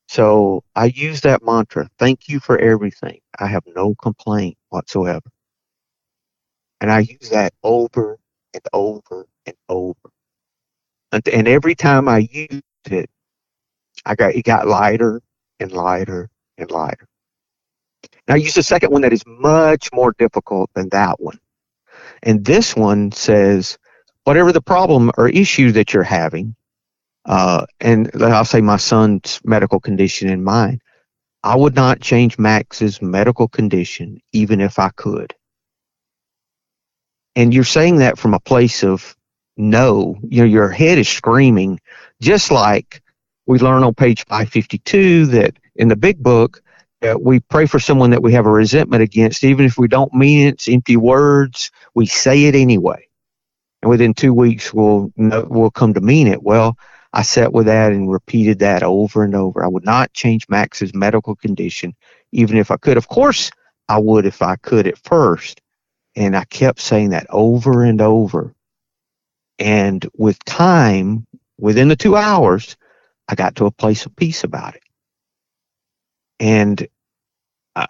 So 0.07 0.63
I 0.75 0.85
use 0.85 1.21
that 1.21 1.43
mantra 1.43 1.89
thank 1.97 2.27
you 2.27 2.39
for 2.39 2.57
everything. 2.59 3.19
I 3.39 3.47
have 3.47 3.63
no 3.75 3.95
complaint 3.95 4.57
whatsoever. 4.69 5.29
And 6.81 6.91
I 6.91 6.99
use 6.99 7.29
that 7.29 7.53
over 7.63 8.19
and 8.53 8.63
over 8.73 9.25
and 9.45 9.55
over. 9.69 9.95
And, 11.11 11.27
and 11.27 11.47
every 11.47 11.75
time 11.75 12.07
I 12.07 12.27
used 12.31 12.63
it, 12.91 13.09
I 14.05 14.15
got 14.15 14.35
it 14.35 14.43
got 14.43 14.67
lighter 14.67 15.21
and 15.59 15.71
lighter 15.71 16.29
and 16.57 16.69
lighter. 16.69 17.07
Now 18.27 18.35
use 18.35 18.55
the 18.55 18.63
second 18.63 18.91
one 18.91 19.01
that 19.03 19.13
is 19.13 19.23
much 19.25 19.89
more 19.93 20.13
difficult 20.17 20.71
than 20.73 20.89
that 20.89 21.19
one. 21.19 21.39
And 22.23 22.43
this 22.43 22.75
one 22.75 23.11
says, 23.11 23.77
whatever 24.23 24.51
the 24.51 24.61
problem 24.61 25.11
or 25.17 25.29
issue 25.29 25.71
that 25.73 25.93
you're 25.93 26.03
having, 26.03 26.55
uh, 27.25 27.65
and 27.79 28.09
I'll 28.21 28.45
say 28.45 28.61
my 28.61 28.77
son's 28.77 29.39
medical 29.43 29.79
condition 29.79 30.29
in 30.29 30.43
mind, 30.43 30.81
I 31.43 31.55
would 31.55 31.75
not 31.75 32.01
change 32.01 32.39
Max's 32.39 33.01
medical 33.01 33.47
condition 33.47 34.19
even 34.33 34.61
if 34.61 34.79
I 34.79 34.89
could. 34.89 35.33
And 37.35 37.53
you're 37.53 37.63
saying 37.63 37.97
that 37.97 38.17
from 38.17 38.33
a 38.33 38.39
place 38.39 38.83
of 38.83 39.15
no, 39.57 40.17
you 40.27 40.41
know, 40.41 40.47
your 40.47 40.69
head 40.69 40.97
is 40.97 41.07
screaming, 41.07 41.79
just 42.21 42.49
like 42.51 43.01
we 43.45 43.59
learn 43.59 43.83
on 43.83 43.93
page 43.93 44.25
552 44.25 45.27
that 45.27 45.53
in 45.75 45.87
the 45.87 45.95
big 45.95 46.21
book, 46.21 46.61
we 47.19 47.39
pray 47.39 47.65
for 47.65 47.79
someone 47.79 48.09
that 48.11 48.23
we 48.23 48.33
have 48.33 48.45
a 48.45 48.51
resentment 48.51 49.03
against, 49.03 49.43
even 49.43 49.65
if 49.65 49.77
we 49.77 49.87
don't 49.87 50.13
mean 50.13 50.47
it, 50.47 50.55
it's 50.55 50.67
empty 50.67 50.97
words, 50.97 51.71
we 51.93 52.05
say 52.05 52.45
it 52.45 52.55
anyway. 52.55 53.07
And 53.81 53.89
within 53.89 54.13
two 54.13 54.33
weeks, 54.33 54.73
we'll, 54.73 55.11
we'll 55.15 55.71
come 55.71 55.93
to 55.93 56.01
mean 56.01 56.27
it. 56.27 56.41
Well, 56.41 56.77
I 57.13 57.21
sat 57.21 57.53
with 57.53 57.67
that 57.67 57.91
and 57.91 58.11
repeated 58.11 58.59
that 58.59 58.83
over 58.83 59.23
and 59.23 59.35
over. 59.35 59.63
I 59.63 59.67
would 59.67 59.85
not 59.85 60.13
change 60.13 60.49
Max's 60.49 60.93
medical 60.93 61.35
condition, 61.35 61.95
even 62.31 62.57
if 62.57 62.71
I 62.71 62.77
could. 62.77 62.97
Of 62.97 63.07
course, 63.07 63.51
I 63.87 63.99
would 63.99 64.25
if 64.25 64.41
I 64.41 64.55
could 64.55 64.87
at 64.87 64.97
first. 64.97 65.61
And 66.15 66.35
I 66.35 66.45
kept 66.45 66.79
saying 66.79 67.09
that 67.09 67.27
over 67.29 67.83
and 67.83 68.01
over. 68.01 68.55
And 69.59 70.05
with 70.17 70.43
time, 70.45 71.27
within 71.57 71.87
the 71.87 71.95
two 71.95 72.15
hours, 72.15 72.75
I 73.27 73.35
got 73.35 73.55
to 73.55 73.65
a 73.65 73.71
place 73.71 74.05
of 74.05 74.15
peace 74.15 74.43
about 74.43 74.75
it. 74.75 74.83
And 76.39 76.87
uh, 77.75 77.87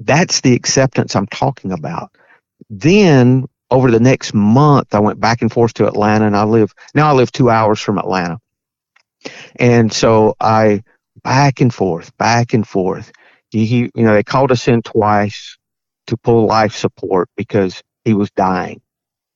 that's 0.00 0.40
the 0.40 0.54
acceptance 0.54 1.16
I'm 1.16 1.26
talking 1.26 1.72
about. 1.72 2.12
Then 2.70 3.46
over 3.70 3.90
the 3.90 4.00
next 4.00 4.34
month, 4.34 4.94
I 4.94 5.00
went 5.00 5.20
back 5.20 5.42
and 5.42 5.52
forth 5.52 5.74
to 5.74 5.86
Atlanta, 5.86 6.26
and 6.26 6.36
I 6.36 6.44
live 6.44 6.72
now. 6.94 7.08
I 7.08 7.12
live 7.12 7.32
two 7.32 7.50
hours 7.50 7.80
from 7.80 7.98
Atlanta, 7.98 8.38
and 9.56 9.92
so 9.92 10.34
I 10.40 10.82
back 11.22 11.60
and 11.60 11.72
forth, 11.72 12.16
back 12.16 12.54
and 12.54 12.66
forth. 12.66 13.12
He, 13.50 13.66
he, 13.66 13.78
you 13.94 14.04
know, 14.04 14.14
they 14.14 14.22
called 14.22 14.52
us 14.52 14.68
in 14.68 14.82
twice 14.82 15.56
to 16.06 16.16
pull 16.16 16.46
life 16.46 16.74
support 16.74 17.28
because 17.36 17.82
he 18.04 18.14
was 18.14 18.30
dying, 18.32 18.80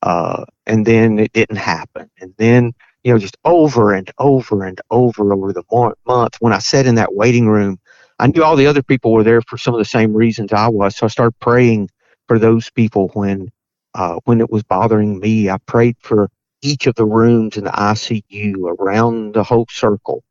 uh, 0.02 0.44
and 0.66 0.86
then 0.86 1.18
it 1.18 1.32
didn't 1.32 1.56
happen, 1.56 2.10
and 2.20 2.34
then 2.38 2.72
you 3.04 3.12
know, 3.12 3.18
just 3.18 3.36
over 3.44 3.92
and 3.92 4.10
over 4.18 4.64
and 4.64 4.80
over 4.90 5.32
over 5.32 5.52
the 5.52 5.64
month. 6.06 6.36
When 6.40 6.52
I 6.52 6.58
sat 6.58 6.86
in 6.86 6.94
that 6.96 7.14
waiting 7.14 7.48
room 7.48 7.78
I 8.18 8.28
knew 8.28 8.42
all 8.42 8.56
the 8.56 8.66
other 8.66 8.82
people 8.82 9.12
were 9.12 9.24
there 9.24 9.42
for 9.42 9.58
some 9.58 9.74
of 9.74 9.78
the 9.78 9.84
same 9.84 10.14
reasons 10.14 10.52
I 10.52 10.68
was. 10.68 10.96
So 10.96 11.06
I 11.06 11.08
started 11.08 11.38
praying 11.40 11.90
for 12.28 12.38
those 12.38 12.70
people 12.70 13.10
when 13.14 13.50
uh, 13.94 14.18
when 14.24 14.40
it 14.40 14.50
was 14.50 14.62
bothering 14.62 15.18
me. 15.18 15.50
I 15.50 15.58
prayed 15.58 15.96
for 16.00 16.28
each 16.62 16.86
of 16.86 16.94
the 16.94 17.04
rooms 17.04 17.56
in 17.56 17.64
the 17.64 17.70
ICU 17.70 18.78
around 18.78 19.34
the 19.34 19.44
whole 19.44 19.66
circle. 19.70 20.22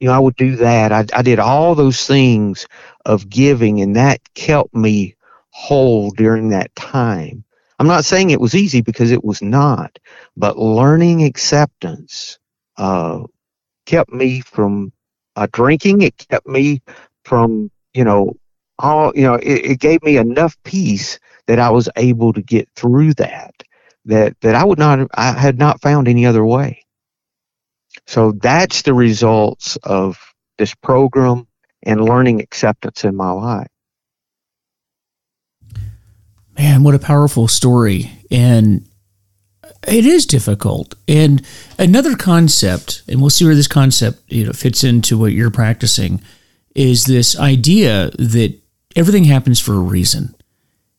You 0.00 0.08
know, 0.08 0.14
I 0.14 0.18
would 0.18 0.36
do 0.36 0.56
that. 0.56 0.92
I, 0.92 1.04
I 1.14 1.22
did 1.22 1.38
all 1.38 1.74
those 1.74 2.06
things 2.06 2.66
of 3.04 3.28
giving, 3.28 3.80
and 3.80 3.96
that 3.96 4.20
kept 4.34 4.74
me 4.74 5.14
whole 5.50 6.10
during 6.10 6.48
that 6.50 6.74
time. 6.74 7.44
I'm 7.78 7.86
not 7.86 8.04
saying 8.04 8.30
it 8.30 8.40
was 8.40 8.54
easy 8.54 8.80
because 8.80 9.10
it 9.10 9.24
was 9.24 9.42
not, 9.42 9.98
but 10.36 10.58
learning 10.58 11.24
acceptance 11.24 12.38
uh, 12.76 13.22
kept 13.86 14.12
me 14.12 14.40
from 14.40 14.92
uh, 15.36 15.46
drinking. 15.52 16.02
It 16.02 16.16
kept 16.16 16.46
me 16.46 16.82
from 17.24 17.70
you 17.92 18.04
know 18.04 18.36
all 18.78 19.12
you 19.14 19.22
know 19.22 19.34
it, 19.34 19.66
it 19.66 19.80
gave 19.80 20.02
me 20.02 20.16
enough 20.16 20.56
peace 20.64 21.18
that 21.46 21.58
I 21.58 21.70
was 21.70 21.88
able 21.96 22.32
to 22.32 22.42
get 22.42 22.68
through 22.76 23.14
that 23.14 23.54
that 24.06 24.36
that 24.40 24.54
I 24.54 24.64
would 24.64 24.78
not 24.78 25.08
I 25.14 25.32
had 25.32 25.58
not 25.58 25.80
found 25.80 26.08
any 26.08 26.26
other 26.26 26.44
way. 26.44 26.84
So 28.06 28.32
that's 28.32 28.82
the 28.82 28.94
results 28.94 29.76
of 29.82 30.18
this 30.58 30.74
program 30.74 31.46
and 31.82 32.04
learning 32.04 32.40
acceptance 32.40 33.04
in 33.04 33.14
my 33.14 33.30
life. 33.30 33.68
Man, 36.56 36.82
what 36.82 36.94
a 36.94 36.98
powerful 36.98 37.48
story. 37.48 38.12
And 38.30 38.86
it 39.86 40.06
is 40.06 40.26
difficult. 40.26 40.94
And 41.08 41.44
another 41.78 42.16
concept, 42.16 43.02
and 43.08 43.20
we'll 43.20 43.30
see 43.30 43.44
where 43.44 43.54
this 43.54 43.68
concept 43.68 44.22
you 44.28 44.46
know 44.46 44.52
fits 44.52 44.84
into 44.84 45.18
what 45.18 45.32
you're 45.32 45.50
practicing, 45.50 46.20
is 46.74 47.04
this 47.04 47.38
idea 47.38 48.10
that 48.18 48.58
everything 48.96 49.24
happens 49.24 49.60
for 49.60 49.74
a 49.74 49.80
reason, 49.80 50.34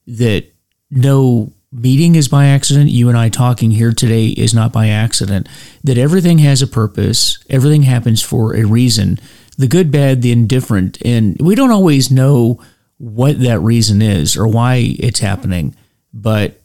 that 0.08 0.46
no 0.90 1.52
meeting 1.72 2.16
is 2.16 2.28
by 2.28 2.46
accident. 2.46 2.90
You 2.90 3.10
and 3.10 3.18
I 3.18 3.30
talking 3.30 3.72
here 3.72 3.92
today 3.92 4.28
is 4.28 4.54
not 4.54 4.72
by 4.72 4.88
accident. 4.88 5.48
That 5.84 5.98
everything 5.98 6.40
has 6.40 6.62
a 6.62 6.68
purpose, 6.68 7.40
everything 7.50 7.84
happens 7.84 8.22
for 8.22 8.56
a 8.56 8.64
reason 8.64 9.20
the 9.58 9.68
good, 9.68 9.92
bad, 9.92 10.22
the 10.22 10.32
indifferent. 10.32 10.98
And 11.04 11.38
we 11.40 11.56
don't 11.56 11.72
always 11.72 12.12
know 12.12 12.60
what 12.98 13.40
that 13.40 13.60
reason 13.60 14.02
is 14.02 14.38
or 14.38 14.48
why 14.48 14.96
it's 15.00 15.20
happening, 15.20 15.76
but 16.14 16.62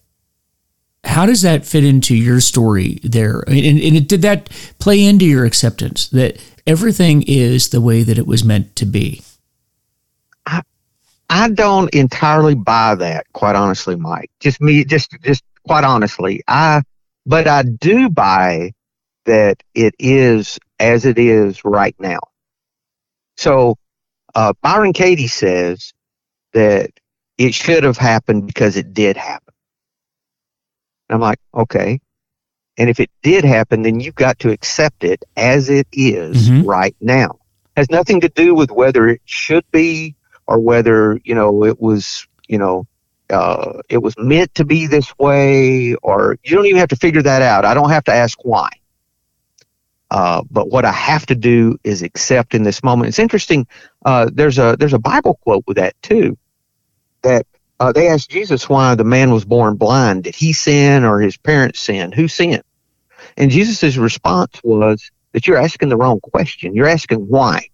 how 1.05 1.27
does 1.27 1.43
that 1.43 1.65
fit 1.65 1.85
into 1.85 2.15
your 2.15 2.41
story 2.41 3.01
there? 3.03 3.41
And, 3.47 3.59
and 3.59 3.97
it, 3.97 4.09
did 4.09 4.23
that 4.23 4.51
play 4.79 5.03
into 5.03 5.25
your 5.25 5.45
acceptance 5.45 6.09
that 6.09 6.41
everything 6.71 7.25
is 7.27 7.71
the 7.71 7.81
way 7.81 8.05
that 8.05 8.17
it 8.17 8.29
was 8.29 8.45
meant 8.45 8.77
to 8.77 8.87
be? 8.87 9.23
I, 10.47 10.63
I 11.29 11.51
don't 11.51 11.93
entirely 11.93 12.55
buy 12.55 12.95
that, 12.95 13.27
quite 13.33 13.57
honestly, 13.57 13.97
Mike. 13.97 14.31
Just 14.39 14.61
me, 14.61 14.85
just 14.85 15.11
just 15.21 15.43
quite 15.67 15.85
honestly, 15.85 16.43
I. 16.47 16.83
But 17.27 17.47
I 17.47 17.63
do 17.63 18.09
buy 18.09 18.73
that 19.27 19.63
it 19.75 19.95
is 19.99 20.59
as 20.79 21.05
it 21.05 21.19
is 21.19 21.65
right 21.65 21.95
now. 21.99 22.21
So 23.37 23.77
uh, 24.35 24.55
Byron 24.63 24.95
Katie 24.95 25.27
says 25.27 25.93
that 26.55 26.91
it 27.37 27.53
should 27.53 27.85
have 27.85 27.99
happened 27.99 28.47
because 28.47 28.77
it 28.77 28.95
did 28.95 29.17
happen. 29.19 29.53
And 31.09 31.17
I'm 31.17 31.21
like, 31.21 31.39
okay, 31.55 32.01
and 32.81 32.89
if 32.89 32.99
it 32.99 33.11
did 33.23 33.45
happen, 33.45 33.83
then 33.83 34.01
you've 34.01 34.15
got 34.15 34.39
to 34.39 34.51
accept 34.51 35.05
it 35.05 35.23
as 35.37 35.69
it 35.69 35.87
is 35.93 36.49
mm-hmm. 36.49 36.67
right 36.67 36.97
now. 36.99 37.39
It 37.77 37.81
has 37.81 37.91
nothing 37.91 38.23
to 38.23 38.31
do 38.31 38.55
with 38.55 38.71
whether 38.71 39.07
it 39.07 39.21
should 39.27 39.71
be 39.71 40.17
or 40.47 40.59
whether, 40.59 41.21
you 41.23 41.35
know, 41.35 41.67
it 41.67 41.79
was, 41.79 42.27
you 42.49 42.57
know, 42.57 42.87
uh, 43.29 43.83
it 43.91 43.99
was 43.99 44.15
meant 44.17 44.55
to 44.55 44.65
be 44.65 44.87
this 44.87 45.17
way, 45.19 45.95
or 45.97 46.39
you 46.43 46.57
don't 46.57 46.65
even 46.65 46.79
have 46.79 46.89
to 46.89 46.97
figure 46.97 47.21
that 47.21 47.43
out. 47.43 47.67
I 47.67 47.75
don't 47.75 47.91
have 47.91 48.05
to 48.05 48.15
ask 48.15 48.39
why. 48.47 48.71
Uh, 50.11 50.43
but 50.51 50.71
what 50.71 50.87
I 50.87 50.93
have 50.93 51.27
to 51.27 51.35
do 51.35 51.77
is 51.85 52.01
accept 52.01 52.55
in 52.55 52.63
this 52.63 52.83
moment. 52.83 53.09
It's 53.09 53.19
interesting. 53.19 53.67
Uh, 54.07 54.31
there's 54.33 54.59
a 54.59 54.75
there's 54.79 54.95
a 54.95 54.99
Bible 54.99 55.39
quote 55.43 55.65
with 55.67 55.77
that 55.77 56.01
too. 56.01 56.39
That 57.21 57.47
uh, 57.79 57.93
they 57.93 58.09
asked 58.09 58.31
Jesus 58.31 58.71
why 58.71 58.95
the 58.95 59.05
man 59.05 59.33
was 59.33 59.45
born 59.45 59.77
blind. 59.77 60.25
Did 60.25 60.35
he 60.35 60.55
sin 60.55 61.05
or 61.05 61.21
his 61.21 61.37
parents 61.37 61.81
sin? 61.81 62.11
Who 62.13 62.27
sinned? 62.27 62.63
And 63.37 63.51
Jesus' 63.51 63.97
response 63.97 64.61
was 64.63 65.11
that 65.33 65.47
you're 65.47 65.57
asking 65.57 65.89
the 65.89 65.97
wrong 65.97 66.21
question. 66.21 66.75
You're 66.75 66.89
asking 66.89 67.21
why. 67.21 67.67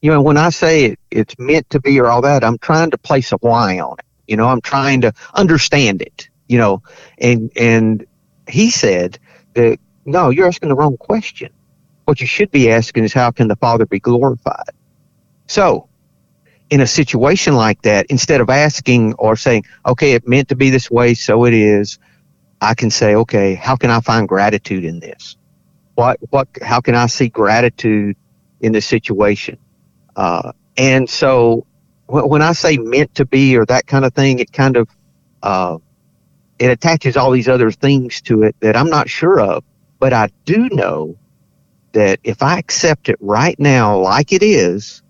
You 0.00 0.10
know, 0.10 0.22
when 0.22 0.36
I 0.36 0.50
say 0.50 0.84
it, 0.86 0.98
it's 1.10 1.38
meant 1.38 1.70
to 1.70 1.80
be 1.80 2.00
or 2.00 2.08
all 2.08 2.22
that, 2.22 2.42
I'm 2.42 2.58
trying 2.58 2.90
to 2.90 2.98
place 2.98 3.32
a 3.32 3.36
why 3.36 3.78
on 3.78 3.96
it. 3.98 4.04
You 4.26 4.36
know, 4.36 4.48
I'm 4.48 4.60
trying 4.60 5.02
to 5.02 5.12
understand 5.34 6.02
it. 6.02 6.28
You 6.48 6.58
know, 6.58 6.82
and 7.18 7.50
and 7.56 8.06
he 8.48 8.70
said 8.70 9.18
that 9.54 9.78
No, 10.04 10.30
you're 10.30 10.48
asking 10.48 10.68
the 10.68 10.74
wrong 10.74 10.96
question. 10.96 11.50
What 12.04 12.20
you 12.20 12.26
should 12.26 12.50
be 12.50 12.70
asking 12.70 13.04
is 13.04 13.12
how 13.12 13.30
can 13.30 13.48
the 13.48 13.56
Father 13.56 13.86
be 13.86 14.00
glorified? 14.00 14.70
So, 15.46 15.88
in 16.70 16.80
a 16.80 16.86
situation 16.86 17.54
like 17.54 17.82
that, 17.82 18.06
instead 18.08 18.40
of 18.40 18.50
asking 18.50 19.14
or 19.14 19.36
saying, 19.36 19.64
okay, 19.86 20.12
it 20.12 20.26
meant 20.26 20.48
to 20.48 20.56
be 20.56 20.70
this 20.70 20.90
way, 20.90 21.14
so 21.14 21.44
it 21.44 21.54
is, 21.54 21.98
I 22.62 22.74
can 22.74 22.90
say, 22.90 23.16
okay, 23.16 23.54
how 23.54 23.76
can 23.76 23.90
I 23.90 24.00
find 24.00 24.28
gratitude 24.28 24.84
in 24.84 25.00
this? 25.00 25.36
What, 25.96 26.18
what, 26.30 26.48
how 26.62 26.80
can 26.80 26.94
I 26.94 27.06
see 27.06 27.28
gratitude 27.28 28.16
in 28.60 28.72
this 28.72 28.86
situation? 28.86 29.58
Uh, 30.14 30.52
and 30.76 31.10
so 31.10 31.66
when 32.06 32.40
I 32.40 32.52
say 32.52 32.78
meant 32.78 33.16
to 33.16 33.24
be 33.24 33.56
or 33.56 33.66
that 33.66 33.86
kind 33.86 34.04
of 34.04 34.14
thing, 34.14 34.38
it 34.38 34.52
kind 34.52 34.76
of, 34.76 34.88
uh, 35.42 35.78
it 36.58 36.70
attaches 36.70 37.16
all 37.16 37.32
these 37.32 37.48
other 37.48 37.72
things 37.72 38.20
to 38.22 38.44
it 38.44 38.54
that 38.60 38.76
I'm 38.76 38.88
not 38.88 39.08
sure 39.08 39.40
of. 39.40 39.64
But 39.98 40.12
I 40.12 40.28
do 40.44 40.68
know 40.70 41.16
that 41.92 42.20
if 42.22 42.42
I 42.42 42.58
accept 42.58 43.08
it 43.08 43.16
right 43.20 43.58
now 43.58 43.98
like 43.98 44.32
it 44.32 44.42
is, 44.42 45.02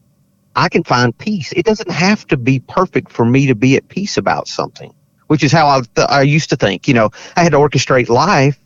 I 0.57 0.69
can 0.69 0.85
find 0.85 1.17
peace. 1.17 1.53
It 1.53 1.65
doesn't 1.65 1.91
have 1.91 2.27
to 2.29 2.37
be 2.37 2.61
perfect 2.61 3.13
for 3.13 3.25
me 3.25 3.47
to 3.47 3.55
be 3.55 3.77
at 3.77 3.89
peace 3.89 4.17
about 4.17 4.49
something, 4.49 4.95
which 5.27 5.43
is 5.43 5.53
how 5.53 5.69
I, 5.69 5.81
th- 5.81 6.09
I 6.09 6.23
used 6.23 6.51
to 6.51 6.57
think. 6.57 6.89
You 6.89 6.95
know, 6.95 7.11
I 7.37 7.43
had 7.43 7.53
to 7.53 7.59
orchestrate 7.59 8.09
life 8.09 8.59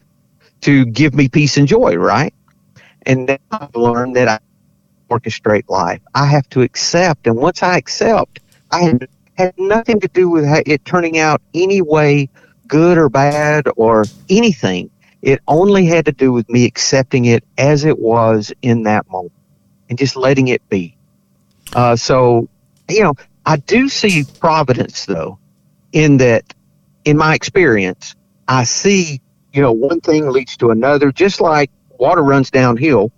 to 0.62 0.86
give 0.86 1.14
me 1.14 1.28
peace 1.28 1.56
and 1.56 1.68
joy, 1.68 1.96
right? 1.96 2.34
And 3.02 3.26
now 3.26 3.38
I've 3.52 3.74
learned 3.74 4.16
that 4.16 4.28
I 4.28 4.38
orchestrate 5.08 5.68
life. 5.68 6.00
I 6.14 6.26
have 6.26 6.48
to 6.50 6.62
accept. 6.62 7.26
And 7.26 7.36
once 7.36 7.62
I 7.62 7.76
accept, 7.76 8.40
I 8.70 8.80
had, 8.80 9.08
nothing 9.58 10.00
to 10.00 10.08
do 10.08 10.30
with 10.30 10.46
it 10.66 10.82
turning 10.86 11.18
out 11.18 11.42
any 11.52 11.82
way, 11.82 12.30
good 12.66 12.96
or 12.96 13.10
bad 13.10 13.66
or 13.76 14.06
anything. 14.30 14.88
It 15.20 15.40
only 15.46 15.84
had 15.84 16.06
to 16.06 16.12
do 16.12 16.32
with 16.32 16.48
me 16.48 16.64
accepting 16.64 17.26
it 17.26 17.44
as 17.58 17.84
it 17.84 17.98
was 17.98 18.50
in 18.62 18.84
that 18.84 19.06
moment 19.10 19.34
and 19.90 19.98
just 19.98 20.16
letting 20.16 20.48
it 20.48 20.66
be. 20.70 20.96
Uh, 21.74 21.96
so, 21.96 22.48
you 22.88 23.02
know, 23.02 23.14
I 23.44 23.56
do 23.56 23.90
see 23.90 24.24
providence 24.40 25.04
though, 25.04 25.38
in 25.96 26.18
that, 26.18 26.44
in 27.06 27.16
my 27.16 27.34
experience, 27.34 28.14
I 28.46 28.64
see, 28.64 29.22
you 29.54 29.62
know, 29.62 29.72
one 29.72 30.02
thing 30.02 30.28
leads 30.28 30.58
to 30.58 30.68
another, 30.68 31.10
just 31.10 31.40
like 31.40 31.70
water 31.98 32.22
runs 32.22 32.50
downhill 32.50 33.10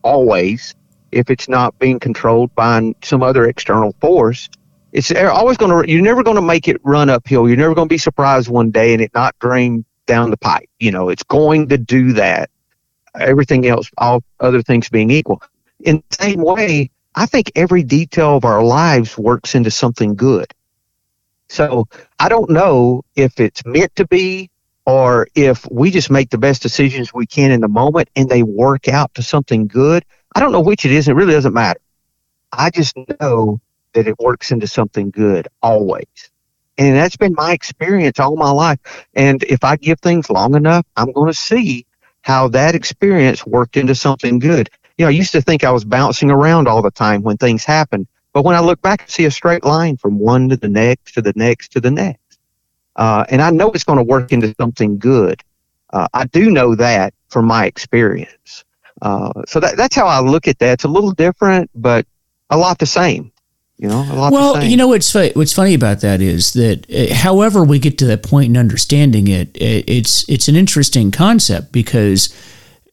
always 0.00 0.74
if 1.10 1.28
it's 1.28 1.46
not 1.46 1.78
being 1.78 2.00
controlled 2.00 2.54
by 2.54 2.94
some 3.04 3.22
other 3.22 3.44
external 3.44 3.94
force. 4.00 4.48
It's 4.92 5.12
always 5.12 5.58
going 5.58 5.84
to, 5.84 5.92
you're 5.92 6.00
never 6.00 6.22
going 6.22 6.36
to 6.36 6.42
make 6.42 6.68
it 6.68 6.80
run 6.82 7.10
uphill. 7.10 7.46
You're 7.46 7.58
never 7.58 7.74
going 7.74 7.88
to 7.88 7.92
be 7.92 7.98
surprised 7.98 8.48
one 8.48 8.70
day 8.70 8.94
and 8.94 9.02
it 9.02 9.10
not 9.12 9.38
drain 9.38 9.84
down 10.06 10.30
the 10.30 10.38
pipe. 10.38 10.70
You 10.80 10.90
know, 10.90 11.10
it's 11.10 11.24
going 11.24 11.68
to 11.68 11.76
do 11.76 12.14
that. 12.14 12.48
Everything 13.14 13.66
else, 13.66 13.90
all 13.98 14.24
other 14.40 14.62
things 14.62 14.88
being 14.88 15.10
equal. 15.10 15.42
In 15.80 16.02
the 16.08 16.16
same 16.16 16.40
way, 16.40 16.90
I 17.14 17.26
think 17.26 17.52
every 17.56 17.82
detail 17.82 18.38
of 18.38 18.46
our 18.46 18.62
lives 18.62 19.18
works 19.18 19.54
into 19.54 19.70
something 19.70 20.14
good. 20.14 20.50
So 21.52 21.86
I 22.18 22.30
don't 22.30 22.48
know 22.48 23.02
if 23.14 23.38
it's 23.38 23.62
meant 23.66 23.94
to 23.96 24.06
be 24.06 24.48
or 24.86 25.28
if 25.34 25.70
we 25.70 25.90
just 25.90 26.10
make 26.10 26.30
the 26.30 26.38
best 26.38 26.62
decisions 26.62 27.12
we 27.12 27.26
can 27.26 27.50
in 27.50 27.60
the 27.60 27.68
moment 27.68 28.08
and 28.16 28.26
they 28.26 28.42
work 28.42 28.88
out 28.88 29.12
to 29.16 29.22
something 29.22 29.66
good. 29.66 30.02
I 30.34 30.40
don't 30.40 30.52
know 30.52 30.62
which 30.62 30.86
it 30.86 30.92
is. 30.92 31.08
It 31.08 31.12
really 31.12 31.34
doesn't 31.34 31.52
matter. 31.52 31.78
I 32.52 32.70
just 32.70 32.96
know 33.20 33.60
that 33.92 34.08
it 34.08 34.18
works 34.18 34.50
into 34.50 34.66
something 34.66 35.10
good 35.10 35.46
always. 35.62 36.30
And 36.78 36.96
that's 36.96 37.18
been 37.18 37.34
my 37.34 37.52
experience 37.52 38.18
all 38.18 38.34
my 38.34 38.50
life. 38.50 38.78
And 39.12 39.42
if 39.42 39.62
I 39.62 39.76
give 39.76 40.00
things 40.00 40.30
long 40.30 40.54
enough, 40.54 40.86
I'm 40.96 41.12
going 41.12 41.30
to 41.30 41.38
see 41.38 41.84
how 42.22 42.48
that 42.48 42.74
experience 42.74 43.44
worked 43.44 43.76
into 43.76 43.94
something 43.94 44.38
good 44.38 44.70
you 44.98 45.04
know, 45.04 45.08
I 45.08 45.12
used 45.12 45.32
to 45.32 45.42
think 45.42 45.64
I 45.64 45.70
was 45.70 45.84
bouncing 45.84 46.30
around 46.30 46.68
all 46.68 46.82
the 46.82 46.90
time 46.90 47.22
when 47.22 47.36
things 47.36 47.64
happened. 47.64 48.06
But 48.32 48.44
when 48.44 48.56
I 48.56 48.60
look 48.60 48.80
back, 48.80 49.02
I 49.02 49.06
see 49.06 49.24
a 49.24 49.30
straight 49.30 49.64
line 49.64 49.96
from 49.96 50.18
one 50.18 50.48
to 50.48 50.56
the 50.56 50.68
next 50.68 51.12
to 51.14 51.22
the 51.22 51.32
next 51.36 51.72
to 51.72 51.80
the 51.80 51.90
next. 51.90 52.38
Uh, 52.96 53.24
and 53.28 53.42
I 53.42 53.50
know 53.50 53.70
it's 53.70 53.84
going 53.84 53.98
to 53.98 54.04
work 54.04 54.32
into 54.32 54.54
something 54.58 54.98
good. 54.98 55.42
Uh, 55.90 56.08
I 56.14 56.26
do 56.26 56.50
know 56.50 56.74
that 56.74 57.14
from 57.28 57.46
my 57.46 57.66
experience. 57.66 58.64
Uh, 59.00 59.32
so 59.46 59.60
that, 59.60 59.76
that's 59.76 59.96
how 59.96 60.06
I 60.06 60.20
look 60.20 60.48
at 60.48 60.58
that. 60.60 60.74
It's 60.74 60.84
a 60.84 60.88
little 60.88 61.12
different, 61.12 61.70
but 61.74 62.06
a 62.50 62.56
lot 62.56 62.78
the 62.78 62.86
same. 62.86 63.32
You 63.78 63.88
know, 63.88 64.06
a 64.08 64.14
lot 64.14 64.32
well, 64.32 64.62
you 64.62 64.76
know 64.76 64.86
what's 64.86 65.12
what's 65.12 65.52
funny 65.52 65.74
about 65.74 66.02
that 66.02 66.20
is 66.20 66.52
that, 66.52 66.86
uh, 66.88 67.12
however 67.12 67.64
we 67.64 67.80
get 67.80 67.98
to 67.98 68.04
that 68.06 68.22
point 68.22 68.50
in 68.50 68.56
understanding 68.56 69.26
it, 69.26 69.56
it 69.56 69.90
it's 69.90 70.28
it's 70.28 70.46
an 70.46 70.54
interesting 70.54 71.10
concept 71.10 71.72
because 71.72 72.32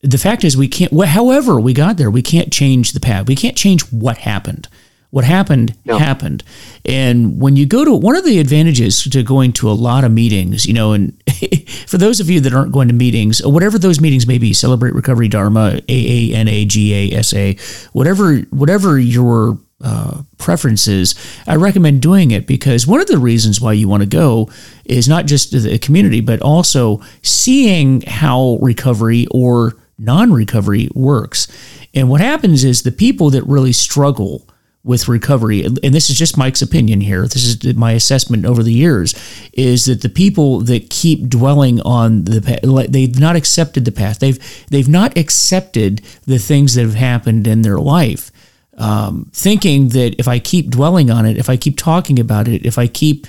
the 0.02 0.18
fact 0.18 0.44
is 0.44 0.58
we 0.58 0.68
can't 0.68 0.92
however 1.06 1.60
we 1.60 1.74
got 1.74 1.98
there 1.98 2.10
we 2.10 2.24
can't 2.24 2.52
change 2.52 2.94
the 2.94 3.00
path 3.00 3.28
we 3.28 3.36
can't 3.36 3.56
change 3.56 3.82
what 3.92 4.20
happened 4.20 4.68
what 5.12 5.26
happened 5.26 5.76
no. 5.86 5.98
happened 5.98 6.44
and 6.86 7.42
when 7.42 7.56
you 7.56 7.66
go 7.66 7.84
to 7.84 7.94
one 7.94 8.16
of 8.16 8.24
the 8.24 8.40
advantages 8.40 9.04
to 9.04 9.24
going 9.24 9.52
to 9.52 9.70
a 9.70 9.74
lot 9.74 10.04
of 10.04 10.12
meetings 10.12 10.66
you 10.66 10.74
know 10.74 10.94
and 10.94 11.22
for 11.88 11.98
those 11.98 12.20
of 12.20 12.30
you 12.30 12.40
that 12.40 12.54
aren't 12.54 12.72
going 12.72 12.88
to 12.88 12.94
meetings 12.94 13.46
whatever 13.46 13.80
those 13.80 14.00
meetings 14.00 14.28
may 14.28 14.38
be 14.38 14.54
celebrate 14.54 14.94
recovery 14.94 15.28
dharma 15.28 15.80
a-a-n-a-g-a-s-a 15.88 17.56
whatever 17.94 18.38
whatever 18.52 19.00
your 19.00 19.58
uh, 19.82 20.24
preferences, 20.38 21.16
I 21.48 21.56
recommend 21.56 22.02
doing 22.02 22.32
it 22.32 22.46
because 22.46 22.86
one 22.86 23.00
of 23.00 23.08
the 23.08 23.18
reasons 23.18 23.62
why 23.62 23.72
you 23.72 23.88
want 23.88 24.04
to 24.04 24.10
go 24.10 24.50
is 24.84 25.08
not 25.08 25.26
just 25.26 25.52
the 25.52 25.80
community, 25.80 26.20
but 26.20 26.42
also 26.42 27.02
seeing 27.22 28.02
how 28.02 28.58
recovery 28.62 29.26
or 29.32 29.78
non 29.98 30.34
recovery 30.34 30.90
works. 30.94 31.48
And 31.94 32.10
what 32.10 32.20
happens 32.20 32.66
is 32.66 32.84
the 32.84 32.92
people 32.92 33.30
that 33.30 33.44
really 33.46 33.72
struggle 33.72 34.46
with 34.90 35.08
recovery, 35.08 35.64
and 35.64 35.94
this 35.94 36.10
is 36.10 36.18
just 36.18 36.36
Mike's 36.36 36.64
opinion 36.64 37.00
here, 37.00 37.22
this 37.22 37.46
is 37.46 37.76
my 37.76 37.92
assessment 37.92 38.44
over 38.44 38.64
the 38.64 38.74
years, 38.74 39.14
is 39.54 39.86
that 39.86 40.02
the 40.02 40.10
people 40.10 40.62
that 40.62 40.90
keep 40.90 41.30
dwelling 41.30 41.80
on 41.82 42.24
the 42.24 42.88
they've 42.90 43.20
not 43.20 43.36
accepted 43.36 43.86
the 43.86 43.92
path. 43.92 44.18
They've 44.18 44.40
they've 44.72 44.90
not 44.90 45.16
accepted 45.16 46.02
the 46.26 46.40
things 46.40 46.74
that 46.74 46.82
have 46.82 46.96
happened 46.96 47.46
in 47.46 47.62
their 47.62 47.78
life. 47.78 48.32
Um, 48.80 49.30
thinking 49.32 49.90
that 49.90 50.16
if 50.18 50.28
I 50.28 50.40
keep 50.40 50.72
dwelling 50.72 51.12
on 51.12 51.28
it, 51.28 51.38
if 51.38 51.52
I 51.52 51.56
keep 51.56 51.78
talking 51.78 52.18
about 52.18 52.48
it, 52.48 52.66
if 52.66 52.80
I 52.80 52.88
keep 52.88 53.28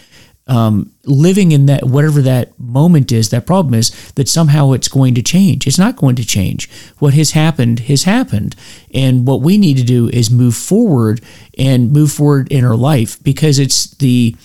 um, 0.51 0.93
living 1.05 1.53
in 1.53 1.67
that 1.67 1.87
whatever 1.87 2.21
that 2.23 2.59
moment 2.59 3.13
is, 3.13 3.31
that 3.31 3.47
problem 3.47 3.73
is, 3.73 3.91
that 4.13 4.29
somehow 4.29 4.73
it's 4.73 4.89
going 4.89 5.15
to 5.15 5.23
change. 5.23 5.67
It's 5.67 5.79
not 5.79 5.97
going 5.97 6.17
to 6.17 6.27
change. 6.27 6.69
What 6.99 7.15
has 7.15 7.31
happened 7.31 7.81
has 7.81 8.03
happened, 8.03 8.57
and 8.93 9.27
what 9.27 9.43
we 9.43 9.57
need 9.57 9.77
to 9.77 9.85
do 9.85 10.09
is 10.09 10.29
move 10.29 10.57
forward 10.57 11.21
and 11.57 11.93
move 11.93 12.11
forward 12.11 12.51
in 12.51 12.65
our 12.65 12.77
life 12.77 13.23
because 13.23 13.61
it's 13.61 13.93
the 13.93 14.37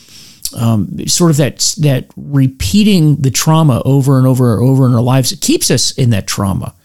um, 0.56 1.08
sort 1.08 1.32
of 1.32 1.38
that 1.38 1.76
that 1.80 2.06
repeating 2.16 3.16
the 3.18 3.32
trauma 3.32 3.82
over 3.84 4.20
and 4.20 4.28
over 4.28 4.53
and 4.53 4.64
over 4.64 4.86
in 4.86 4.93
our 4.93 5.01
lives. 5.01 5.32
It 5.32 5.41
keeps 5.41 5.72
us 5.72 5.91
in 5.97 6.12
that 6.12 6.28
trauma. 6.28 6.76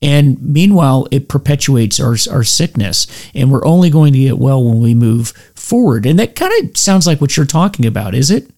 And 0.00 0.40
meanwhile, 0.42 1.06
it 1.10 1.28
perpetuates 1.28 1.98
our, 1.98 2.16
our 2.30 2.44
sickness. 2.44 3.06
And 3.34 3.50
we're 3.50 3.64
only 3.64 3.88
going 3.88 4.12
to 4.12 4.18
get 4.18 4.38
well 4.38 4.62
when 4.62 4.82
we 4.82 4.94
move 4.94 5.28
forward. 5.54 6.04
And 6.04 6.18
that 6.18 6.34
kind 6.34 6.52
of 6.62 6.76
sounds 6.76 7.06
like 7.06 7.22
what 7.22 7.38
you're 7.38 7.46
talking 7.46 7.86
about, 7.86 8.14
is 8.14 8.30
it? 8.30 8.50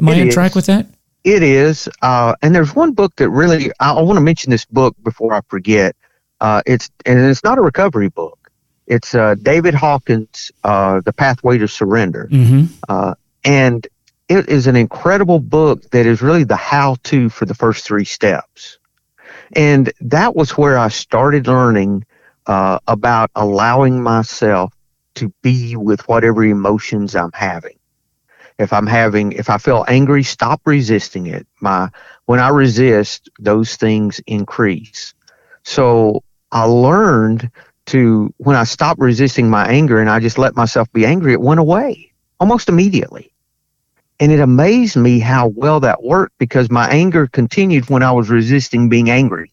Am 0.00 0.08
it 0.08 0.16
I 0.16 0.20
on 0.22 0.28
is. 0.28 0.34
track 0.34 0.54
with 0.54 0.66
that? 0.66 0.86
It 1.24 1.42
is. 1.42 1.88
Uh, 2.00 2.34
and 2.42 2.54
there's 2.54 2.74
one 2.74 2.92
book 2.92 3.14
that 3.16 3.28
really, 3.28 3.70
I, 3.80 3.92
I 3.92 4.00
want 4.02 4.16
to 4.16 4.22
mention 4.22 4.50
this 4.50 4.64
book 4.64 4.96
before 5.02 5.34
I 5.34 5.40
forget. 5.48 5.94
Uh, 6.40 6.62
it's 6.66 6.90
And 7.04 7.18
it's 7.18 7.44
not 7.44 7.58
a 7.58 7.60
recovery 7.60 8.08
book. 8.08 8.50
It's 8.86 9.14
uh, 9.14 9.34
David 9.42 9.74
Hawkins, 9.74 10.50
uh, 10.64 11.00
The 11.04 11.12
Pathway 11.12 11.58
to 11.58 11.68
Surrender. 11.68 12.28
Mm-hmm. 12.30 12.74
Uh, 12.88 13.14
and 13.44 13.86
it 14.28 14.48
is 14.48 14.66
an 14.66 14.76
incredible 14.76 15.40
book 15.40 15.82
that 15.90 16.06
is 16.06 16.22
really 16.22 16.44
the 16.44 16.56
how 16.56 16.96
to 17.04 17.28
for 17.28 17.44
the 17.44 17.54
first 17.54 17.84
three 17.84 18.04
steps. 18.04 18.78
And 19.54 19.92
that 20.00 20.34
was 20.34 20.56
where 20.56 20.78
I 20.78 20.88
started 20.88 21.46
learning 21.46 22.04
uh, 22.46 22.78
about 22.86 23.30
allowing 23.34 24.02
myself 24.02 24.72
to 25.16 25.32
be 25.42 25.76
with 25.76 26.06
whatever 26.08 26.44
emotions 26.44 27.14
I'm 27.14 27.32
having. 27.32 27.76
If 28.60 28.74
I'm 28.74 28.86
having, 28.86 29.32
if 29.32 29.48
I 29.48 29.56
feel 29.56 29.86
angry, 29.88 30.22
stop 30.22 30.60
resisting 30.66 31.26
it. 31.26 31.46
My, 31.60 31.88
when 32.26 32.40
I 32.40 32.48
resist, 32.48 33.30
those 33.38 33.76
things 33.76 34.20
increase. 34.26 35.14
So 35.64 36.22
I 36.52 36.64
learned 36.64 37.50
to, 37.86 38.34
when 38.36 38.56
I 38.56 38.64
stopped 38.64 39.00
resisting 39.00 39.48
my 39.48 39.66
anger 39.66 39.98
and 39.98 40.10
I 40.10 40.20
just 40.20 40.36
let 40.36 40.56
myself 40.56 40.92
be 40.92 41.06
angry, 41.06 41.32
it 41.32 41.40
went 41.40 41.58
away 41.58 42.12
almost 42.38 42.68
immediately. 42.68 43.32
And 44.20 44.30
it 44.30 44.40
amazed 44.40 44.96
me 44.96 45.20
how 45.20 45.46
well 45.48 45.80
that 45.80 46.02
worked 46.02 46.36
because 46.36 46.70
my 46.70 46.86
anger 46.90 47.26
continued 47.26 47.88
when 47.88 48.02
I 48.02 48.12
was 48.12 48.28
resisting 48.28 48.90
being 48.90 49.08
angry. 49.08 49.52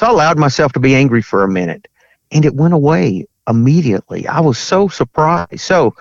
So 0.00 0.06
I 0.06 0.10
allowed 0.10 0.38
myself 0.38 0.72
to 0.72 0.80
be 0.80 0.94
angry 0.94 1.20
for 1.20 1.44
a 1.44 1.48
minute 1.48 1.88
and 2.30 2.46
it 2.46 2.54
went 2.54 2.72
away 2.72 3.26
immediately. 3.46 4.26
I 4.26 4.40
was 4.40 4.58
so 4.58 4.88
surprised. 4.88 5.60
So 5.60 5.94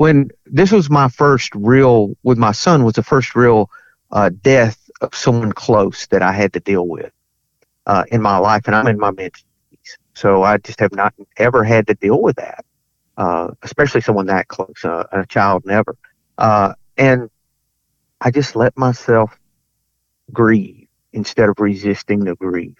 when 0.00 0.32
this 0.46 0.72
was 0.72 0.90
my 0.90 1.08
first 1.08 1.54
real, 1.56 2.16
with 2.24 2.38
my 2.38 2.52
son, 2.52 2.84
was 2.84 2.96
the 2.96 3.04
first 3.04 3.36
real 3.36 3.70
uh, 4.12 4.30
death 4.42 4.90
of 5.02 5.14
someone 5.14 5.52
close 5.52 6.06
that 6.08 6.22
I 6.22 6.32
had 6.32 6.54
to 6.54 6.60
deal 6.60 6.88
with. 6.88 7.12
uh, 7.86 8.04
in 8.12 8.22
my 8.22 8.38
life, 8.38 8.64
and 8.66 8.76
I'm 8.76 8.88
in 8.88 8.98
my 8.98 9.10
mid-20s, 9.10 9.98
so 10.14 10.42
I 10.42 10.58
just 10.58 10.80
have 10.80 10.92
not 10.94 11.14
ever 11.38 11.64
had 11.64 11.86
to 11.88 11.94
deal 11.94 12.22
with 12.22 12.36
that, 12.36 12.64
uh, 13.18 13.48
especially 13.62 14.02
someone 14.02 14.26
that 14.26 14.48
close, 14.48 14.84
uh, 14.84 15.04
a 15.12 15.26
child 15.26 15.64
never. 15.66 15.96
Uh, 16.38 16.74
and 16.98 17.30
I 18.20 18.30
just 18.30 18.56
let 18.56 18.76
myself 18.78 19.38
grieve 20.32 20.88
instead 21.12 21.48
of 21.48 21.60
resisting 21.60 22.24
the 22.24 22.36
grief. 22.36 22.78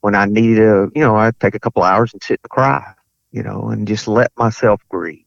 When 0.00 0.14
I 0.14 0.26
needed 0.26 0.56
to, 0.56 0.90
you 0.94 1.02
know, 1.02 1.16
I'd 1.16 1.38
take 1.40 1.54
a 1.54 1.60
couple 1.60 1.82
hours 1.82 2.12
and 2.14 2.22
sit 2.22 2.40
and 2.44 2.50
cry, 2.50 2.94
you 3.32 3.42
know, 3.42 3.70
and 3.70 3.88
just 3.88 4.08
let 4.08 4.32
myself 4.38 4.82
grieve. 4.90 5.24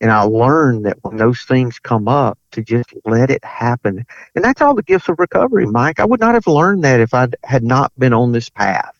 And 0.00 0.12
I 0.12 0.22
learned 0.22 0.86
that 0.86 0.98
when 1.02 1.16
those 1.16 1.42
things 1.42 1.78
come 1.78 2.06
up, 2.06 2.38
to 2.52 2.62
just 2.62 2.92
let 3.04 3.30
it 3.30 3.44
happen. 3.44 4.06
And 4.34 4.44
that's 4.44 4.60
all 4.60 4.74
the 4.74 4.82
gifts 4.82 5.08
of 5.08 5.18
recovery, 5.18 5.66
Mike. 5.66 6.00
I 6.00 6.04
would 6.04 6.20
not 6.20 6.34
have 6.34 6.46
learned 6.46 6.84
that 6.84 7.00
if 7.00 7.14
I 7.14 7.28
had 7.44 7.64
not 7.64 7.92
been 7.98 8.12
on 8.12 8.32
this 8.32 8.48
path. 8.48 8.94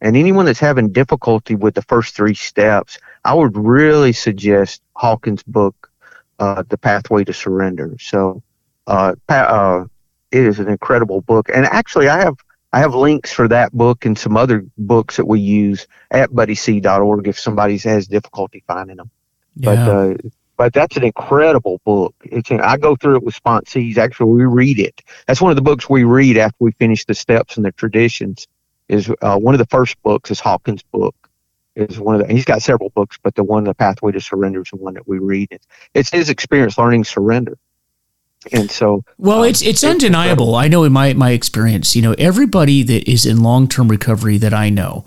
And 0.00 0.16
anyone 0.16 0.44
that's 0.44 0.60
having 0.60 0.92
difficulty 0.92 1.54
with 1.54 1.74
the 1.74 1.82
first 1.82 2.14
three 2.14 2.34
steps, 2.34 2.98
I 3.24 3.34
would 3.34 3.56
really 3.56 4.12
suggest 4.12 4.82
Hawkins' 4.94 5.42
book, 5.42 5.90
uh, 6.38 6.64
The 6.68 6.76
Pathway 6.76 7.24
to 7.24 7.32
Surrender. 7.32 7.96
So, 7.98 8.42
uh, 8.86 9.14
uh, 9.28 9.84
it 10.30 10.44
is 10.44 10.58
an 10.58 10.68
incredible 10.68 11.22
book. 11.22 11.48
And 11.52 11.64
actually, 11.64 12.08
I 12.08 12.18
have 12.18 12.36
I 12.72 12.80
have 12.80 12.94
links 12.94 13.32
for 13.32 13.48
that 13.48 13.72
book 13.72 14.04
and 14.04 14.18
some 14.18 14.36
other 14.36 14.66
books 14.76 15.16
that 15.16 15.24
we 15.24 15.40
use 15.40 15.86
at 16.10 16.30
buddyc.org 16.30 17.26
if 17.26 17.38
somebody 17.38 17.78
has 17.78 18.06
difficulty 18.06 18.62
finding 18.66 18.96
them. 18.98 19.10
Yeah. 19.56 19.74
But 19.74 19.78
uh, 19.78 20.14
but 20.56 20.72
that's 20.72 20.96
an 20.96 21.04
incredible 21.04 21.80
book. 21.84 22.14
It's 22.24 22.50
I 22.50 22.76
go 22.76 22.96
through 22.96 23.16
it 23.16 23.22
with 23.22 23.40
sponsees. 23.40 23.98
Actually, 23.98 24.32
we 24.32 24.44
read 24.44 24.78
it. 24.78 25.02
That's 25.26 25.40
one 25.40 25.50
of 25.50 25.56
the 25.56 25.62
books 25.62 25.88
we 25.88 26.04
read 26.04 26.38
after 26.38 26.56
we 26.60 26.72
finish 26.72 27.04
the 27.04 27.14
steps 27.14 27.56
and 27.56 27.66
the 27.66 27.72
traditions 27.72 28.46
is 28.88 29.10
uh, 29.20 29.38
one 29.38 29.54
of 29.54 29.58
the 29.58 29.66
first 29.66 30.00
books 30.02 30.30
is 30.30 30.40
Hawkins' 30.40 30.82
book. 30.82 31.14
Is 31.74 32.00
one 32.00 32.14
of 32.18 32.26
the, 32.26 32.32
he's 32.32 32.46
got 32.46 32.62
several 32.62 32.88
books, 32.90 33.18
but 33.22 33.34
the 33.34 33.44
one, 33.44 33.64
The 33.64 33.74
Pathway 33.74 34.12
to 34.12 34.20
Surrender, 34.20 34.62
is 34.62 34.68
the 34.70 34.76
one 34.76 34.94
that 34.94 35.06
we 35.06 35.18
read. 35.18 35.48
It's, 35.50 35.66
it's 35.92 36.10
his 36.10 36.30
experience 36.30 36.78
learning 36.78 37.04
surrender. 37.04 37.58
And 38.50 38.70
so, 38.70 39.04
well, 39.18 39.42
um, 39.42 39.48
it's 39.48 39.60
it's 39.60 39.84
undeniable. 39.84 40.54
I 40.54 40.68
know 40.68 40.84
in 40.84 40.92
my 40.92 41.12
my 41.12 41.32
experience, 41.32 41.94
you 41.94 42.00
know, 42.00 42.14
everybody 42.16 42.82
that 42.84 43.10
is 43.10 43.26
in 43.26 43.42
long 43.42 43.68
term 43.68 43.88
recovery 43.88 44.38
that 44.38 44.54
I 44.54 44.70
know 44.70 45.04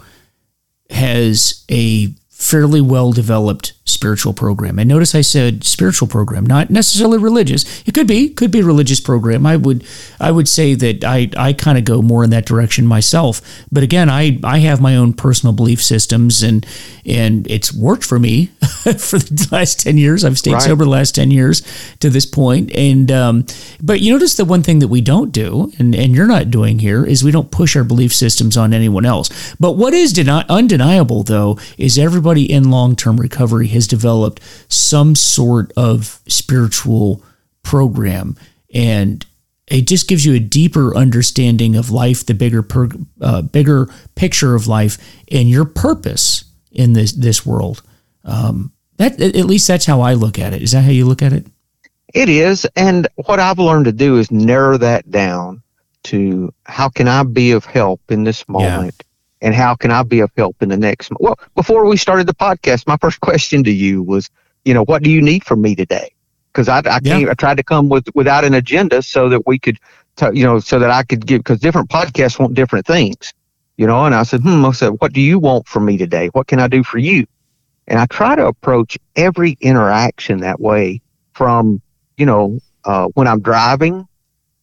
has 0.91 1.65
a 1.71 2.07
fairly 2.29 2.81
well 2.81 3.11
developed 3.13 3.73
spiritual 3.89 4.33
program. 4.33 4.79
And 4.79 4.87
notice 4.87 5.15
I 5.15 5.21
said 5.21 5.63
spiritual 5.63 6.07
program, 6.07 6.45
not 6.45 6.69
necessarily 6.69 7.17
religious. 7.17 7.83
It 7.87 7.93
could 7.93 8.07
be, 8.07 8.29
could 8.29 8.51
be 8.51 8.59
a 8.59 8.65
religious 8.65 8.99
program. 8.99 9.45
I 9.45 9.55
would 9.55 9.83
I 10.19 10.31
would 10.31 10.47
say 10.47 10.75
that 10.75 11.03
I, 11.03 11.29
I 11.37 11.53
kind 11.53 11.77
of 11.77 11.85
go 11.85 12.01
more 12.01 12.23
in 12.23 12.29
that 12.31 12.45
direction 12.45 12.85
myself. 12.85 13.41
But 13.71 13.83
again, 13.83 14.09
I, 14.09 14.39
I 14.43 14.59
have 14.59 14.81
my 14.81 14.95
own 14.95 15.13
personal 15.13 15.53
belief 15.53 15.81
systems 15.81 16.43
and 16.43 16.65
and 17.05 17.49
it's 17.49 17.73
worked 17.73 18.05
for 18.05 18.19
me 18.19 18.45
for 18.83 19.19
the 19.19 19.47
last 19.51 19.79
10 19.79 19.97
years. 19.97 20.23
I've 20.23 20.37
stayed 20.37 20.53
right. 20.53 20.61
sober 20.61 20.83
the 20.83 20.89
last 20.89 21.15
10 21.15 21.31
years 21.31 21.61
to 21.99 22.09
this 22.09 22.25
point. 22.25 22.71
And 22.75 23.11
um, 23.11 23.45
but 23.81 24.01
you 24.01 24.13
notice 24.13 24.35
the 24.35 24.45
one 24.45 24.63
thing 24.63 24.79
that 24.79 24.87
we 24.87 25.01
don't 25.01 25.31
do, 25.31 25.71
and, 25.79 25.95
and 25.95 26.13
you're 26.13 26.27
not 26.27 26.51
doing 26.51 26.79
here, 26.79 27.05
is 27.05 27.23
we 27.23 27.31
don't 27.31 27.51
push 27.51 27.75
our 27.75 27.83
belief 27.83 28.13
systems 28.13 28.57
on 28.57 28.73
anyone 28.73 29.05
else. 29.05 29.55
But 29.59 29.73
what 29.73 29.93
is 29.93 30.13
deni- 30.13 30.47
undeniable 30.49 31.23
though 31.23 31.57
is 31.77 31.97
everybody 31.97 32.51
in 32.51 32.69
long-term 32.69 33.17
recovery 33.17 33.67
has 33.67 33.78
developed 33.87 34.41
some 34.67 35.15
sort 35.15 35.71
of 35.75 36.21
spiritual 36.27 37.23
program 37.63 38.35
and 38.73 39.25
it 39.69 39.87
just 39.87 40.07
gives 40.07 40.25
you 40.25 40.33
a 40.33 40.39
deeper 40.39 40.95
understanding 40.95 41.75
of 41.75 41.91
life, 41.91 42.25
the 42.25 42.33
bigger 42.33 42.63
per, 42.63 42.89
uh, 43.21 43.43
bigger 43.43 43.87
picture 44.15 44.55
of 44.55 44.67
life, 44.67 44.97
and 45.31 45.49
your 45.49 45.65
purpose 45.65 46.45
in 46.71 46.93
this 46.93 47.11
this 47.11 47.45
world. 47.45 47.83
Um, 48.23 48.71
that 48.97 49.21
at 49.21 49.45
least 49.45 49.67
that's 49.67 49.85
how 49.85 50.01
I 50.01 50.13
look 50.13 50.39
at 50.39 50.53
it. 50.53 50.61
Is 50.61 50.71
that 50.71 50.83
how 50.83 50.91
you 50.91 51.05
look 51.05 51.21
at 51.21 51.33
it? 51.33 51.45
It 52.13 52.29
is, 52.29 52.65
and 52.75 53.07
what 53.27 53.39
I've 53.39 53.59
learned 53.59 53.85
to 53.85 53.91
do 53.91 54.17
is 54.17 54.31
narrow 54.31 54.77
that 54.77 55.09
down 55.11 55.61
to 56.05 56.51
how 56.63 56.89
can 56.89 57.07
I 57.07 57.23
be 57.23 57.51
of 57.51 57.65
help 57.65 58.01
in 58.09 58.23
this 58.23 58.47
moment. 58.49 59.03
And 59.41 59.55
how 59.55 59.75
can 59.75 59.91
I 59.91 60.03
be 60.03 60.19
of 60.19 60.31
help 60.35 60.61
in 60.61 60.69
the 60.69 60.77
next? 60.77 61.11
Well, 61.19 61.39
before 61.55 61.85
we 61.85 61.97
started 61.97 62.27
the 62.27 62.33
podcast, 62.33 62.87
my 62.87 62.97
first 62.97 63.19
question 63.21 63.63
to 63.63 63.71
you 63.71 64.03
was, 64.03 64.29
you 64.65 64.73
know, 64.73 64.83
what 64.83 65.03
do 65.03 65.09
you 65.09 65.21
need 65.21 65.43
from 65.43 65.61
me 65.61 65.75
today? 65.75 66.11
Because 66.51 66.67
I, 66.67 66.79
I, 66.79 66.99
yeah. 67.03 67.29
I 67.29 67.33
tried 67.35 67.57
to 67.57 67.63
come 67.63 67.89
with 67.89 68.07
without 68.15 68.43
an 68.43 68.53
agenda 68.53 69.01
so 69.01 69.29
that 69.29 69.47
we 69.47 69.59
could, 69.59 69.77
t- 70.15 70.27
you 70.33 70.43
know, 70.43 70.59
so 70.59 70.79
that 70.79 70.91
I 70.91 71.03
could 71.03 71.25
give 71.25 71.39
because 71.39 71.59
different 71.59 71.89
podcasts 71.89 72.39
want 72.39 72.53
different 72.53 72.85
things, 72.85 73.33
you 73.77 73.87
know. 73.87 74.05
And 74.05 74.15
I 74.15 74.23
said, 74.23 74.41
hmm, 74.41 74.65
I 74.65 74.71
said, 74.71 74.89
what 74.99 75.13
do 75.13 75.21
you 75.21 75.39
want 75.39 75.67
from 75.67 75.85
me 75.85 75.97
today? 75.97 76.27
What 76.33 76.47
can 76.47 76.59
I 76.59 76.67
do 76.67 76.83
for 76.83 76.97
you? 76.97 77.25
And 77.87 77.99
I 77.99 78.05
try 78.07 78.35
to 78.35 78.47
approach 78.47 78.97
every 79.15 79.57
interaction 79.61 80.39
that 80.39 80.59
way, 80.59 81.01
from 81.33 81.81
you 82.17 82.25
know, 82.25 82.59
uh, 82.83 83.07
when 83.13 83.27
I'm 83.27 83.41
driving 83.41 84.07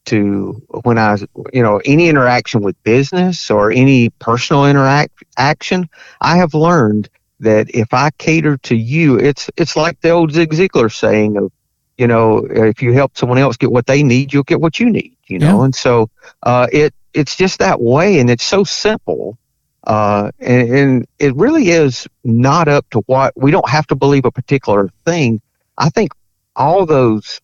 to 0.07 0.63
when 0.85 0.99
I, 0.99 1.17
you 1.53 1.63
know, 1.63 1.81
any 1.85 2.09
interaction 2.09 2.63
with 2.63 2.83
business 2.83 3.51
or 3.51 3.71
any 3.71 4.11
personal 4.11 4.67
interaction, 4.67 5.89
I 6.21 6.37
have 6.39 6.55
learned 6.55 7.09
that 7.41 7.71
if 7.71 7.93
I 7.93 8.11
cater 8.19 8.57
to 8.59 8.75
you, 8.75 9.19
it's 9.19 9.51
it's 9.57 9.77
like 9.77 10.01
the 10.01 10.11
old 10.11 10.33
Zig 10.33 10.51
Ziglar 10.51 10.93
saying 10.93 11.37
of, 11.37 11.53
you 11.99 12.07
know, 12.07 12.39
if 12.39 12.83
you 12.83 12.93
help 12.93 13.17
someone 13.17 13.39
else 13.39 13.57
get 13.57 13.71
what 13.71 13.87
they 13.87 14.03
need, 14.03 14.33
you'll 14.33 14.43
get 14.43 14.61
what 14.61 14.81
you 14.81 14.89
need, 14.91 15.17
you 15.27 15.39
know. 15.39 15.59
Yeah. 15.59 15.65
And 15.65 15.75
so 15.75 16.11
uh, 16.43 16.67
it 16.73 16.95
it's 17.13 17.37
just 17.37 17.59
that 17.59 17.81
way, 17.81 18.19
and 18.19 18.31
it's 18.31 18.45
so 18.45 18.65
simple. 18.65 19.39
Uh, 19.85 20.33
and, 20.41 20.75
and 20.75 21.07
it 21.21 21.37
really 21.37 21.69
is 21.69 22.09
not 22.25 22.67
up 22.67 22.85
to 22.91 22.99
what 23.07 23.33
we 23.37 23.53
don't 23.53 23.69
have 23.69 23.87
to 23.87 23.95
believe 23.95 24.25
a 24.25 24.33
particular 24.33 24.91
thing. 25.05 25.41
I 25.79 25.91
think 25.91 26.13
all 26.57 26.87
those 26.87 27.41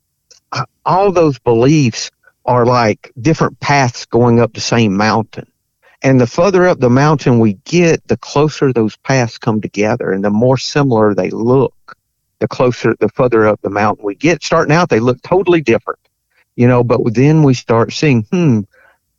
all 0.85 1.13
those 1.13 1.39
beliefs 1.39 2.11
are 2.45 2.67
like 2.67 3.13
different 3.21 3.59
paths 3.61 4.07
going 4.07 4.41
up 4.41 4.53
the 4.53 4.61
same 4.61 4.97
mountain. 4.97 5.47
And 6.03 6.21
the 6.21 6.27
further 6.27 6.67
up 6.67 6.81
the 6.81 6.91
mountain 6.91 7.39
we 7.39 7.55
get, 7.65 8.07
the 8.09 8.17
closer 8.17 8.73
those 8.73 8.97
paths 8.97 9.39
come 9.39 9.61
together 9.61 10.11
and 10.11 10.25
the 10.25 10.31
more 10.31 10.59
similar 10.59 11.15
they 11.15 11.31
look. 11.31 11.97
The 12.41 12.49
closer, 12.49 12.97
the 12.99 13.09
further 13.09 13.47
up 13.47 13.61
the 13.63 13.71
mountain 13.71 14.05
we 14.05 14.17
get. 14.17 14.43
Starting 14.43 14.75
out, 14.75 14.89
they 14.89 14.99
look 14.99 15.23
totally 15.23 15.61
different, 15.61 16.01
you 16.57 16.67
know, 16.67 16.83
but 16.83 17.01
then 17.15 17.45
we 17.45 17.55
start 17.55 17.93
seeing, 17.93 18.25
hmm, 18.25 18.63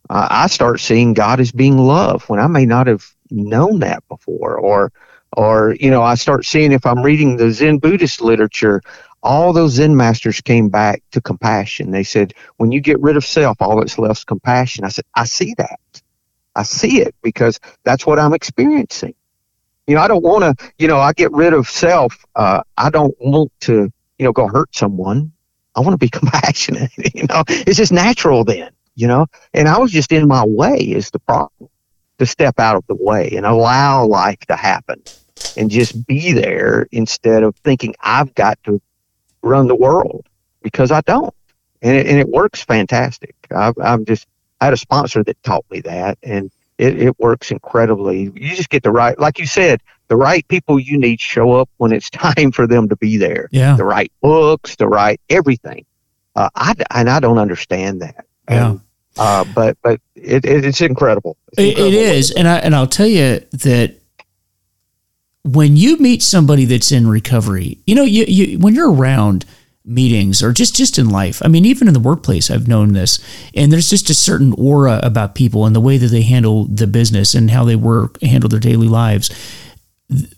I 0.10 0.48
start 0.48 0.82
seeing 0.82 1.14
God 1.14 1.40
as 1.40 1.54
being 1.54 1.78
love 1.78 2.28
when 2.28 2.42
I 2.42 2.48
may 2.48 2.66
not 2.66 2.88
have 2.88 3.06
known 3.32 3.80
that 3.80 4.06
before. 4.10 4.58
Or, 4.58 4.92
or, 5.38 5.74
you 5.80 5.90
know, 5.90 6.04
I 6.04 6.16
start 6.16 6.44
seeing 6.46 6.74
if 6.74 6.86
I'm 6.86 7.02
reading 7.02 7.38
the 7.38 7.50
Zen 7.52 7.78
Buddhist 7.78 8.20
literature, 8.20 8.82
all 9.24 9.54
those 9.54 9.74
Zen 9.74 9.96
masters 9.96 10.42
came 10.42 10.70
back 10.70 11.02
to 11.12 11.22
compassion. 11.22 11.92
They 11.92 12.04
said, 12.04 12.34
when 12.58 12.72
you 12.72 12.82
get 12.82 13.00
rid 13.00 13.16
of 13.16 13.26
self, 13.26 13.62
all 13.62 13.78
that's 13.78 13.98
left 13.98 14.20
is 14.20 14.24
compassion. 14.26 14.84
I 14.84 14.90
said, 14.90 15.06
I 15.16 15.24
see 15.24 15.56
that. 15.58 15.80
I 16.56 16.64
see 16.64 17.02
it 17.02 17.16
because 17.24 17.60
that's 17.84 18.06
what 18.06 18.20
I'm 18.20 18.34
experiencing. 18.34 19.16
You 19.88 19.96
know, 19.96 20.02
I 20.02 20.08
don't 20.08 20.24
want 20.24 20.44
to, 20.44 20.72
you 20.78 20.88
know, 20.88 21.00
I 21.00 21.14
get 21.14 21.32
rid 21.32 21.54
of 21.54 21.70
self. 21.70 22.26
Uh, 22.36 22.62
I 22.78 22.90
don't 22.90 23.16
want 23.20 23.52
to, 23.62 23.92
you 24.20 24.26
know, 24.26 24.34
go 24.34 24.48
hurt 24.48 24.76
someone. 24.76 25.32
I 25.76 25.80
want 25.80 25.94
to 25.94 25.98
be 25.98 26.10
compassionate. 26.20 26.92
You 27.16 27.24
know, 27.28 27.44
it's 27.48 27.78
just 27.78 27.92
natural 27.92 28.44
then, 28.44 28.72
you 28.96 29.08
know, 29.08 29.28
and 29.54 29.68
I 29.68 29.78
was 29.78 29.92
just 29.92 30.12
in 30.12 30.28
my 30.28 30.44
way 30.46 30.78
is 30.78 31.12
the 31.12 31.20
problem 31.20 31.70
to 32.18 32.26
step 32.26 32.60
out 32.60 32.76
of 32.76 32.86
the 32.88 32.96
way 32.96 33.32
and 33.36 33.46
allow 33.46 34.06
life 34.06 34.40
to 34.48 34.56
happen 34.56 35.02
and 35.56 35.70
just 35.70 36.06
be 36.06 36.34
there 36.34 36.88
instead 36.92 37.44
of 37.44 37.56
thinking 37.58 37.96
I've 38.02 38.34
got 38.36 38.58
to 38.66 38.82
run 39.44 39.68
the 39.68 39.76
world 39.76 40.28
because 40.62 40.92
I 40.92 41.02
don't. 41.02 41.34
And 41.82 41.96
it, 41.98 42.08
and 42.08 42.18
it 42.18 42.30
works 42.30 42.64
fantastic. 42.64 43.36
I, 43.52 43.74
I'm 43.84 44.06
just, 44.06 44.26
I 44.62 44.66
had 44.66 44.74
a 44.74 44.78
sponsor 44.78 45.24
that 45.24 45.42
taught 45.44 45.66
me 45.70 45.82
that 45.82 46.18
and 46.24 46.50
it, 46.78 47.00
it 47.00 47.20
works 47.20 47.52
incredibly. 47.52 48.32
You 48.36 48.56
just 48.56 48.70
get 48.70 48.84
the 48.84 48.92
right, 48.92 49.18
like 49.20 49.38
you 49.38 49.46
said, 49.46 49.82
the 50.08 50.16
right 50.16 50.48
people 50.48 50.80
you 50.80 50.98
need 50.98 51.20
show 51.20 51.52
up 51.54 51.70
when 51.78 51.92
it's 51.92 52.10
time 52.10 52.52
for 52.52 52.68
them 52.68 52.90
to 52.90 52.96
be 52.96 53.18
there. 53.18 53.50
Yeah. 53.52 53.76
The 53.76 53.86
right 53.86 54.12
books, 54.22 54.76
the 54.76 54.88
right 54.88 55.20
everything. 55.30 55.86
Uh, 56.36 56.50
I, 56.56 56.74
and 56.92 57.10
I 57.10 57.20
don't 57.20 57.38
understand 57.38 58.02
that. 58.02 58.26
Yeah. 58.50 58.72
And, 58.72 58.82
uh, 59.18 59.46
but 59.54 59.78
but 59.84 60.02
it, 60.16 60.44
it, 60.44 60.66
it's 60.66 60.82
incredible. 60.82 61.38
It's 61.50 61.60
incredible 61.60 61.94
it 61.94 61.94
is, 61.94 62.32
and 62.32 62.48
I 62.48 62.58
and 62.58 62.76
I'll 62.76 62.88
tell 62.88 63.06
you 63.08 63.42
that 63.52 63.96
when 65.44 65.76
you 65.76 65.98
meet 65.98 66.22
somebody 66.22 66.66
that's 66.66 66.92
in 66.92 67.08
recovery, 67.08 67.80
you 67.86 67.96
know, 67.96 68.04
you, 68.04 68.26
you 68.28 68.60
when 68.60 68.76
you're 68.76 68.92
around 68.92 69.46
meetings 69.86 70.42
or 70.42 70.54
just 70.54 70.76
just 70.76 70.98
in 70.98 71.10
life. 71.10 71.42
I 71.44 71.50
mean, 71.50 71.66
even 71.66 71.88
in 71.88 71.94
the 71.94 72.00
workplace, 72.00 72.50
I've 72.50 72.68
known 72.68 72.94
this, 72.94 73.20
and 73.54 73.72
there's 73.72 73.90
just 73.90 74.10
a 74.10 74.16
certain 74.16 74.54
aura 74.58 75.00
about 75.04 75.36
people 75.36 75.66
and 75.66 75.76
the 75.76 75.82
way 75.82 75.98
that 75.98 76.08
they 76.08 76.22
handle 76.22 76.66
the 76.66 76.88
business 76.88 77.34
and 77.34 77.52
how 77.52 77.66
they 77.66 77.76
work, 77.76 78.22
handle 78.22 78.50
their 78.50 78.60
daily 78.60 78.88
lives. 78.88 79.30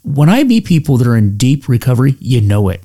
When 0.03 0.29
I 0.29 0.43
meet 0.43 0.65
people 0.65 0.97
that 0.97 1.07
are 1.07 1.17
in 1.17 1.37
deep 1.37 1.67
recovery, 1.67 2.15
you 2.19 2.41
know 2.41 2.69
it. 2.69 2.83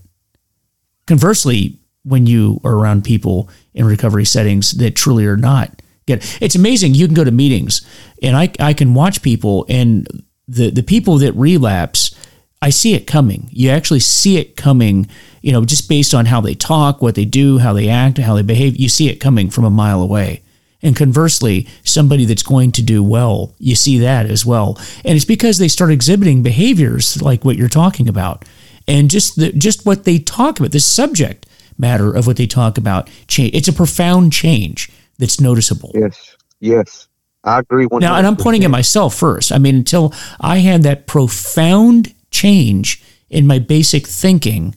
Conversely, 1.06 1.78
when 2.02 2.26
you 2.26 2.60
are 2.64 2.74
around 2.74 3.04
people 3.04 3.48
in 3.74 3.84
recovery 3.84 4.24
settings 4.24 4.72
that 4.72 4.96
truly 4.96 5.26
are 5.26 5.36
not 5.36 5.80
get. 6.06 6.42
It's 6.42 6.54
amazing. 6.54 6.94
You 6.94 7.06
can 7.06 7.14
go 7.14 7.24
to 7.24 7.30
meetings, 7.30 7.86
and 8.22 8.36
I 8.36 8.52
I 8.58 8.74
can 8.74 8.94
watch 8.94 9.22
people, 9.22 9.64
and 9.68 10.06
the 10.50 10.70
the 10.70 10.82
people 10.82 11.18
that 11.18 11.32
relapse, 11.34 12.14
I 12.60 12.70
see 12.70 12.94
it 12.94 13.06
coming. 13.06 13.48
You 13.50 13.70
actually 13.70 14.00
see 14.00 14.36
it 14.36 14.56
coming. 14.56 15.08
You 15.42 15.52
know, 15.52 15.64
just 15.64 15.88
based 15.88 16.12
on 16.12 16.26
how 16.26 16.40
they 16.40 16.54
talk, 16.54 17.00
what 17.00 17.14
they 17.14 17.24
do, 17.24 17.58
how 17.58 17.72
they 17.72 17.88
act, 17.88 18.18
how 18.18 18.34
they 18.34 18.42
behave. 18.42 18.76
You 18.76 18.88
see 18.88 19.08
it 19.08 19.16
coming 19.16 19.48
from 19.48 19.64
a 19.64 19.70
mile 19.70 20.02
away. 20.02 20.42
And 20.82 20.96
conversely, 20.96 21.68
somebody 21.84 22.24
that's 22.24 22.42
going 22.42 22.72
to 22.72 22.82
do 22.82 23.02
well, 23.02 23.54
you 23.58 23.74
see 23.74 23.98
that 23.98 24.26
as 24.26 24.46
well. 24.46 24.78
And 25.04 25.14
it's 25.14 25.26
because 25.26 25.58
they 25.58 25.68
start 25.68 25.90
exhibiting 25.90 26.42
behaviors 26.42 27.20
like 27.20 27.44
what 27.44 27.56
you're 27.56 27.68
talking 27.68 28.08
about. 28.08 28.44
And 28.88 29.10
just 29.10 29.36
the, 29.36 29.52
just 29.52 29.84
what 29.84 30.04
they 30.04 30.18
talk 30.18 30.58
about, 30.58 30.72
the 30.72 30.80
subject 30.80 31.46
matter 31.78 32.12
of 32.12 32.26
what 32.26 32.36
they 32.36 32.46
talk 32.46 32.78
about, 32.78 33.10
change. 33.28 33.54
It's 33.54 33.68
a 33.68 33.74
profound 33.74 34.32
change 34.32 34.90
that's 35.18 35.40
noticeable. 35.40 35.92
Yes. 35.94 36.36
Yes. 36.60 37.08
I 37.44 37.60
agree. 37.60 37.86
100%. 37.86 38.00
Now, 38.00 38.16
and 38.16 38.26
I'm 38.26 38.36
pointing 38.36 38.64
at 38.64 38.70
myself 38.70 39.14
first. 39.14 39.52
I 39.52 39.58
mean, 39.58 39.76
until 39.76 40.12
I 40.40 40.58
had 40.58 40.82
that 40.82 41.06
profound 41.06 42.14
change 42.30 43.02
in 43.28 43.46
my 43.46 43.58
basic 43.58 44.06
thinking 44.06 44.74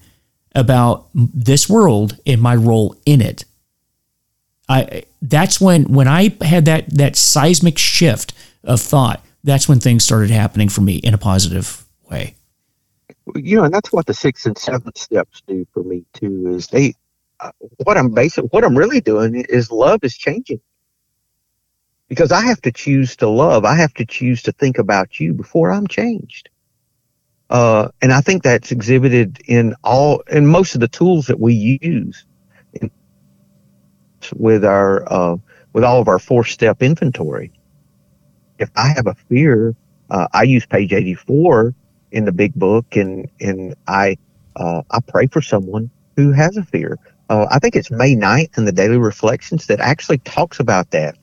about 0.55 1.07
this 1.13 1.67
world 1.69 2.17
and 2.25 2.41
my 2.41 2.55
role 2.55 2.95
in 3.05 3.21
it, 3.21 3.45
I 4.69 5.03
that's 5.21 5.59
when 5.59 5.85
when 5.85 6.07
I 6.07 6.35
had 6.41 6.65
that 6.65 6.89
that 6.91 7.15
seismic 7.15 7.77
shift 7.77 8.33
of 8.63 8.79
thought. 8.79 9.23
That's 9.43 9.67
when 9.67 9.81
things 9.81 10.05
started 10.05 10.29
happening 10.29 10.69
for 10.69 10.79
me 10.79 10.95
in 10.97 11.13
a 11.13 11.17
positive 11.17 11.83
way. 12.09 12.35
You 13.35 13.57
know, 13.57 13.63
and 13.65 13.73
that's 13.73 13.91
what 13.91 14.05
the 14.05 14.13
six 14.13 14.45
and 14.45 14.57
seven 14.57 14.95
steps 14.95 15.41
do 15.45 15.67
for 15.73 15.83
me 15.83 16.05
too. 16.13 16.47
Is 16.47 16.67
they 16.67 16.93
uh, 17.41 17.51
what 17.83 17.97
I'm 17.97 18.11
basically 18.11 18.47
what 18.49 18.63
I'm 18.63 18.77
really 18.77 19.01
doing 19.01 19.43
is 19.49 19.69
love 19.69 19.99
is 20.03 20.15
changing 20.15 20.61
because 22.09 22.31
I 22.31 22.41
have 22.41 22.61
to 22.61 22.71
choose 22.71 23.15
to 23.17 23.29
love. 23.29 23.65
I 23.65 23.75
have 23.75 23.93
to 23.95 24.05
choose 24.05 24.43
to 24.43 24.51
think 24.51 24.77
about 24.77 25.19
you 25.19 25.33
before 25.33 25.71
I'm 25.71 25.87
changed. 25.87 26.49
Uh, 27.49 27.89
and 28.01 28.11
I 28.11 28.21
think 28.21 28.43
that's 28.43 28.71
exhibited 28.71 29.39
in 29.45 29.75
all 29.83 30.21
in 30.31 30.47
most 30.47 30.75
of 30.75 30.81
the 30.81 30.87
tools 30.87 31.27
that 31.27 31.39
we 31.39 31.79
use 31.81 32.25
in, 32.73 32.89
with 34.35 34.65
our 34.65 35.11
uh, 35.11 35.35
with 35.73 35.83
all 35.83 36.01
of 36.01 36.07
our 36.07 36.19
four 36.19 36.43
step 36.45 36.81
inventory. 36.81 37.51
If 38.59 38.69
I 38.75 38.87
have 38.89 39.07
a 39.07 39.15
fear, 39.29 39.75
uh, 40.09 40.27
I 40.33 40.43
use 40.43 40.65
page 40.65 40.93
84 40.93 41.75
in 42.11 42.25
the 42.25 42.31
big 42.31 42.53
book, 42.55 42.95
and 42.95 43.29
and 43.39 43.75
I 43.87 44.17
uh, 44.55 44.81
I 44.89 44.99
pray 45.07 45.27
for 45.27 45.41
someone 45.41 45.91
who 46.15 46.31
has 46.31 46.57
a 46.57 46.63
fear. 46.63 46.97
Uh, 47.29 47.47
I 47.49 47.59
think 47.59 47.75
it's 47.75 47.91
May 47.91 48.15
9th 48.15 48.57
in 48.57 48.65
the 48.65 48.71
Daily 48.71 48.97
Reflections 48.97 49.67
that 49.67 49.79
actually 49.79 50.19
talks 50.19 50.59
about 50.59 50.91
that 50.91 51.17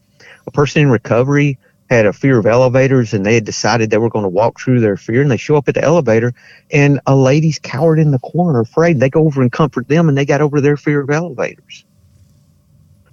a 0.46 0.50
person 0.50 0.82
in 0.82 0.90
recovery 0.90 1.58
had 1.90 2.06
a 2.06 2.12
fear 2.12 2.38
of 2.38 2.46
elevators 2.46 3.12
and 3.12 3.26
they 3.26 3.34
had 3.34 3.44
decided 3.44 3.90
they 3.90 3.98
were 3.98 4.08
going 4.08 4.22
to 4.22 4.28
walk 4.28 4.60
through 4.60 4.80
their 4.80 4.96
fear 4.96 5.22
and 5.22 5.30
they 5.30 5.36
show 5.36 5.56
up 5.56 5.68
at 5.68 5.74
the 5.74 5.82
elevator 5.82 6.32
and 6.70 7.00
a 7.06 7.16
lady's 7.16 7.58
cowered 7.58 7.98
in 7.98 8.12
the 8.12 8.18
corner 8.20 8.60
afraid. 8.60 9.00
They 9.00 9.10
go 9.10 9.26
over 9.26 9.42
and 9.42 9.50
comfort 9.50 9.88
them 9.88 10.08
and 10.08 10.16
they 10.16 10.24
got 10.24 10.40
over 10.40 10.60
their 10.60 10.76
fear 10.76 11.00
of 11.00 11.10
elevators. 11.10 11.84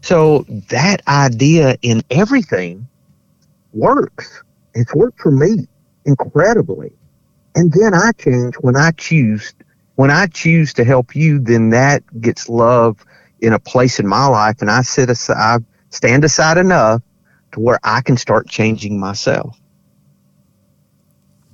So 0.01 0.45
that 0.69 1.01
idea 1.07 1.77
in 1.81 2.03
everything 2.11 2.87
works. 3.73 4.43
It's 4.75 4.93
worked 4.93 5.19
for 5.19 5.31
me 5.31 5.67
incredibly. 6.05 6.91
And 7.55 7.73
then 7.73 7.95
i 7.95 8.11
change 8.11 8.53
when 8.61 8.75
i 8.75 8.91
choose 8.91 9.55
when 9.95 10.11
i 10.11 10.27
choose 10.27 10.73
to 10.73 10.83
help 10.83 11.15
you 11.15 11.39
then 11.39 11.71
that 11.71 12.03
gets 12.21 12.47
love 12.47 13.03
in 13.41 13.53
a 13.53 13.59
place 13.59 13.99
in 13.99 14.05
my 14.05 14.27
life 14.27 14.57
and 14.61 14.69
i 14.69 14.83
sit 14.83 15.09
aside 15.09 15.65
stand 15.89 16.23
aside 16.23 16.59
enough 16.59 17.01
to 17.53 17.59
where 17.59 17.79
I 17.83 18.01
can 18.01 18.17
start 18.17 18.47
changing 18.47 18.99
myself. 18.99 19.57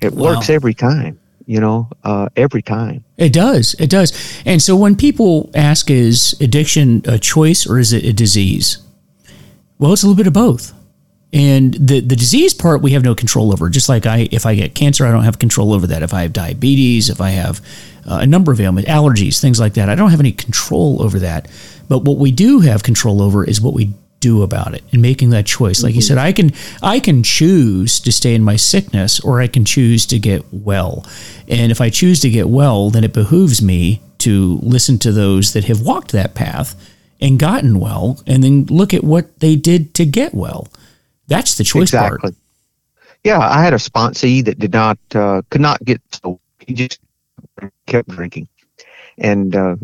It 0.01 0.13
wow. 0.13 0.35
works 0.35 0.49
every 0.49 0.73
time, 0.73 1.19
you 1.45 1.59
know, 1.59 1.89
uh, 2.03 2.29
every 2.35 2.61
time. 2.61 3.03
It 3.17 3.31
does. 3.31 3.73
It 3.79 3.89
does. 3.89 4.41
And 4.45 4.61
so 4.61 4.75
when 4.75 4.95
people 4.95 5.49
ask, 5.53 5.89
is 5.89 6.35
addiction 6.41 7.01
a 7.05 7.17
choice 7.17 7.65
or 7.65 7.79
is 7.79 7.93
it 7.93 8.03
a 8.03 8.13
disease? 8.13 8.79
Well, 9.79 9.93
it's 9.93 10.03
a 10.03 10.07
little 10.07 10.17
bit 10.17 10.27
of 10.27 10.33
both. 10.33 10.73
And 11.31 11.73
the, 11.73 11.99
the 11.99 12.15
disease 12.15 12.53
part 12.53 12.81
we 12.81 12.91
have 12.91 13.03
no 13.03 13.15
control 13.15 13.51
over. 13.51 13.67
Just 13.69 13.89
like 13.89 14.05
I, 14.05 14.27
if 14.31 14.45
I 14.45 14.53
get 14.53 14.75
cancer, 14.75 15.05
I 15.05 15.11
don't 15.11 15.23
have 15.23 15.39
control 15.39 15.73
over 15.73 15.87
that. 15.87 16.03
If 16.03 16.13
I 16.13 16.21
have 16.21 16.31
diabetes, 16.31 17.09
if 17.09 17.19
I 17.19 17.31
have 17.31 17.59
uh, 18.05 18.19
a 18.21 18.27
number 18.27 18.51
of 18.51 18.61
ailments, 18.61 18.89
allergies, 18.89 19.41
things 19.41 19.59
like 19.59 19.73
that, 19.73 19.89
I 19.89 19.95
don't 19.95 20.11
have 20.11 20.19
any 20.19 20.31
control 20.31 21.01
over 21.01 21.17
that. 21.19 21.49
But 21.89 22.03
what 22.03 22.17
we 22.17 22.31
do 22.31 22.59
have 22.59 22.83
control 22.83 23.21
over 23.21 23.43
is 23.43 23.59
what 23.59 23.73
we 23.73 23.93
do 24.23 24.41
about 24.41 24.73
it 24.73 24.83
and 24.93 25.01
making 25.01 25.31
that 25.31 25.45
choice. 25.45 25.83
Like 25.83 25.91
mm-hmm. 25.91 25.97
you 25.97 26.01
said, 26.01 26.17
I 26.17 26.31
can 26.31 26.51
I 26.81 26.99
can 27.01 27.23
choose 27.23 27.99
to 27.99 28.11
stay 28.11 28.33
in 28.33 28.41
my 28.41 28.55
sickness 28.55 29.19
or 29.19 29.41
I 29.41 29.47
can 29.47 29.65
choose 29.65 30.05
to 30.07 30.17
get 30.17 30.45
well. 30.51 31.05
And 31.49 31.71
if 31.71 31.81
I 31.81 31.89
choose 31.89 32.21
to 32.21 32.29
get 32.29 32.47
well, 32.47 32.89
then 32.89 33.03
it 33.03 33.13
behooves 33.13 33.61
me 33.61 34.01
to 34.19 34.59
listen 34.63 34.97
to 34.99 35.11
those 35.11 35.51
that 35.53 35.65
have 35.65 35.81
walked 35.81 36.13
that 36.13 36.35
path 36.35 36.73
and 37.19 37.37
gotten 37.37 37.79
well 37.79 38.23
and 38.25 38.41
then 38.41 38.65
look 38.65 38.93
at 38.93 39.03
what 39.03 39.39
they 39.41 39.57
did 39.57 39.93
to 39.95 40.05
get 40.05 40.33
well. 40.33 40.69
That's 41.27 41.57
the 41.57 41.65
choice 41.65 41.89
exactly. 41.89 42.19
part. 42.19 42.35
Yeah, 43.25 43.39
I 43.39 43.61
had 43.61 43.73
a 43.73 43.77
sponsee 43.77 44.43
that 44.45 44.57
did 44.57 44.71
not 44.71 44.97
uh, 45.13 45.41
could 45.49 45.61
not 45.61 45.83
get 45.83 46.01
so 46.23 46.39
he 46.59 46.73
just 46.73 46.99
kept 47.87 48.07
drinking. 48.07 48.47
And 49.17 49.53
uh, 49.55 49.75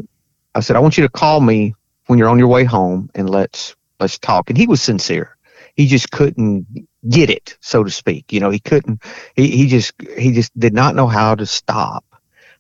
I 0.56 0.62
said, 0.62 0.78
I 0.78 0.80
want 0.80 0.98
you 0.98 1.04
to 1.04 1.10
call 1.12 1.42
me 1.42 1.76
when 2.08 2.18
you're 2.18 2.30
on 2.30 2.40
your 2.40 2.48
way 2.48 2.64
home 2.64 3.10
and 3.16 3.30
let's 3.30 3.76
let's 4.00 4.18
talk. 4.20 4.50
And 4.50 4.58
he 4.58 4.68
was 4.68 4.82
sincere. 4.82 5.38
He 5.76 5.88
just 5.88 6.12
couldn't 6.12 6.66
get 7.08 7.30
it, 7.30 7.58
so 7.62 7.84
to 7.84 7.90
speak. 7.90 8.32
You 8.34 8.40
know, 8.40 8.50
he 8.50 8.60
couldn't, 8.60 9.02
he, 9.36 9.50
he 9.50 9.68
just, 9.68 9.94
he 10.18 10.32
just 10.32 10.58
did 10.60 10.74
not 10.74 10.96
know 10.96 11.08
how 11.08 11.36
to 11.36 11.46
stop. 11.46 12.04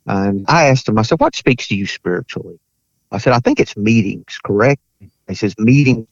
And 0.05 0.45
I 0.47 0.67
asked 0.67 0.87
him, 0.87 0.97
I 0.97 1.03
said, 1.03 1.19
what 1.19 1.35
speaks 1.35 1.67
to 1.67 1.75
you 1.75 1.85
spiritually? 1.85 2.59
I 3.11 3.17
said, 3.17 3.33
I 3.33 3.39
think 3.39 3.59
it's 3.59 3.75
meetings, 3.75 4.39
correct? 4.43 4.81
He 5.27 5.35
says, 5.35 5.55
meetings 5.57 6.07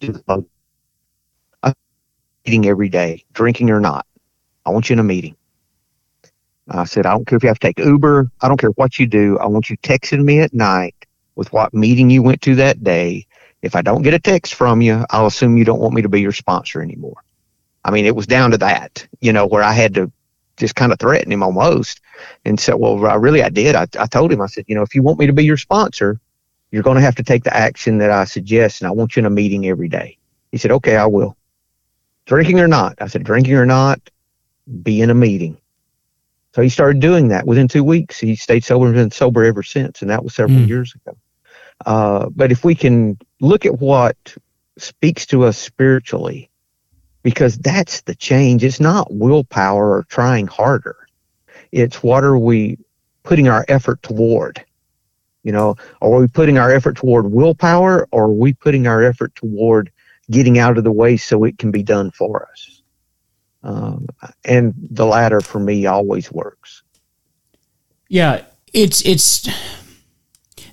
meeting 2.47 2.67
every 2.67 2.89
day, 2.89 3.25
drinking 3.33 3.69
or 3.69 3.81
not. 3.81 4.05
I 4.65 4.69
want 4.69 4.89
you 4.89 4.93
in 4.93 4.99
a 4.99 5.03
meeting. 5.03 5.35
I 6.69 6.85
said, 6.85 7.05
I 7.05 7.11
don't 7.11 7.25
care 7.25 7.37
if 7.37 7.43
you 7.43 7.49
have 7.49 7.59
to 7.59 7.67
take 7.67 7.79
Uber. 7.79 8.31
I 8.41 8.47
don't 8.47 8.59
care 8.59 8.71
what 8.71 8.99
you 8.99 9.05
do. 9.05 9.37
I 9.39 9.47
want 9.47 9.69
you 9.69 9.77
texting 9.77 10.23
me 10.23 10.39
at 10.39 10.53
night 10.53 10.95
with 11.35 11.51
what 11.53 11.73
meeting 11.73 12.09
you 12.09 12.23
went 12.23 12.41
to 12.43 12.55
that 12.55 12.83
day 12.83 13.26
if 13.67 13.75
I 13.75 13.81
don't 13.81 14.01
get 14.01 14.13
a 14.13 14.19
text 14.19 14.55
from 14.55 14.81
you, 14.81 15.05
I'll 15.09 15.27
assume 15.27 15.57
you 15.57 15.65
don't 15.65 15.81
want 15.81 15.93
me 15.93 16.01
to 16.01 16.09
be 16.09 16.21
your 16.21 16.31
sponsor 16.31 16.81
anymore. 16.81 17.21
I 17.83 17.91
mean, 17.91 18.05
it 18.05 18.15
was 18.15 18.25
down 18.25 18.51
to 18.51 18.57
that, 18.59 19.05
you 19.19 19.33
know, 19.33 19.45
where 19.45 19.61
I 19.61 19.73
had 19.73 19.93
to 19.95 20.11
just 20.55 20.75
kind 20.75 20.93
of 20.93 20.99
threaten 20.99 21.31
him 21.31 21.43
almost 21.43 21.99
and 22.45 22.57
said, 22.57 22.75
well, 22.75 23.05
I 23.05 23.15
really, 23.15 23.43
I 23.43 23.49
did. 23.49 23.75
I, 23.75 23.87
I 23.99 24.07
told 24.07 24.31
him, 24.31 24.41
I 24.41 24.47
said, 24.47 24.65
you 24.67 24.75
know, 24.75 24.83
if 24.83 24.95
you 24.95 25.03
want 25.03 25.19
me 25.19 25.27
to 25.27 25.33
be 25.33 25.43
your 25.43 25.57
sponsor, 25.57 26.19
you're 26.71 26.81
going 26.81 26.95
to 26.95 27.01
have 27.01 27.15
to 27.15 27.23
take 27.23 27.43
the 27.43 27.55
action 27.55 27.97
that 27.99 28.09
I 28.09 28.23
suggest. 28.23 28.81
And 28.81 28.87
I 28.87 28.91
want 28.91 29.15
you 29.15 29.19
in 29.19 29.25
a 29.25 29.29
meeting 29.29 29.67
every 29.67 29.89
day. 29.89 30.17
He 30.51 30.57
said, 30.57 30.71
okay, 30.71 30.95
I 30.95 31.05
will. 31.05 31.35
Drinking 32.25 32.59
or 32.61 32.67
not? 32.67 33.01
I 33.01 33.07
said, 33.07 33.23
drinking 33.23 33.55
or 33.55 33.65
not, 33.65 33.99
be 34.81 35.01
in 35.01 35.09
a 35.09 35.13
meeting. 35.13 35.57
So 36.53 36.61
he 36.61 36.69
started 36.69 37.01
doing 37.01 37.27
that 37.27 37.45
within 37.45 37.67
two 37.67 37.83
weeks. 37.83 38.17
He 38.17 38.35
stayed 38.35 38.63
sober 38.63 38.85
and 38.87 38.95
been 38.95 39.11
sober 39.11 39.43
ever 39.43 39.61
since. 39.61 40.01
And 40.01 40.09
that 40.09 40.23
was 40.23 40.33
several 40.33 40.59
mm. 40.59 40.67
years 40.67 40.95
ago. 40.95 41.17
Uh, 41.85 42.29
but 42.35 42.51
if 42.51 42.63
we 42.63 42.75
can 42.75 43.17
look 43.39 43.65
at 43.65 43.79
what 43.79 44.35
speaks 44.77 45.25
to 45.27 45.43
us 45.43 45.57
spiritually, 45.57 46.49
because 47.23 47.57
that's 47.57 48.01
the 48.01 48.15
change. 48.15 48.63
It's 48.63 48.79
not 48.79 49.13
willpower 49.13 49.97
or 49.97 50.03
trying 50.03 50.47
harder. 50.47 50.95
It's 51.73 52.01
what 52.01 52.23
are 52.23 52.37
we 52.37 52.77
putting 53.23 53.49
our 53.49 53.65
effort 53.67 54.01
toward? 54.01 54.63
You 55.43 55.51
know, 55.51 55.75
are 56.01 56.09
we 56.09 56.27
putting 56.27 56.57
our 56.57 56.71
effort 56.71 56.95
toward 56.95 57.31
willpower 57.31 58.07
or 58.11 58.23
are 58.23 58.31
we 58.31 58.53
putting 58.53 58.87
our 58.87 59.03
effort 59.03 59.35
toward 59.35 59.91
getting 60.31 60.57
out 60.57 60.77
of 60.77 60.83
the 60.83 60.91
way 60.91 61.17
so 61.17 61.43
it 61.43 61.57
can 61.57 61.71
be 61.71 61.83
done 61.83 62.11
for 62.11 62.47
us? 62.49 62.81
Um, 63.63 64.07
and 64.45 64.73
the 64.77 65.05
latter 65.05 65.41
for 65.41 65.59
me 65.59 65.85
always 65.85 66.31
works. 66.31 66.83
Yeah, 68.07 68.43
it's 68.71 69.01
it's 69.01 69.49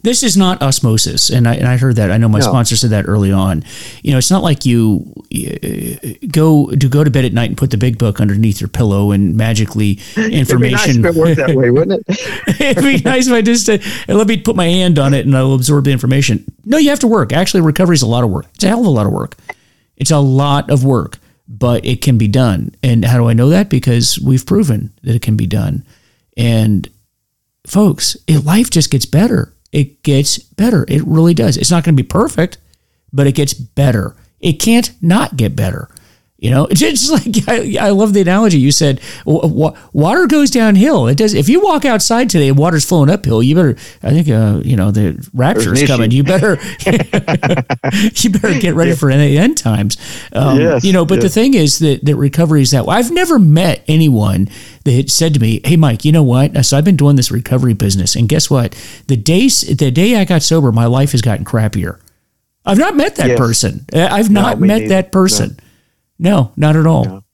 this 0.04 0.22
is 0.22 0.36
not 0.36 0.60
osmosis, 0.60 1.30
and 1.30 1.48
I, 1.48 1.54
and 1.54 1.66
I 1.66 1.78
heard 1.78 1.96
that. 1.96 2.10
I 2.10 2.18
know 2.18 2.28
my 2.28 2.38
no. 2.38 2.44
sponsor 2.44 2.76
said 2.76 2.90
that 2.90 3.06
early 3.08 3.32
on. 3.32 3.64
You 4.02 4.12
know, 4.12 4.18
it's 4.18 4.30
not 4.30 4.42
like 4.42 4.66
you 4.66 5.14
uh, 5.34 6.26
go 6.30 6.70
to 6.70 6.88
go 6.90 7.02
to 7.02 7.10
bed 7.10 7.24
at 7.24 7.32
night 7.32 7.48
and 7.48 7.56
put 7.56 7.70
the 7.70 7.78
big 7.78 7.96
book 7.96 8.20
underneath 8.20 8.60
your 8.60 8.68
pillow 8.68 9.12
and 9.12 9.34
magically 9.34 9.98
information. 10.14 10.36
It'd 10.36 10.60
be 10.60 10.70
nice 10.70 10.88
if 10.88 11.04
it 11.06 11.14
worked 11.14 11.36
that 11.38 11.56
way, 11.56 11.70
wouldn't 11.70 12.04
it? 12.06 12.60
It'd 12.60 12.84
be 12.84 13.00
nice 13.02 13.28
if 13.28 13.32
I 13.32 13.40
just 13.40 13.66
uh, 13.70 13.78
let 14.06 14.26
me 14.26 14.36
put 14.36 14.56
my 14.56 14.66
hand 14.66 14.98
on 14.98 15.14
it 15.14 15.24
and 15.24 15.34
I'll 15.34 15.54
absorb 15.54 15.84
the 15.84 15.92
information. 15.92 16.44
No, 16.66 16.76
you 16.76 16.90
have 16.90 17.00
to 17.00 17.08
work. 17.08 17.32
Actually, 17.32 17.62
recovery 17.62 17.94
is 17.94 18.02
a 18.02 18.06
lot 18.06 18.24
of 18.24 18.30
work. 18.30 18.44
It's 18.56 18.64
a 18.64 18.68
hell 18.68 18.80
of 18.80 18.86
a 18.86 18.90
lot 18.90 19.06
of 19.06 19.12
work. 19.12 19.36
It's 19.96 20.10
a 20.10 20.18
lot 20.18 20.70
of 20.70 20.84
work, 20.84 21.18
but 21.48 21.82
it 21.86 22.02
can 22.02 22.18
be 22.18 22.28
done. 22.28 22.74
And 22.82 23.06
how 23.06 23.16
do 23.16 23.26
I 23.26 23.32
know 23.32 23.48
that? 23.48 23.70
Because 23.70 24.20
we've 24.20 24.44
proven 24.44 24.92
that 25.02 25.14
it 25.14 25.22
can 25.22 25.38
be 25.38 25.46
done. 25.46 25.82
And 26.36 26.86
folks, 27.66 28.18
life 28.28 28.68
just 28.68 28.90
gets 28.90 29.06
better 29.06 29.53
it 29.74 30.04
gets 30.04 30.38
better. 30.38 30.84
It 30.86 31.02
really 31.04 31.34
does. 31.34 31.56
It's 31.56 31.70
not 31.70 31.82
going 31.82 31.96
to 31.96 32.02
be 32.02 32.06
perfect, 32.06 32.58
but 33.12 33.26
it 33.26 33.32
gets 33.32 33.52
better. 33.52 34.14
It 34.38 34.54
can't 34.54 34.92
not 35.02 35.36
get 35.36 35.56
better. 35.56 35.88
You 36.38 36.50
know, 36.50 36.66
it's 36.70 36.80
just 36.80 37.10
like 37.10 37.48
I, 37.48 37.88
I 37.88 37.90
love 37.90 38.12
the 38.12 38.20
analogy 38.20 38.58
you 38.58 38.70
said. 38.70 39.00
water 39.24 40.26
goes 40.28 40.52
downhill. 40.52 41.08
It 41.08 41.16
does. 41.16 41.34
If 41.34 41.48
you 41.48 41.60
walk 41.60 41.84
outside 41.84 42.30
today 42.30 42.48
and 42.48 42.56
water's 42.56 42.84
flowing 42.84 43.10
uphill, 43.10 43.42
you 43.42 43.56
better. 43.56 43.76
I 44.00 44.10
think 44.10 44.28
uh, 44.28 44.60
you 44.64 44.76
know 44.76 44.92
the 44.92 45.28
rapture's 45.34 45.82
coming. 45.84 46.12
You 46.12 46.22
better. 46.22 46.58
you 48.16 48.30
better 48.30 48.60
get 48.60 48.74
ready 48.74 48.94
for 48.94 49.10
any 49.10 49.36
end 49.36 49.58
times. 49.58 49.96
Um, 50.32 50.60
yes, 50.60 50.84
you 50.84 50.92
know, 50.92 51.04
but 51.04 51.16
yes. 51.16 51.24
the 51.24 51.30
thing 51.30 51.54
is 51.54 51.80
that 51.80 52.04
that 52.04 52.14
recovery 52.14 52.62
is 52.62 52.70
that. 52.70 52.86
I've 52.86 53.10
never 53.10 53.40
met 53.40 53.82
anyone 53.88 54.48
that 54.84 55.10
said 55.10 55.34
to 55.34 55.40
me, 55.40 55.60
"Hey, 55.64 55.76
Mike, 55.76 56.04
you 56.04 56.12
know 56.12 56.22
what? 56.22 56.64
So 56.64 56.78
I've 56.78 56.84
been 56.84 56.96
doing 56.96 57.16
this 57.16 57.30
recovery 57.30 57.74
business, 57.74 58.14
and 58.16 58.28
guess 58.28 58.48
what? 58.48 58.74
The 59.08 59.16
days 59.16 59.62
the 59.62 59.90
day 59.90 60.16
I 60.16 60.24
got 60.24 60.42
sober, 60.42 60.72
my 60.72 60.86
life 60.86 61.12
has 61.12 61.22
gotten 61.22 61.44
crappier." 61.44 61.98
I've 62.66 62.78
not 62.78 62.96
met 62.96 63.16
that 63.16 63.28
yes. 63.28 63.38
person. 63.38 63.84
I've 63.92 64.30
not 64.30 64.58
no, 64.58 64.66
met 64.66 64.78
neither. 64.78 64.88
that 64.88 65.12
person. 65.12 65.56
No. 65.58 65.64
No, 66.18 66.52
not 66.56 66.76
at 66.76 66.86
all. 66.86 67.04
No. 67.04 67.24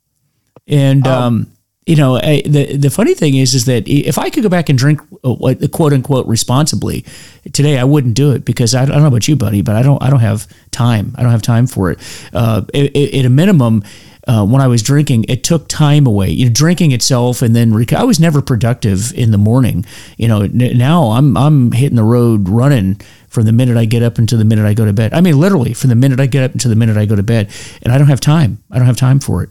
And 0.66 1.06
um, 1.06 1.22
um, 1.22 1.52
you 1.86 1.96
know, 1.96 2.16
I, 2.16 2.42
the 2.44 2.76
the 2.76 2.90
funny 2.90 3.14
thing 3.14 3.36
is, 3.36 3.54
is 3.54 3.64
that 3.66 3.88
if 3.88 4.18
I 4.18 4.30
could 4.30 4.42
go 4.42 4.48
back 4.48 4.68
and 4.68 4.78
drink 4.78 5.00
uh, 5.24 5.54
quote 5.72 5.92
unquote 5.92 6.26
responsibly 6.26 7.04
today, 7.52 7.78
I 7.78 7.84
wouldn't 7.84 8.14
do 8.14 8.32
it 8.32 8.44
because 8.44 8.74
I, 8.74 8.82
I, 8.82 8.86
don't 8.86 9.00
know 9.00 9.08
about 9.08 9.28
you, 9.28 9.36
buddy, 9.36 9.62
but 9.62 9.76
I 9.76 9.82
don't 9.82 10.02
I 10.02 10.10
don't 10.10 10.20
have 10.20 10.46
time. 10.70 11.14
I 11.18 11.22
don't 11.22 11.32
have 11.32 11.42
time 11.42 11.66
for 11.66 11.90
it. 11.90 11.98
Uh, 12.32 12.62
at, 12.74 12.96
at 12.96 13.24
a 13.24 13.30
minimum. 13.30 13.82
Uh, 14.26 14.44
when 14.44 14.60
I 14.60 14.66
was 14.66 14.82
drinking, 14.82 15.24
it 15.28 15.44
took 15.44 15.68
time 15.68 16.06
away. 16.06 16.30
You 16.30 16.46
know, 16.46 16.52
drinking 16.52 16.92
itself, 16.92 17.42
and 17.42 17.56
then 17.56 17.72
rec- 17.74 17.92
I 17.92 18.04
was 18.04 18.20
never 18.20 18.42
productive 18.42 19.12
in 19.14 19.30
the 19.30 19.38
morning. 19.38 19.84
You 20.18 20.28
know, 20.28 20.42
n- 20.42 20.78
now 20.78 21.10
I'm 21.10 21.36
I'm 21.36 21.72
hitting 21.72 21.96
the 21.96 22.04
road 22.04 22.48
running 22.48 23.00
from 23.28 23.44
the 23.44 23.52
minute 23.52 23.76
I 23.76 23.84
get 23.84 24.02
up 24.02 24.18
until 24.18 24.38
the 24.38 24.44
minute 24.44 24.66
I 24.66 24.74
go 24.74 24.84
to 24.84 24.92
bed. 24.92 25.14
I 25.14 25.20
mean, 25.20 25.38
literally 25.38 25.72
from 25.72 25.90
the 25.90 25.96
minute 25.96 26.20
I 26.20 26.26
get 26.26 26.42
up 26.44 26.52
until 26.52 26.68
the 26.68 26.76
minute 26.76 26.96
I 26.96 27.06
go 27.06 27.16
to 27.16 27.22
bed, 27.22 27.50
and 27.82 27.92
I 27.92 27.98
don't 27.98 28.08
have 28.08 28.20
time. 28.20 28.62
I 28.70 28.78
don't 28.78 28.86
have 28.86 28.96
time 28.96 29.20
for 29.20 29.42
it. 29.42 29.50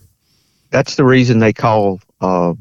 That's 0.70 0.96
the 0.96 1.04
reason 1.04 1.40
they 1.40 1.54
call 1.54 2.00
uh, 2.22 2.54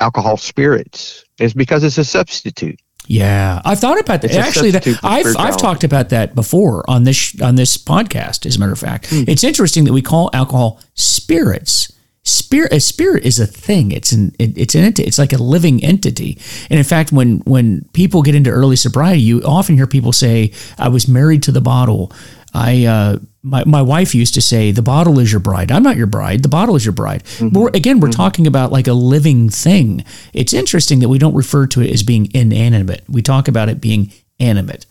alcohol 0.00 0.36
spirits 0.36 1.24
is 1.38 1.54
because 1.54 1.82
it's 1.84 1.98
a 1.98 2.04
substitute. 2.04 2.80
Yeah, 3.06 3.60
I've 3.64 3.80
thought 3.80 4.00
about 4.00 4.22
that. 4.22 4.32
Actually, 4.32 4.70
that, 4.70 4.86
I've 5.02 5.36
I've 5.38 5.58
talked 5.58 5.84
about 5.84 6.08
that 6.08 6.34
before 6.34 6.88
on 6.88 7.04
this 7.04 7.40
on 7.40 7.54
this 7.54 7.76
podcast. 7.76 8.46
As 8.46 8.56
a 8.56 8.60
matter 8.60 8.72
of 8.72 8.78
fact, 8.78 9.08
hmm. 9.10 9.24
it's 9.28 9.44
interesting 9.44 9.84
that 9.84 9.92
we 9.92 10.02
call 10.02 10.30
alcohol 10.32 10.80
spirits 10.94 11.92
spirit 12.26 12.72
a 12.72 12.80
spirit 12.80 13.22
is 13.26 13.38
a 13.38 13.46
thing 13.46 13.92
it's 13.92 14.10
an 14.10 14.34
it, 14.38 14.56
it's 14.56 14.74
an 14.74 14.82
entity 14.82 15.06
it's 15.06 15.18
like 15.18 15.34
a 15.34 15.36
living 15.36 15.84
entity 15.84 16.38
and 16.70 16.78
in 16.78 16.84
fact 16.84 17.12
when 17.12 17.36
when 17.40 17.84
people 17.92 18.22
get 18.22 18.34
into 18.34 18.48
early 18.48 18.76
sobriety 18.76 19.20
you 19.20 19.42
often 19.42 19.76
hear 19.76 19.86
people 19.86 20.10
say 20.10 20.50
i 20.78 20.88
was 20.88 21.06
married 21.06 21.42
to 21.42 21.52
the 21.52 21.60
bottle 21.60 22.10
i 22.54 22.84
uh, 22.84 23.18
my, 23.42 23.62
my 23.64 23.82
wife 23.82 24.14
used 24.14 24.34
to 24.34 24.40
say 24.40 24.70
the 24.70 24.82
bottle 24.82 25.18
is 25.18 25.30
your 25.30 25.40
bride 25.40 25.70
i'm 25.70 25.82
not 25.82 25.96
your 25.96 26.06
bride 26.06 26.42
the 26.42 26.48
bottle 26.48 26.76
is 26.76 26.84
your 26.84 26.92
bride 26.92 27.24
mm-hmm. 27.24 27.48
but 27.48 27.60
we're, 27.60 27.68
again 27.70 28.00
we're 28.00 28.08
mm-hmm. 28.08 28.16
talking 28.16 28.46
about 28.46 28.72
like 28.72 28.86
a 28.86 28.92
living 28.92 29.48
thing 29.48 30.04
it's 30.32 30.52
interesting 30.52 31.00
that 31.00 31.08
we 31.08 31.18
don't 31.18 31.34
refer 31.34 31.66
to 31.66 31.80
it 31.80 31.90
as 31.90 32.02
being 32.02 32.30
inanimate 32.34 33.02
we 33.08 33.22
talk 33.22 33.48
about 33.48 33.68
it 33.68 33.80
being 33.80 34.12
animate 34.40 34.86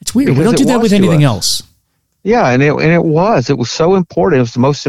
it's 0.00 0.14
weird 0.14 0.28
because 0.28 0.38
we 0.38 0.44
don't 0.44 0.56
do 0.56 0.64
that 0.64 0.80
with 0.80 0.92
anything 0.92 1.24
else 1.24 1.62
yeah 2.22 2.48
and 2.50 2.62
it, 2.62 2.72
and 2.72 2.92
it 2.92 3.04
was 3.04 3.50
it 3.50 3.58
was 3.58 3.70
so 3.70 3.94
important 3.94 4.38
it 4.38 4.42
was 4.42 4.54
the 4.54 4.60
most 4.60 4.86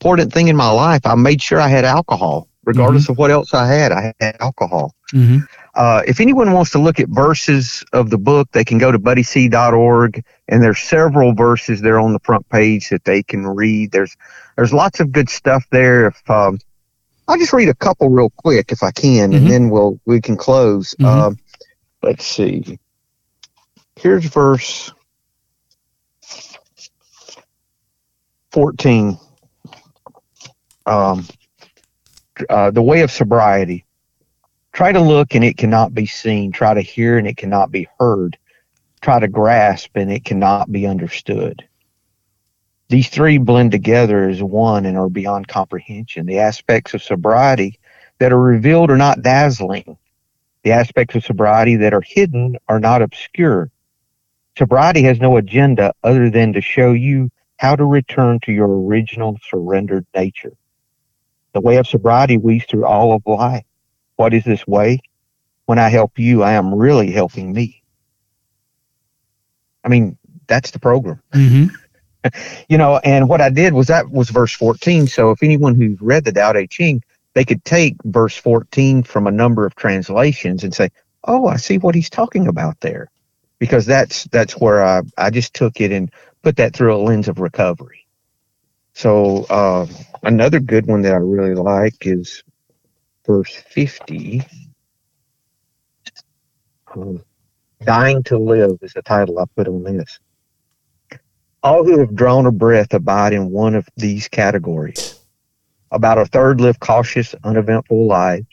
important 0.00 0.32
thing 0.32 0.48
in 0.48 0.56
my 0.56 0.70
life. 0.70 1.00
I 1.04 1.14
made 1.14 1.42
sure 1.42 1.60
I 1.60 1.68
had 1.68 1.84
alcohol, 1.84 2.48
regardless 2.64 3.04
mm-hmm. 3.04 3.12
of 3.12 3.18
what 3.18 3.30
else 3.30 3.54
I 3.54 3.66
had. 3.66 3.92
I 3.92 4.14
had 4.20 4.36
alcohol. 4.40 4.94
Uh, 5.76 6.02
if 6.06 6.20
anyone 6.20 6.52
wants 6.52 6.70
to 6.70 6.78
look 6.78 6.98
at 6.98 7.08
verses 7.08 7.84
of 7.92 8.08
the 8.08 8.16
book, 8.16 8.48
they 8.52 8.64
can 8.64 8.78
go 8.78 8.90
to 8.90 8.98
buddyc.org, 8.98 10.24
and 10.48 10.62
there's 10.62 10.80
several 10.80 11.34
verses 11.34 11.82
there 11.82 12.00
on 12.00 12.14
the 12.14 12.18
front 12.20 12.48
page 12.48 12.88
that 12.88 13.04
they 13.04 13.22
can 13.22 13.46
read. 13.46 13.92
There's 13.92 14.16
there's 14.56 14.72
lots 14.72 15.00
of 15.00 15.12
good 15.12 15.28
stuff 15.28 15.64
there. 15.70 16.08
If 16.08 16.30
um, 16.30 16.58
I'll 17.28 17.38
just 17.38 17.52
read 17.52 17.68
a 17.68 17.74
couple 17.74 18.08
real 18.08 18.30
quick 18.30 18.72
if 18.72 18.82
I 18.82 18.90
can, 18.90 19.30
mm-hmm. 19.30 19.36
and 19.36 19.46
then 19.50 19.70
we'll 19.70 20.00
we 20.06 20.20
can 20.20 20.36
close. 20.36 20.94
Mm-hmm. 20.94 21.04
Um, 21.04 21.38
let's 22.02 22.24
see. 22.24 22.78
Here's 23.96 24.24
verse 24.24 24.92
14 28.52 29.18
um, 30.86 31.26
uh, 32.48 32.70
the 32.70 32.82
way 32.82 33.02
of 33.02 33.10
sobriety. 33.10 33.85
Try 34.76 34.92
to 34.92 35.00
look 35.00 35.34
and 35.34 35.42
it 35.42 35.56
cannot 35.56 35.94
be 35.94 36.04
seen. 36.04 36.52
Try 36.52 36.74
to 36.74 36.82
hear 36.82 37.16
and 37.16 37.26
it 37.26 37.38
cannot 37.38 37.70
be 37.70 37.88
heard. 37.98 38.36
Try 39.00 39.18
to 39.20 39.26
grasp 39.26 39.96
and 39.96 40.12
it 40.12 40.26
cannot 40.26 40.70
be 40.70 40.86
understood. 40.86 41.66
These 42.90 43.08
three 43.08 43.38
blend 43.38 43.72
together 43.72 44.28
as 44.28 44.42
one 44.42 44.84
and 44.84 44.98
are 44.98 45.08
beyond 45.08 45.48
comprehension. 45.48 46.26
The 46.26 46.40
aspects 46.40 46.92
of 46.92 47.02
sobriety 47.02 47.80
that 48.18 48.34
are 48.34 48.38
revealed 48.38 48.90
are 48.90 48.98
not 48.98 49.22
dazzling. 49.22 49.96
The 50.62 50.72
aspects 50.72 51.14
of 51.14 51.24
sobriety 51.24 51.76
that 51.76 51.94
are 51.94 52.02
hidden 52.02 52.58
are 52.68 52.78
not 52.78 53.00
obscure. 53.00 53.70
Sobriety 54.58 55.04
has 55.04 55.18
no 55.18 55.38
agenda 55.38 55.94
other 56.04 56.28
than 56.28 56.52
to 56.52 56.60
show 56.60 56.92
you 56.92 57.30
how 57.56 57.76
to 57.76 57.84
return 57.86 58.40
to 58.40 58.52
your 58.52 58.68
original 58.68 59.38
surrendered 59.48 60.04
nature. 60.14 60.52
The 61.54 61.62
way 61.62 61.78
of 61.78 61.86
sobriety 61.86 62.36
weaves 62.36 62.66
through 62.66 62.84
all 62.84 63.14
of 63.14 63.22
life. 63.24 63.64
What 64.16 64.34
is 64.34 64.44
this 64.44 64.66
way? 64.66 65.00
When 65.66 65.78
I 65.78 65.88
help 65.88 66.18
you, 66.18 66.42
I 66.42 66.52
am 66.52 66.74
really 66.74 67.10
helping 67.10 67.52
me. 67.52 67.82
I 69.84 69.88
mean, 69.88 70.16
that's 70.46 70.70
the 70.70 70.78
program. 70.78 71.22
Mm-hmm. 71.32 72.28
you 72.68 72.78
know, 72.78 72.98
and 72.98 73.28
what 73.28 73.40
I 73.40 73.50
did 73.50 73.72
was 73.72 73.88
that 73.88 74.10
was 74.10 74.30
verse 74.30 74.52
14. 74.52 75.06
So 75.06 75.30
if 75.30 75.42
anyone 75.42 75.74
who's 75.74 76.00
read 76.00 76.24
the 76.24 76.32
Tao 76.32 76.52
Te 76.52 76.66
Ching, 76.66 77.02
they 77.34 77.44
could 77.44 77.64
take 77.64 77.96
verse 78.04 78.36
14 78.36 79.02
from 79.02 79.26
a 79.26 79.30
number 79.30 79.66
of 79.66 79.74
translations 79.76 80.64
and 80.64 80.74
say, 80.74 80.90
oh, 81.24 81.46
I 81.46 81.56
see 81.56 81.78
what 81.78 81.94
he's 81.94 82.10
talking 82.10 82.46
about 82.46 82.80
there. 82.80 83.10
Because 83.58 83.86
that's 83.86 84.24
that's 84.24 84.54
where 84.54 84.84
I, 84.84 85.02
I 85.16 85.30
just 85.30 85.54
took 85.54 85.80
it 85.80 85.90
and 85.90 86.12
put 86.42 86.56
that 86.56 86.74
through 86.74 86.94
a 86.94 86.98
lens 86.98 87.26
of 87.28 87.38
recovery. 87.38 88.06
So 88.92 89.44
uh, 89.50 89.86
another 90.22 90.60
good 90.60 90.86
one 90.86 91.02
that 91.02 91.12
I 91.12 91.18
really 91.18 91.54
like 91.54 92.06
is 92.06 92.42
verse 93.26 93.54
50. 93.54 94.42
Um, 96.94 97.22
Dying 97.82 98.22
to 98.24 98.38
Live 98.38 98.78
is 98.82 98.92
the 98.92 99.02
title 99.02 99.38
I 99.38 99.44
put 99.54 99.68
on 99.68 99.82
this. 99.84 100.18
All 101.62 101.84
who 101.84 101.98
have 101.98 102.14
drawn 102.14 102.46
a 102.46 102.52
breath 102.52 102.94
abide 102.94 103.32
in 103.32 103.50
one 103.50 103.74
of 103.74 103.88
these 103.96 104.28
categories. 104.28 105.18
About 105.90 106.18
a 106.18 106.26
third 106.26 106.60
live 106.60 106.80
cautious, 106.80 107.34
uneventful 107.44 108.06
lives. 108.06 108.46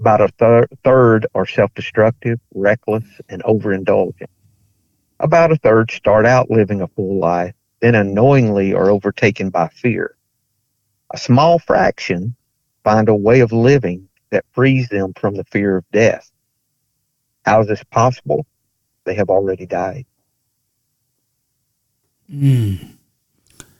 About 0.00 0.20
a 0.20 0.28
thir- 0.38 0.68
third 0.82 1.26
are 1.34 1.46
self 1.46 1.72
destructive, 1.74 2.40
reckless, 2.54 3.04
and 3.28 3.42
overindulgent. 3.44 4.30
About 5.20 5.52
a 5.52 5.56
third 5.56 5.90
start 5.90 6.26
out 6.26 6.50
living 6.50 6.80
a 6.80 6.88
full 6.88 7.18
life 7.18 7.54
then 7.82 7.94
unknowingly 7.96 8.72
are 8.72 8.88
overtaken 8.88 9.50
by 9.50 9.68
fear. 9.68 10.16
A 11.12 11.18
small 11.18 11.58
fraction 11.58 12.36
find 12.84 13.08
a 13.08 13.14
way 13.14 13.40
of 13.40 13.52
living 13.52 14.08
that 14.30 14.44
frees 14.52 14.88
them 14.88 15.12
from 15.14 15.34
the 15.34 15.44
fear 15.44 15.76
of 15.76 15.84
death. 15.92 16.30
How 17.44 17.60
is 17.60 17.68
this 17.68 17.82
possible? 17.84 18.46
They 19.04 19.14
have 19.14 19.30
already 19.30 19.66
died. 19.66 20.06
Mm. 22.32 22.96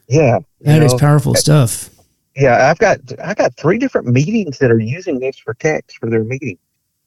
Yeah, 0.08 0.40
that 0.60 0.78
know, 0.78 0.84
is 0.84 0.94
powerful 0.94 1.34
stuff. 1.34 1.88
Yeah, 2.36 2.70
I've 2.70 2.78
got 2.78 2.98
I 3.22 3.34
got 3.34 3.54
three 3.56 3.78
different 3.78 4.08
meetings 4.08 4.58
that 4.58 4.70
are 4.70 4.78
using 4.78 5.20
this 5.20 5.38
for 5.38 5.54
text 5.54 5.98
for 5.98 6.10
their 6.10 6.24
meeting, 6.24 6.58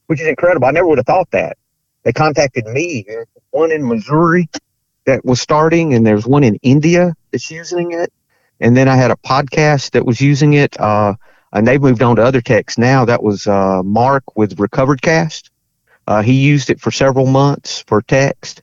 which 0.07 0.21
is 0.21 0.27
incredible. 0.27 0.67
I 0.67 0.71
never 0.71 0.87
would 0.87 0.97
have 0.97 1.05
thought 1.05 1.29
that. 1.31 1.57
They 2.03 2.13
contacted 2.13 2.65
me, 2.67 3.05
one 3.49 3.71
in 3.71 3.87
Missouri, 3.87 4.47
that 5.05 5.25
was 5.25 5.41
starting, 5.41 5.93
and 5.93 6.05
there's 6.05 6.27
one 6.27 6.43
in 6.43 6.55
India 6.61 7.15
that's 7.31 7.49
using 7.49 7.91
it. 7.93 8.11
And 8.59 8.77
then 8.77 8.87
I 8.87 8.95
had 8.95 9.11
a 9.11 9.15
podcast 9.15 9.91
that 9.91 10.05
was 10.05 10.21
using 10.21 10.53
it. 10.53 10.79
Uh, 10.79 11.15
and 11.55 11.65
they've 11.65 11.81
moved 11.81 12.03
on 12.03 12.17
to 12.17 12.23
other 12.23 12.41
texts 12.41 12.77
now. 12.77 13.05
That 13.05 13.23
was 13.23 13.47
uh, 13.47 13.81
Mark 13.81 14.35
with 14.35 14.59
Recovered 14.59 15.01
Cast. 15.01 15.51
Uh, 16.05 16.21
he 16.21 16.33
used 16.33 16.69
it 16.69 16.79
for 16.79 16.91
several 16.91 17.25
months 17.25 17.83
for 17.87 18.01
text. 18.01 18.61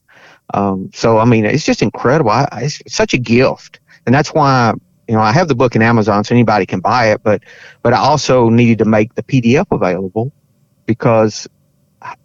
Um, 0.55 0.90
so 0.95 1.18
I 1.18 1.24
mean, 1.24 1.47
it's 1.47 1.64
just 1.64 1.82
incredible. 1.82 2.30
I, 2.30 2.47
it's 2.53 2.95
such 2.95 3.14
a 3.14 3.18
gift, 3.18 3.80
and 4.05 4.14
that's 4.14 4.34
why 4.34 4.74
you 5.09 5.14
know 5.14 5.20
I 5.20 5.32
have 5.32 5.49
the 5.49 5.55
book 5.55 5.74
in 5.74 5.82
Amazon, 5.82 6.22
so 6.22 6.34
anybody 6.34 6.66
can 6.66 6.80
buy 6.80 7.12
it. 7.12 7.22
But 7.22 7.43
but 7.80 7.95
I 7.95 7.99
also 7.99 8.51
needed 8.51 8.78
to 8.78 8.84
make 8.84 9.14
the 9.14 9.22
PDF 9.22 9.66
available 9.70 10.30
because 10.84 11.49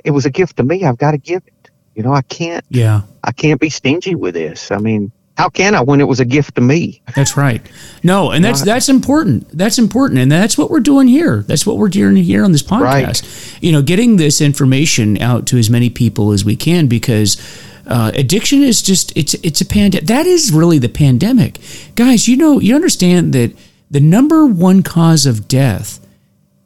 it 0.04 0.12
was 0.12 0.26
a 0.26 0.30
gift 0.30 0.58
to 0.58 0.64
me. 0.64 0.84
I've 0.84 0.98
got 0.98 1.12
to 1.12 1.18
give 1.18 1.44
it. 1.48 1.72
You 1.96 2.04
know, 2.04 2.14
I 2.14 2.22
can't. 2.22 2.66
Yeah. 2.70 3.04
I 3.24 3.32
can't 3.32 3.60
be 3.60 3.70
stingy 3.70 4.16
with 4.16 4.34
this. 4.34 4.72
I 4.72 4.78
mean, 4.78 5.12
how 5.38 5.50
can 5.50 5.76
I 5.76 5.82
when 5.82 6.02
it 6.02 6.08
was 6.08 6.20
a 6.20 6.26
gift 6.26 6.56
to 6.56 6.62
me? 6.62 7.00
That's 7.16 7.38
right. 7.38 7.62
No, 8.04 8.32
and 8.32 8.44
that's 8.44 8.64
that's 8.64 8.90
important. 8.90 9.48
That's 9.56 9.78
important, 9.78 10.20
and 10.20 10.32
that's 10.32 10.58
what 10.58 10.72
we're 10.72 10.80
doing 10.80 11.08
here. 11.08 11.44
That's 11.44 11.66
what 11.66 11.78
we're 11.78 11.90
doing 11.90 12.16
here 12.16 12.44
on 12.44 12.52
this 12.52 12.64
podcast. 12.64 13.54
Right. 13.54 13.64
You 13.64 13.72
know, 13.72 13.84
getting 13.84 14.18
this 14.18 14.42
information 14.42 15.22
out 15.22 15.46
to 15.48 15.58
as 15.58 15.70
many 15.70 15.92
people 15.92 16.32
as 16.32 16.44
we 16.44 16.56
can 16.56 16.88
because 16.88 17.38
uh, 17.86 18.12
addiction 18.16 18.64
is 18.64 18.82
just 18.82 19.16
it's 19.16 19.36
it's 19.36 19.62
a 19.62 19.66
pandemic. 19.66 20.08
That 20.08 20.26
is 20.26 20.52
really 20.52 20.80
the 20.80 20.90
pandemic, 20.90 21.60
guys. 21.94 22.28
You 22.28 22.36
know, 22.38 22.60
you 22.60 22.74
understand 22.74 23.34
that 23.34 23.56
the 23.92 24.00
number 24.00 24.48
one 24.48 24.82
cause 24.82 25.28
of 25.28 25.48
death 25.48 26.00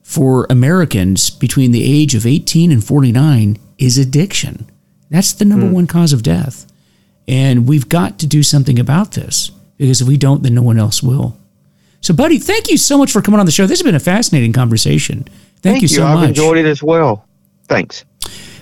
for 0.01 0.47
Americans 0.49 1.29
between 1.29 1.71
the 1.71 1.83
age 1.83 2.15
of 2.15 2.25
18 2.25 2.71
and 2.71 2.81
49 2.83 3.57
is 3.77 3.97
addiction. 3.97 4.69
That's 5.09 5.33
the 5.33 5.45
number 5.45 5.67
mm. 5.67 5.73
one 5.73 5.87
cause 5.87 6.13
of 6.13 6.23
death. 6.23 6.70
And 7.31 7.67
we've 7.67 7.87
got 7.87 8.19
to 8.19 8.27
do 8.27 8.43
something 8.43 8.77
about 8.77 9.13
this 9.13 9.51
because 9.77 10.01
if 10.01 10.07
we 10.07 10.17
don't, 10.17 10.43
then 10.43 10.53
no 10.53 10.61
one 10.61 10.77
else 10.77 11.01
will. 11.01 11.37
So, 12.01 12.13
buddy, 12.13 12.37
thank 12.37 12.69
you 12.69 12.77
so 12.77 12.97
much 12.97 13.11
for 13.11 13.21
coming 13.21 13.39
on 13.39 13.45
the 13.45 13.51
show. 13.51 13.65
This 13.65 13.79
has 13.79 13.85
been 13.85 13.95
a 13.95 13.99
fascinating 13.99 14.53
conversation. 14.53 15.23
Thank, 15.23 15.61
thank 15.61 15.81
you 15.81 15.87
so 15.87 16.03
I've 16.03 16.15
much. 16.15 16.23
I've 16.23 16.29
enjoyed 16.29 16.57
it 16.57 16.65
as 16.65 16.83
well. 16.83 17.25
Thanks. 17.67 18.03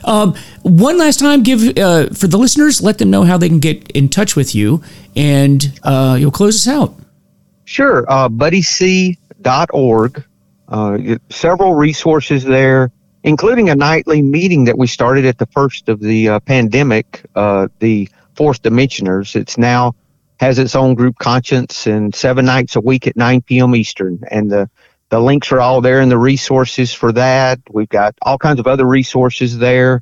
Um, 0.03 0.36
one 0.61 0.97
last 0.97 1.20
time, 1.20 1.41
give 1.43 1.78
uh, 1.78 2.07
for 2.09 2.28
the 2.28 2.38
listeners, 2.38 2.82
let 2.82 2.99
them 2.99 3.09
know 3.09 3.24
how 3.24 3.38
they 3.38 3.49
can 3.49 3.59
get 3.59 3.89
in 3.91 4.07
touch 4.07 4.36
with 4.36 4.53
you, 4.53 4.84
and 5.15 5.80
uh, 5.84 6.15
you'll 6.20 6.32
close 6.32 6.55
us 6.55 6.74
out. 6.74 6.95
Sure. 7.65 8.05
Uh, 8.09 8.30
buddyc.org. 8.30 10.24
Uh, 10.67 10.97
several 11.30 11.74
resources 11.74 12.43
there, 12.43 12.91
including 13.24 13.70
a 13.70 13.76
nightly 13.76 14.22
meeting 14.22 14.65
that 14.65 14.78
we 14.78 14.86
started 14.86 15.26
at 15.26 15.39
the 15.39 15.47
first 15.47 15.89
of 15.89 15.99
the 15.99 16.30
uh, 16.30 16.39
pandemic, 16.41 17.24
uh, 17.36 17.67
the 17.80 18.07
Fourth 18.40 18.62
Dimensioners. 18.62 19.36
It's 19.36 19.58
now 19.58 19.96
has 20.40 20.60
its 20.60 20.74
own 20.74 20.94
group 20.94 21.18
conscience 21.18 21.88
and 21.88 22.16
seven 22.16 22.46
nights 22.46 22.78
a 22.78 22.80
week 22.80 23.06
at 23.06 23.18
9 23.18 23.42
p.m. 23.42 23.76
Eastern. 23.76 24.24
And 24.32 24.50
the, 24.50 24.70
the 25.10 25.20
links 25.20 25.52
are 25.52 25.60
all 25.60 25.82
there 25.82 26.00
in 26.00 26.08
the 26.08 26.18
resources 26.18 26.94
for 26.94 27.12
that. 27.12 27.60
We've 27.70 27.90
got 27.90 28.16
all 28.22 28.38
kinds 28.38 28.62
of 28.62 28.66
other 28.66 28.86
resources 28.86 29.58
there. 29.58 30.02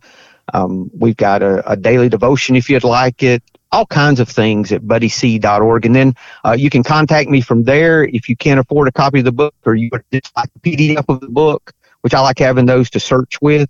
Um, 0.54 0.92
we've 0.94 1.18
got 1.18 1.42
a, 1.42 1.68
a, 1.72 1.76
daily 1.76 2.10
devotion 2.10 2.56
if 2.56 2.70
you'd 2.70 2.84
like 2.84 3.24
it, 3.24 3.42
all 3.72 3.88
kinds 3.88 4.20
of 4.20 4.30
things 4.30 4.72
at 4.72 4.84
buddyc.org. 4.84 5.88
And 5.88 5.96
then 5.96 6.14
uh, 6.46 6.56
you 6.58 6.70
can 6.70 6.84
contact 6.84 7.30
me 7.30 7.42
from 7.42 7.64
there 7.64 8.04
if 8.04 8.30
you 8.30 8.36
can't 8.36 8.60
afford 8.60 8.88
a 8.88 8.92
copy 8.92 9.18
of 9.18 9.26
the 9.26 9.32
book 9.32 9.56
or 9.66 9.74
you 9.74 9.90
would 9.92 10.04
just 10.14 10.32
like 10.38 10.50
a 10.56 10.60
PDF 10.60 11.06
of 11.10 11.22
the 11.22 11.28
book, 11.28 11.74
which 12.02 12.14
I 12.14 12.20
like 12.20 12.38
having 12.38 12.68
those 12.68 12.92
to 12.92 13.00
search 13.00 13.42
with. 13.42 13.68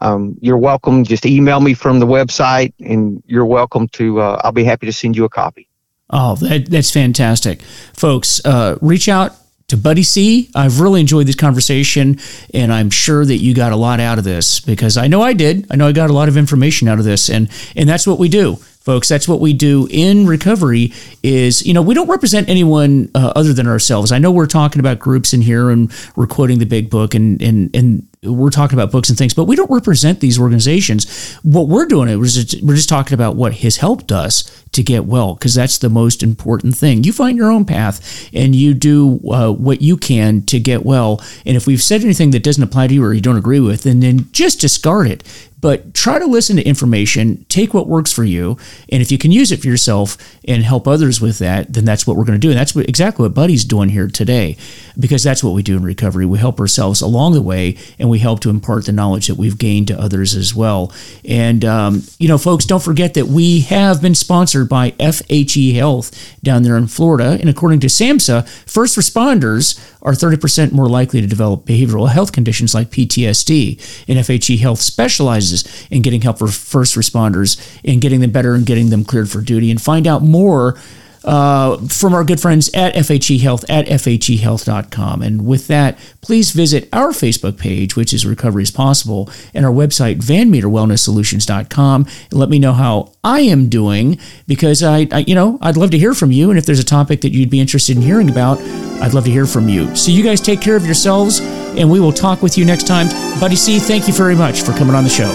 Um, 0.00 0.36
you're 0.40 0.58
welcome. 0.58 1.04
Just 1.04 1.26
email 1.26 1.60
me 1.60 1.74
from 1.74 2.00
the 2.00 2.06
website 2.06 2.72
and 2.80 3.22
you're 3.26 3.46
welcome 3.46 3.88
to, 3.88 4.20
uh, 4.20 4.40
I'll 4.42 4.52
be 4.52 4.64
happy 4.64 4.86
to 4.86 4.92
send 4.92 5.16
you 5.16 5.24
a 5.24 5.28
copy. 5.28 5.68
Oh, 6.10 6.36
that, 6.36 6.70
that's 6.70 6.90
fantastic. 6.90 7.62
Folks, 7.62 8.44
uh, 8.44 8.76
reach 8.80 9.08
out 9.08 9.32
to 9.68 9.78
Buddy 9.78 10.02
C. 10.02 10.50
I've 10.54 10.80
really 10.80 11.00
enjoyed 11.00 11.26
this 11.26 11.34
conversation, 11.34 12.20
and 12.52 12.70
I'm 12.70 12.90
sure 12.90 13.24
that 13.24 13.38
you 13.38 13.54
got 13.54 13.72
a 13.72 13.76
lot 13.76 14.00
out 14.00 14.18
of 14.18 14.24
this 14.24 14.60
because 14.60 14.98
I 14.98 15.06
know 15.06 15.22
I 15.22 15.32
did. 15.32 15.66
I 15.70 15.76
know 15.76 15.88
I 15.88 15.92
got 15.92 16.10
a 16.10 16.12
lot 16.12 16.28
of 16.28 16.36
information 16.36 16.88
out 16.88 16.98
of 16.98 17.06
this, 17.06 17.30
and 17.30 17.48
and 17.74 17.88
that's 17.88 18.06
what 18.06 18.18
we 18.18 18.28
do 18.28 18.58
folks 18.82 19.08
that's 19.08 19.28
what 19.28 19.38
we 19.38 19.52
do 19.52 19.86
in 19.90 20.26
recovery 20.26 20.92
is 21.22 21.64
you 21.64 21.72
know 21.72 21.80
we 21.80 21.94
don't 21.94 22.08
represent 22.08 22.48
anyone 22.48 23.08
uh, 23.14 23.32
other 23.36 23.52
than 23.52 23.68
ourselves 23.68 24.10
i 24.10 24.18
know 24.18 24.32
we're 24.32 24.44
talking 24.44 24.80
about 24.80 24.98
groups 24.98 25.32
in 25.32 25.40
here 25.40 25.70
and 25.70 25.92
we're 26.16 26.26
quoting 26.26 26.58
the 26.58 26.66
big 26.66 26.90
book 26.90 27.14
and 27.14 27.40
and 27.40 27.74
and 27.76 28.08
we're 28.24 28.50
talking 28.50 28.78
about 28.78 28.92
books 28.92 29.08
and 29.08 29.18
things 29.18 29.34
but 29.34 29.46
we 29.46 29.56
don't 29.56 29.70
represent 29.70 30.20
these 30.20 30.38
organizations. 30.38 31.34
What 31.42 31.66
we're 31.68 31.86
doing 31.86 32.08
is 32.08 32.62
we're 32.62 32.76
just 32.76 32.88
talking 32.88 33.14
about 33.14 33.34
what 33.34 33.54
has 33.54 33.78
helped 33.78 34.12
us 34.12 34.64
to 34.72 34.82
get 34.82 35.06
well 35.06 35.34
because 35.34 35.54
that's 35.54 35.78
the 35.78 35.90
most 35.90 36.22
important 36.22 36.76
thing. 36.76 37.02
You 37.02 37.12
find 37.12 37.36
your 37.36 37.50
own 37.50 37.64
path 37.64 38.30
and 38.32 38.54
you 38.54 38.74
do 38.74 39.20
uh, 39.28 39.50
what 39.50 39.82
you 39.82 39.96
can 39.96 40.42
to 40.42 40.60
get 40.60 40.84
well. 40.84 41.20
And 41.44 41.56
if 41.56 41.66
we've 41.66 41.82
said 41.82 42.02
anything 42.02 42.30
that 42.30 42.44
doesn't 42.44 42.62
apply 42.62 42.86
to 42.86 42.94
you 42.94 43.04
or 43.04 43.12
you 43.12 43.20
don't 43.20 43.36
agree 43.36 43.60
with 43.60 43.82
then 43.82 44.00
then 44.00 44.28
just 44.30 44.60
discard 44.60 45.08
it 45.08 45.48
but 45.62 45.94
try 45.94 46.18
to 46.18 46.26
listen 46.26 46.56
to 46.56 46.62
information, 46.62 47.46
take 47.48 47.72
what 47.72 47.88
works 47.88 48.12
for 48.12 48.24
you, 48.24 48.58
and 48.90 49.00
if 49.00 49.10
you 49.10 49.16
can 49.16 49.30
use 49.30 49.50
it 49.50 49.60
for 49.60 49.68
yourself 49.68 50.18
and 50.44 50.62
help 50.64 50.86
others 50.86 51.20
with 51.20 51.38
that, 51.38 51.72
then 51.72 51.84
that's 51.86 52.06
what 52.06 52.16
we're 52.16 52.24
going 52.24 52.38
to 52.38 52.46
do. 52.46 52.50
And 52.50 52.58
that's 52.58 52.74
what, 52.74 52.88
exactly 52.88 53.22
what 53.22 53.32
Buddy's 53.32 53.64
doing 53.64 53.88
here 53.88 54.08
today, 54.08 54.56
because 54.98 55.22
that's 55.22 55.42
what 55.42 55.54
we 55.54 55.62
do 55.62 55.76
in 55.76 55.84
recovery. 55.84 56.26
We 56.26 56.38
help 56.38 56.60
ourselves 56.60 57.00
along 57.00 57.32
the 57.32 57.40
way, 57.40 57.78
and 57.98 58.10
we 58.10 58.18
help 58.18 58.40
to 58.40 58.50
impart 58.50 58.86
the 58.86 58.92
knowledge 58.92 59.28
that 59.28 59.36
we've 59.36 59.56
gained 59.56 59.86
to 59.88 59.98
others 59.98 60.34
as 60.34 60.52
well. 60.52 60.92
And 61.24 61.64
um, 61.64 62.02
you 62.18 62.26
know, 62.26 62.38
folks, 62.38 62.66
don't 62.66 62.82
forget 62.82 63.14
that 63.14 63.26
we 63.26 63.60
have 63.60 64.02
been 64.02 64.16
sponsored 64.16 64.68
by 64.68 64.90
FHE 64.92 65.74
Health 65.74 66.36
down 66.42 66.64
there 66.64 66.76
in 66.76 66.88
Florida, 66.88 67.38
and 67.40 67.48
according 67.48 67.78
to 67.80 67.86
SAMHSA, 67.86 68.48
first 68.68 68.98
responders 68.98 69.78
are 70.02 70.12
30% 70.12 70.72
more 70.72 70.88
likely 70.88 71.20
to 71.20 71.26
develop 71.26 71.64
behavioral 71.64 72.08
health 72.08 72.32
conditions 72.32 72.74
like 72.74 72.90
PTSD. 72.90 74.04
And 74.08 74.18
FHE 74.18 74.58
Health 74.58 74.80
specializes 74.80 75.51
in 75.90 76.02
getting 76.02 76.22
help 76.22 76.38
for 76.38 76.48
first 76.48 76.96
responders 76.96 77.58
and 77.84 78.00
getting 78.00 78.20
them 78.20 78.30
better 78.30 78.54
and 78.54 78.66
getting 78.66 78.90
them 78.90 79.04
cleared 79.04 79.30
for 79.30 79.40
duty. 79.40 79.70
And 79.70 79.80
find 79.80 80.06
out 80.06 80.22
more 80.22 80.76
uh, 81.24 81.78
from 81.88 82.14
our 82.14 82.24
good 82.24 82.40
friends 82.40 82.70
at 82.74 82.94
FHE 82.94 83.40
Health 83.40 83.64
at 83.68 83.86
FHEHealth.com. 83.86 85.22
And 85.22 85.46
with 85.46 85.66
that, 85.68 85.98
please 86.20 86.52
visit 86.52 86.88
our 86.92 87.08
Facebook 87.08 87.58
page, 87.58 87.96
which 87.96 88.12
is 88.12 88.26
Recovery 88.26 88.62
is 88.62 88.70
Possible, 88.70 89.30
and 89.54 89.64
our 89.64 89.72
website, 89.72 90.16
VanMeterWellnessSolutions.com, 90.16 92.06
and 92.30 92.38
let 92.40 92.48
me 92.48 92.58
know 92.58 92.72
how 92.72 93.12
I 93.24 93.40
am 93.40 93.68
doing 93.68 94.18
because 94.46 94.82
I, 94.82 95.06
I, 95.12 95.18
you 95.26 95.34
know, 95.34 95.58
I'd 95.60 95.76
love 95.76 95.90
to 95.92 95.98
hear 95.98 96.14
from 96.14 96.32
you. 96.32 96.50
And 96.50 96.58
if 96.58 96.66
there's 96.66 96.80
a 96.80 96.84
topic 96.84 97.20
that 97.22 97.32
you'd 97.32 97.50
be 97.50 97.60
interested 97.60 97.96
in 97.96 98.02
hearing 98.02 98.30
about, 98.30 98.58
I'd 99.00 99.14
love 99.14 99.24
to 99.24 99.30
hear 99.30 99.46
from 99.46 99.68
you. 99.68 99.94
So 99.96 100.10
you 100.10 100.22
guys 100.22 100.40
take 100.40 100.60
care 100.60 100.76
of 100.76 100.84
yourselves, 100.84 101.40
and 101.40 101.90
we 101.90 102.00
will 102.00 102.12
talk 102.12 102.42
with 102.42 102.58
you 102.58 102.64
next 102.64 102.86
time. 102.86 103.08
Buddy 103.40 103.56
C, 103.56 103.78
thank 103.78 104.08
you 104.08 104.14
very 104.14 104.34
much 104.34 104.62
for 104.62 104.72
coming 104.72 104.94
on 104.94 105.04
the 105.04 105.10
show. 105.10 105.30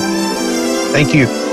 Thank 0.92 1.14
you. 1.14 1.47